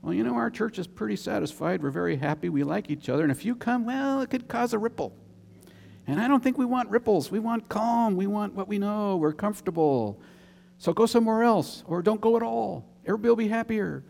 Well, 0.00 0.14
you 0.14 0.22
know, 0.22 0.34
our 0.34 0.50
church 0.50 0.78
is 0.78 0.86
pretty 0.86 1.16
satisfied. 1.16 1.82
We're 1.82 1.90
very 1.90 2.16
happy. 2.16 2.48
We 2.48 2.62
like 2.62 2.90
each 2.90 3.08
other. 3.08 3.22
And 3.22 3.32
if 3.32 3.44
you 3.44 3.56
come, 3.56 3.84
well, 3.84 4.20
it 4.20 4.30
could 4.30 4.48
cause 4.48 4.72
a 4.72 4.78
ripple. 4.78 5.16
And 6.06 6.20
I 6.20 6.28
don't 6.28 6.42
think 6.42 6.58
we 6.58 6.64
want 6.64 6.90
ripples. 6.90 7.30
We 7.30 7.38
want 7.38 7.68
calm. 7.68 8.16
We 8.16 8.26
want 8.26 8.54
what 8.54 8.68
we 8.68 8.78
know. 8.78 9.16
We're 9.16 9.32
comfortable. 9.32 10.20
So 10.78 10.92
go 10.92 11.06
somewhere 11.06 11.42
else 11.42 11.82
or 11.86 12.02
don't 12.02 12.20
go 12.20 12.36
at 12.36 12.42
all. 12.42 12.84
Everybody 13.04 13.28
will 13.28 13.36
be 13.36 13.48
happier. 13.48 14.04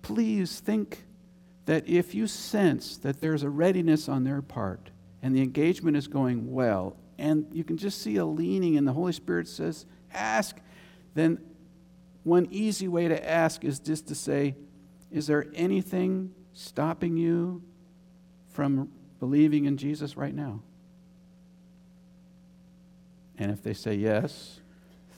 Please 0.00 0.60
think 0.60 1.04
that 1.66 1.88
if 1.88 2.14
you 2.14 2.26
sense 2.26 2.96
that 2.98 3.20
there's 3.20 3.42
a 3.42 3.50
readiness 3.50 4.08
on 4.08 4.24
their 4.24 4.42
part 4.42 4.90
and 5.22 5.34
the 5.36 5.42
engagement 5.42 5.96
is 5.96 6.08
going 6.08 6.52
well, 6.52 6.96
and 7.18 7.46
you 7.52 7.62
can 7.62 7.76
just 7.76 8.02
see 8.02 8.16
a 8.16 8.24
leaning, 8.24 8.76
and 8.76 8.88
the 8.88 8.92
Holy 8.92 9.12
Spirit 9.12 9.46
says, 9.46 9.86
ask, 10.12 10.56
then 11.14 11.38
one 12.24 12.48
easy 12.50 12.88
way 12.88 13.06
to 13.06 13.28
ask 13.30 13.64
is 13.64 13.78
just 13.78 14.08
to 14.08 14.14
say, 14.14 14.56
is 15.10 15.26
there 15.26 15.46
anything 15.54 16.34
stopping 16.52 17.16
you 17.16 17.62
from 18.48 18.90
believing 19.20 19.66
in 19.66 19.76
Jesus 19.76 20.16
right 20.16 20.34
now? 20.34 20.62
And 23.42 23.50
if 23.50 23.62
they 23.62 23.74
say 23.74 23.94
yes, 23.94 24.60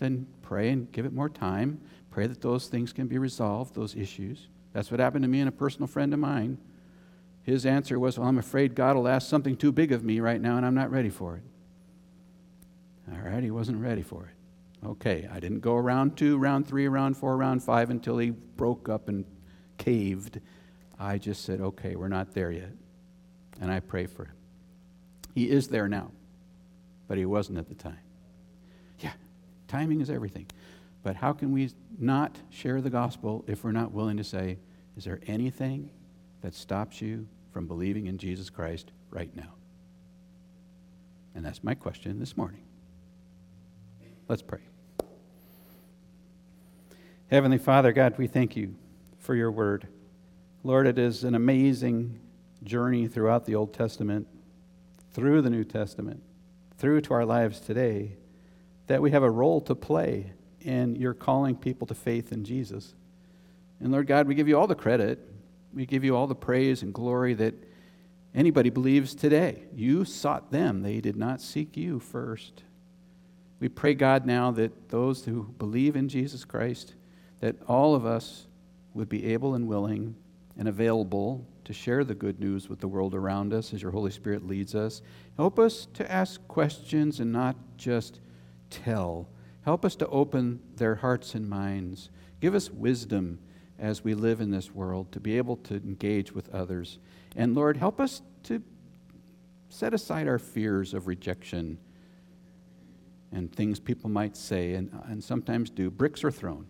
then 0.01 0.27
pray 0.43 0.71
and 0.71 0.91
give 0.91 1.05
it 1.07 1.13
more 1.13 1.29
time. 1.29 1.81
Pray 2.11 2.27
that 2.27 2.41
those 2.41 2.67
things 2.67 2.93
can 2.93 3.07
be 3.07 3.19
resolved, 3.19 3.75
those 3.75 3.95
issues. 3.95 4.49
That's 4.73 4.91
what 4.91 5.01
happened 5.01 5.23
to 5.23 5.29
me 5.29 5.41
and 5.41 5.49
a 5.49 5.53
personal 5.53 5.87
friend 5.87 6.13
of 6.13 6.21
mine. 6.21 6.59
His 7.43 7.67
answer 7.67 7.99
was, 7.99 8.19
Well, 8.19 8.29
I'm 8.29 8.39
afraid 8.39 8.75
God 8.75 8.97
will 8.97 9.09
ask 9.09 9.29
something 9.29 9.57
too 9.57 9.73
big 9.73 9.93
of 9.93 10.03
me 10.03 10.21
right 10.21 10.41
now, 10.41 10.57
and 10.57 10.65
I'm 10.65 10.75
not 10.75 10.91
ready 10.91 11.11
for 11.11 11.37
it. 11.37 11.43
All 13.13 13.21
right, 13.21 13.43
he 13.43 13.51
wasn't 13.51 13.83
ready 13.83 14.03
for 14.03 14.25
it. 14.25 14.87
Okay, 14.87 15.29
I 15.31 15.41
didn't 15.41 15.61
go 15.61 15.77
around 15.77 16.17
two, 16.17 16.39
round 16.39 16.67
three, 16.67 16.89
round 16.89 17.17
four, 17.17 17.37
round 17.37 17.63
five 17.63 17.91
until 17.91 18.19
he 18.19 18.31
broke 18.31 18.89
up 18.89 19.09
and 19.09 19.25
caved, 19.79 20.41
I 20.99 21.19
just 21.19 21.45
said, 21.45 21.61
okay, 21.61 21.97
we're 21.97 22.09
not 22.09 22.33
there 22.33 22.51
yet. 22.51 22.73
And 23.61 23.71
I 23.71 23.81
pray 23.81 24.07
for 24.07 24.25
him. 24.25 24.35
He 25.35 25.51
is 25.51 25.69
there 25.69 25.89
now, 25.89 26.11
but 27.09 27.19
he 27.19 27.27
wasn't 27.27 27.59
at 27.59 27.69
the 27.69 27.75
time. 27.75 27.99
Timing 29.69 30.01
is 30.01 30.11
everything. 30.11 30.47
But 31.03 31.16
how 31.16 31.32
can 31.32 31.53
we 31.53 31.70
not 31.99 32.39
share 32.51 32.81
the 32.81 32.91
gospel 32.91 33.45
if 33.47 33.62
we're 33.62 33.73
not 33.73 33.93
willing 33.93 34.16
to 34.16 34.24
say, 34.24 34.59
is 34.97 35.05
there 35.05 35.20
anything 35.27 35.91
that 36.41 36.55
stops 36.55 37.01
you 37.01 37.27
from 37.53 37.66
believing 37.66 38.07
in 38.07 38.19
Jesus 38.19 38.51
Christ 38.51 38.93
right 39.11 39.35
now? 39.36 39.55
And 41.35 41.45
that's 41.45 41.65
my 41.65 41.74
question 41.74 42.20
this 42.20 42.36
morning. 42.36 42.62
Let's 44.28 44.43
pray. 44.43 44.61
Heavenly 47.31 47.59
Father, 47.59 47.93
God, 47.93 48.16
we 48.16 48.27
thank 48.27 48.57
you 48.57 48.74
for 49.19 49.35
your 49.35 49.51
word. 49.51 49.89
Lord, 50.62 50.86
it 50.86 50.99
is 50.99 51.24
an 51.24 51.35
amazing 51.35 52.20
journey 52.62 53.09
throughout 53.09 53.45
the 53.45 53.55
Old 53.55 53.74
Testament, 53.74 54.27
through 55.12 55.43
the 55.43 55.51
New 55.51 55.65
Testament, 55.65 56.23
through 56.78 57.03
to 57.03 57.15
our 57.15 57.24
lives 57.24 57.61
today, 57.61 58.16
that 58.86 59.02
we 59.02 59.11
have 59.11 59.23
a 59.23 59.31
role 59.31 59.61
to 59.62 59.74
play 59.74 60.32
in 60.61 60.97
your 60.97 61.15
calling 61.15 61.56
people 61.56 61.86
to 61.86 61.94
faith 61.94 62.32
in 62.32 62.44
Jesus. 62.44 62.94
And 63.81 63.93
Lord 63.93 64.06
God, 64.06 64.27
we 64.27 64.35
give 64.35 64.48
you 64.48 64.59
all 64.59 64.66
the 64.66 64.74
credit. 64.74 65.19
We 65.73 65.86
give 65.86 66.05
you 66.05 66.16
all 66.16 66.27
the 66.27 66.35
praise 66.35 66.82
and 66.82 66.93
glory 66.93 67.35
that 67.35 67.55
anybody 68.35 68.70
believes 68.70 69.15
today. 69.15 69.65
You 69.74 70.05
sought 70.05 70.51
them, 70.51 70.82
they 70.82 71.01
did 71.01 71.16
not 71.16 71.40
seek 71.40 71.77
you 71.77 71.98
first. 71.98 72.62
We 73.61 73.69
pray, 73.69 73.94
God, 73.94 74.27
now 74.27 74.51
that 74.52 74.89
those 74.89 75.24
who 75.24 75.44
believe 75.59 75.97
in 75.97 76.09
Jesus 76.09 76.44
Christ, 76.44 76.94
that 77.40 77.56
all 77.66 77.94
of 77.94 78.05
us 78.05 78.47
would 78.93 79.09
be 79.09 79.32
able 79.32 79.55
and 79.55 79.66
willing 79.66 80.15
and 80.59 80.69
available 80.69 81.47
to 81.65 81.73
share 81.73 82.05
the 82.05 82.15
good 82.15 82.39
news 82.40 82.69
with 82.69 82.81
the 82.81 82.89
world 82.89 83.15
around 83.15 83.52
us 83.52 83.73
as 83.73 83.82
your 83.82 83.90
Holy 83.90 84.11
Spirit 84.11 84.47
leads 84.47 84.74
us. 84.74 85.02
Help 85.36 85.59
us 85.59 85.86
to 85.94 86.11
ask 86.11 86.47
questions 86.47 87.20
and 87.20 87.32
not 87.32 87.56
just 87.77 88.20
tell. 88.70 89.28
Help 89.65 89.85
us 89.85 89.97
to 89.97 90.09
open 90.09 90.61
their 90.77 90.97
hearts 90.97 91.35
and 91.35 91.49
minds. 91.49 92.11
Give 92.41 92.55
us 92.55 92.70
wisdom 92.70 93.39
as 93.78 94.05
we 94.05 94.15
live 94.15 94.41
in 94.41 94.51
this 94.51 94.73
world 94.73 95.11
to 95.12 95.20
be 95.20 95.36
able 95.36 95.57
to 95.57 95.74
engage 95.74 96.32
with 96.32 96.55
others. 96.55 96.99
And 97.36 97.55
Lord, 97.55 97.77
help 97.77 98.01
us 98.01 98.23
to 98.45 98.62
set 99.69 99.95
aside 99.95 100.28
our 100.28 100.39
fears 100.39 100.95
of 100.95 101.07
rejection 101.07 101.78
and 103.32 103.53
things 103.53 103.81
people 103.81 104.09
might 104.09 104.36
say 104.36 104.74
and, 104.74 104.91
and 105.07 105.23
sometimes 105.23 105.70
do. 105.70 105.91
Bricks 105.91 106.23
are 106.23 106.31
thrown. 106.31 106.66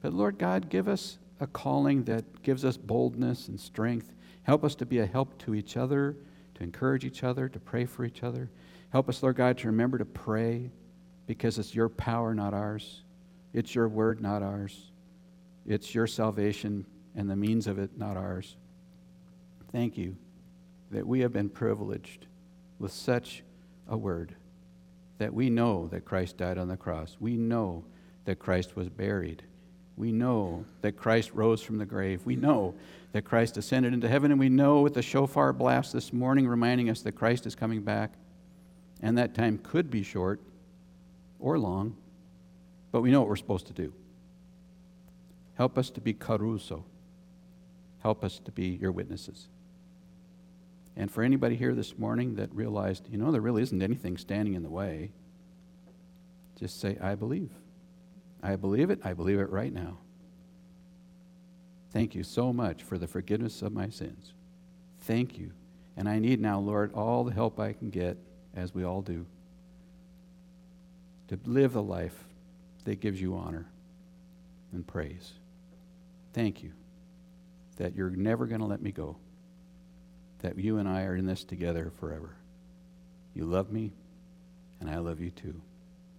But 0.00 0.14
Lord 0.14 0.38
God, 0.38 0.70
give 0.70 0.88
us 0.88 1.18
a 1.40 1.46
calling 1.46 2.04
that 2.04 2.42
gives 2.42 2.64
us 2.64 2.76
boldness 2.76 3.48
and 3.48 3.60
strength. 3.60 4.14
Help 4.44 4.64
us 4.64 4.74
to 4.76 4.86
be 4.86 4.98
a 4.98 5.06
help 5.06 5.36
to 5.38 5.54
each 5.54 5.76
other, 5.76 6.16
to 6.54 6.62
encourage 6.62 7.04
each 7.04 7.22
other, 7.22 7.48
to 7.48 7.60
pray 7.60 7.84
for 7.84 8.04
each 8.04 8.22
other. 8.22 8.50
Help 8.90 9.08
us, 9.08 9.22
Lord 9.22 9.36
God, 9.36 9.58
to 9.58 9.66
remember 9.66 9.98
to 9.98 10.04
pray 10.04 10.70
because 11.28 11.60
it's 11.60 11.72
your 11.72 11.88
power, 11.88 12.34
not 12.34 12.52
ours. 12.52 13.02
It's 13.52 13.72
your 13.72 13.88
word, 13.88 14.20
not 14.20 14.42
ours. 14.42 14.90
It's 15.64 15.94
your 15.94 16.08
salvation 16.08 16.84
and 17.14 17.30
the 17.30 17.36
means 17.36 17.68
of 17.68 17.78
it, 17.78 17.96
not 17.96 18.16
ours. 18.16 18.56
Thank 19.70 19.96
you 19.96 20.16
that 20.90 21.06
we 21.06 21.20
have 21.20 21.32
been 21.32 21.48
privileged 21.48 22.26
with 22.80 22.90
such 22.90 23.44
a 23.88 23.96
word 23.96 24.34
that 25.18 25.32
we 25.32 25.50
know 25.50 25.86
that 25.92 26.04
Christ 26.04 26.36
died 26.36 26.58
on 26.58 26.66
the 26.66 26.76
cross. 26.76 27.16
We 27.20 27.36
know 27.36 27.84
that 28.24 28.40
Christ 28.40 28.74
was 28.74 28.88
buried 28.88 29.44
we 29.98 30.12
know 30.12 30.64
that 30.82 30.96
Christ 30.96 31.32
rose 31.34 31.60
from 31.60 31.78
the 31.78 31.84
grave. 31.84 32.24
We 32.24 32.36
know 32.36 32.76
that 33.12 33.24
Christ 33.24 33.56
ascended 33.56 33.92
into 33.92 34.08
heaven, 34.08 34.30
and 34.30 34.38
we 34.38 34.48
know 34.48 34.80
with 34.80 34.94
the 34.94 35.02
shofar 35.02 35.52
blast 35.52 35.92
this 35.92 36.12
morning 36.12 36.46
reminding 36.46 36.88
us 36.88 37.02
that 37.02 37.16
Christ 37.16 37.46
is 37.46 37.56
coming 37.56 37.82
back. 37.82 38.12
And 39.02 39.18
that 39.18 39.34
time 39.34 39.58
could 39.58 39.90
be 39.90 40.04
short 40.04 40.40
or 41.38 41.58
long, 41.58 41.96
but 42.90 43.02
we 43.02 43.10
know 43.10 43.20
what 43.20 43.28
we're 43.28 43.36
supposed 43.36 43.66
to 43.66 43.72
do. 43.72 43.92
Help 45.54 45.76
us 45.76 45.90
to 45.90 46.00
be 46.00 46.14
kerusso. 46.14 46.84
Help 48.00 48.24
us 48.24 48.38
to 48.44 48.52
be 48.52 48.78
your 48.80 48.92
witnesses. 48.92 49.48
And 50.96 51.10
for 51.10 51.22
anybody 51.22 51.56
here 51.56 51.74
this 51.74 51.98
morning 51.98 52.36
that 52.36 52.52
realized, 52.54 53.08
you 53.10 53.18
know, 53.18 53.30
there 53.30 53.40
really 53.40 53.62
isn't 53.62 53.82
anything 53.82 54.16
standing 54.16 54.54
in 54.54 54.62
the 54.62 54.70
way, 54.70 55.10
just 56.58 56.80
say, 56.80 56.96
I 57.00 57.14
believe. 57.14 57.50
I 58.42 58.56
believe 58.56 58.90
it. 58.90 59.00
I 59.04 59.14
believe 59.14 59.38
it 59.38 59.50
right 59.50 59.72
now. 59.72 59.98
Thank 61.92 62.14
you 62.14 62.22
so 62.22 62.52
much 62.52 62.82
for 62.82 62.98
the 62.98 63.06
forgiveness 63.06 63.62
of 63.62 63.72
my 63.72 63.88
sins. 63.88 64.32
Thank 65.00 65.38
you. 65.38 65.52
And 65.96 66.08
I 66.08 66.18
need 66.18 66.40
now, 66.40 66.58
Lord, 66.60 66.92
all 66.92 67.24
the 67.24 67.32
help 67.32 67.58
I 67.58 67.72
can 67.72 67.90
get, 67.90 68.16
as 68.54 68.74
we 68.74 68.84
all 68.84 69.02
do, 69.02 69.26
to 71.28 71.38
live 71.44 71.74
the 71.74 71.82
life 71.82 72.24
that 72.84 73.00
gives 73.00 73.20
you 73.20 73.36
honor 73.36 73.66
and 74.72 74.86
praise. 74.86 75.32
Thank 76.32 76.62
you 76.62 76.72
that 77.76 77.94
you're 77.94 78.10
never 78.10 78.46
going 78.46 78.60
to 78.60 78.66
let 78.66 78.82
me 78.82 78.90
go, 78.90 79.16
that 80.40 80.58
you 80.58 80.78
and 80.78 80.88
I 80.88 81.04
are 81.04 81.16
in 81.16 81.26
this 81.26 81.44
together 81.44 81.92
forever. 82.00 82.34
You 83.34 83.44
love 83.44 83.70
me, 83.70 83.92
and 84.80 84.90
I 84.90 84.98
love 84.98 85.20
you 85.20 85.30
too. 85.30 85.60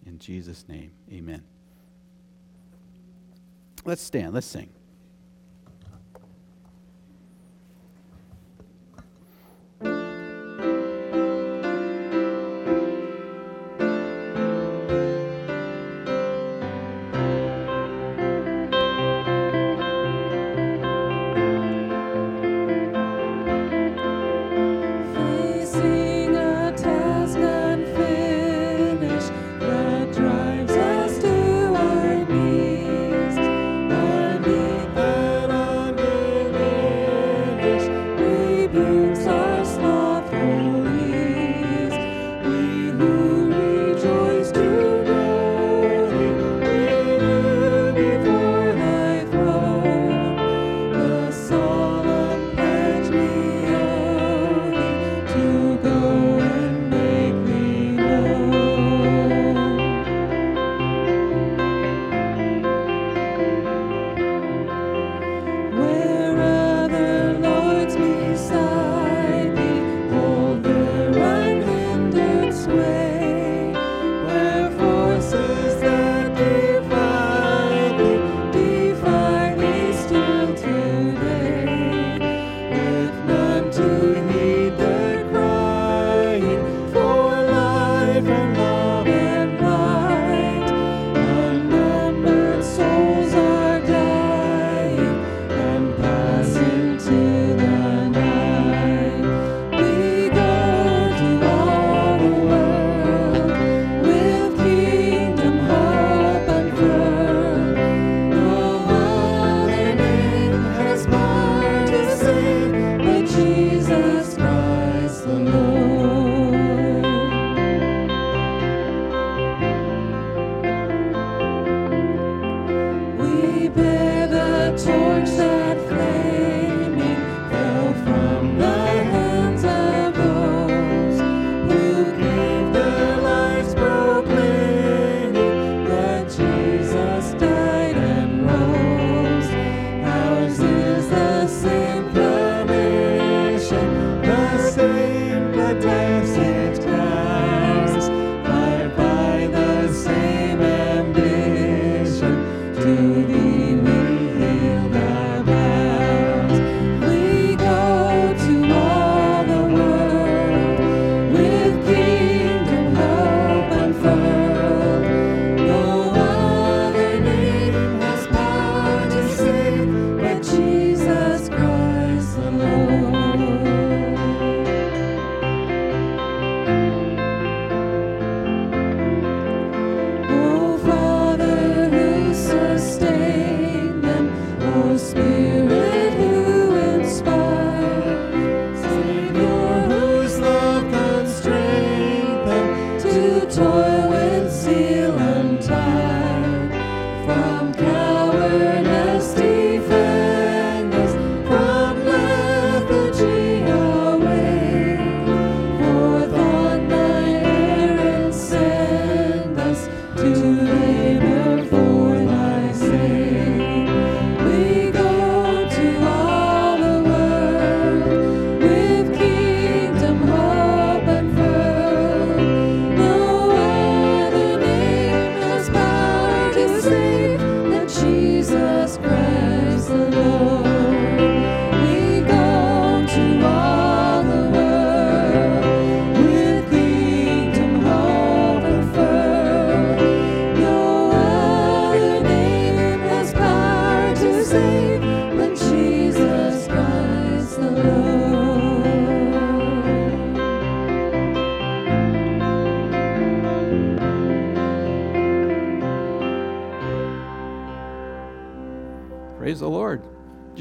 In 0.06 0.20
Jesus' 0.20 0.66
name, 0.68 0.92
amen. 1.12 1.44
Let's 3.86 4.02
stand, 4.02 4.34
let's 4.34 4.48
sing. 4.48 4.70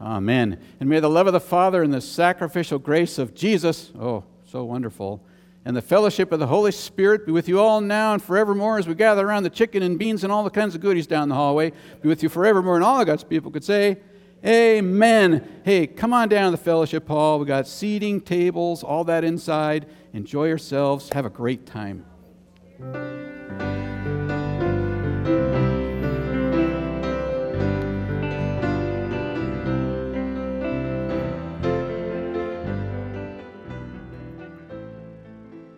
Amen. 0.00 0.60
And 0.80 0.88
may 0.88 1.00
the 1.00 1.08
love 1.08 1.26
of 1.26 1.32
the 1.32 1.40
Father 1.40 1.82
and 1.82 1.92
the 1.92 2.00
sacrificial 2.00 2.78
grace 2.78 3.18
of 3.18 3.34
Jesus, 3.34 3.92
oh, 3.98 4.24
so 4.44 4.64
wonderful, 4.64 5.22
and 5.64 5.76
the 5.76 5.82
fellowship 5.82 6.30
of 6.30 6.38
the 6.38 6.46
Holy 6.46 6.70
Spirit 6.70 7.26
be 7.26 7.32
with 7.32 7.48
you 7.48 7.58
all 7.58 7.80
now 7.80 8.12
and 8.12 8.22
forevermore 8.22 8.78
as 8.78 8.86
we 8.86 8.94
gather 8.94 9.26
around 9.26 9.42
the 9.42 9.50
chicken 9.50 9.82
and 9.82 9.98
beans 9.98 10.22
and 10.22 10.32
all 10.32 10.44
the 10.44 10.50
kinds 10.50 10.76
of 10.76 10.80
goodies 10.80 11.08
down 11.08 11.28
the 11.28 11.34
hallway. 11.34 11.72
Be 12.02 12.08
with 12.08 12.22
you 12.22 12.28
forevermore. 12.28 12.76
And 12.76 12.84
all 12.84 13.00
of 13.00 13.06
God's 13.06 13.24
people 13.24 13.50
could 13.50 13.64
say, 13.64 13.96
Amen. 14.44 15.60
Hey, 15.64 15.88
come 15.88 16.12
on 16.12 16.28
down 16.28 16.52
to 16.52 16.56
the 16.56 16.62
fellowship 16.62 17.08
hall. 17.08 17.40
We 17.40 17.46
got 17.46 17.66
seating, 17.66 18.20
tables, 18.20 18.84
all 18.84 19.02
that 19.04 19.24
inside. 19.24 19.86
Enjoy 20.12 20.46
yourselves. 20.46 21.08
Have 21.08 21.26
a 21.26 21.30
great 21.30 21.66
time. 21.66 22.04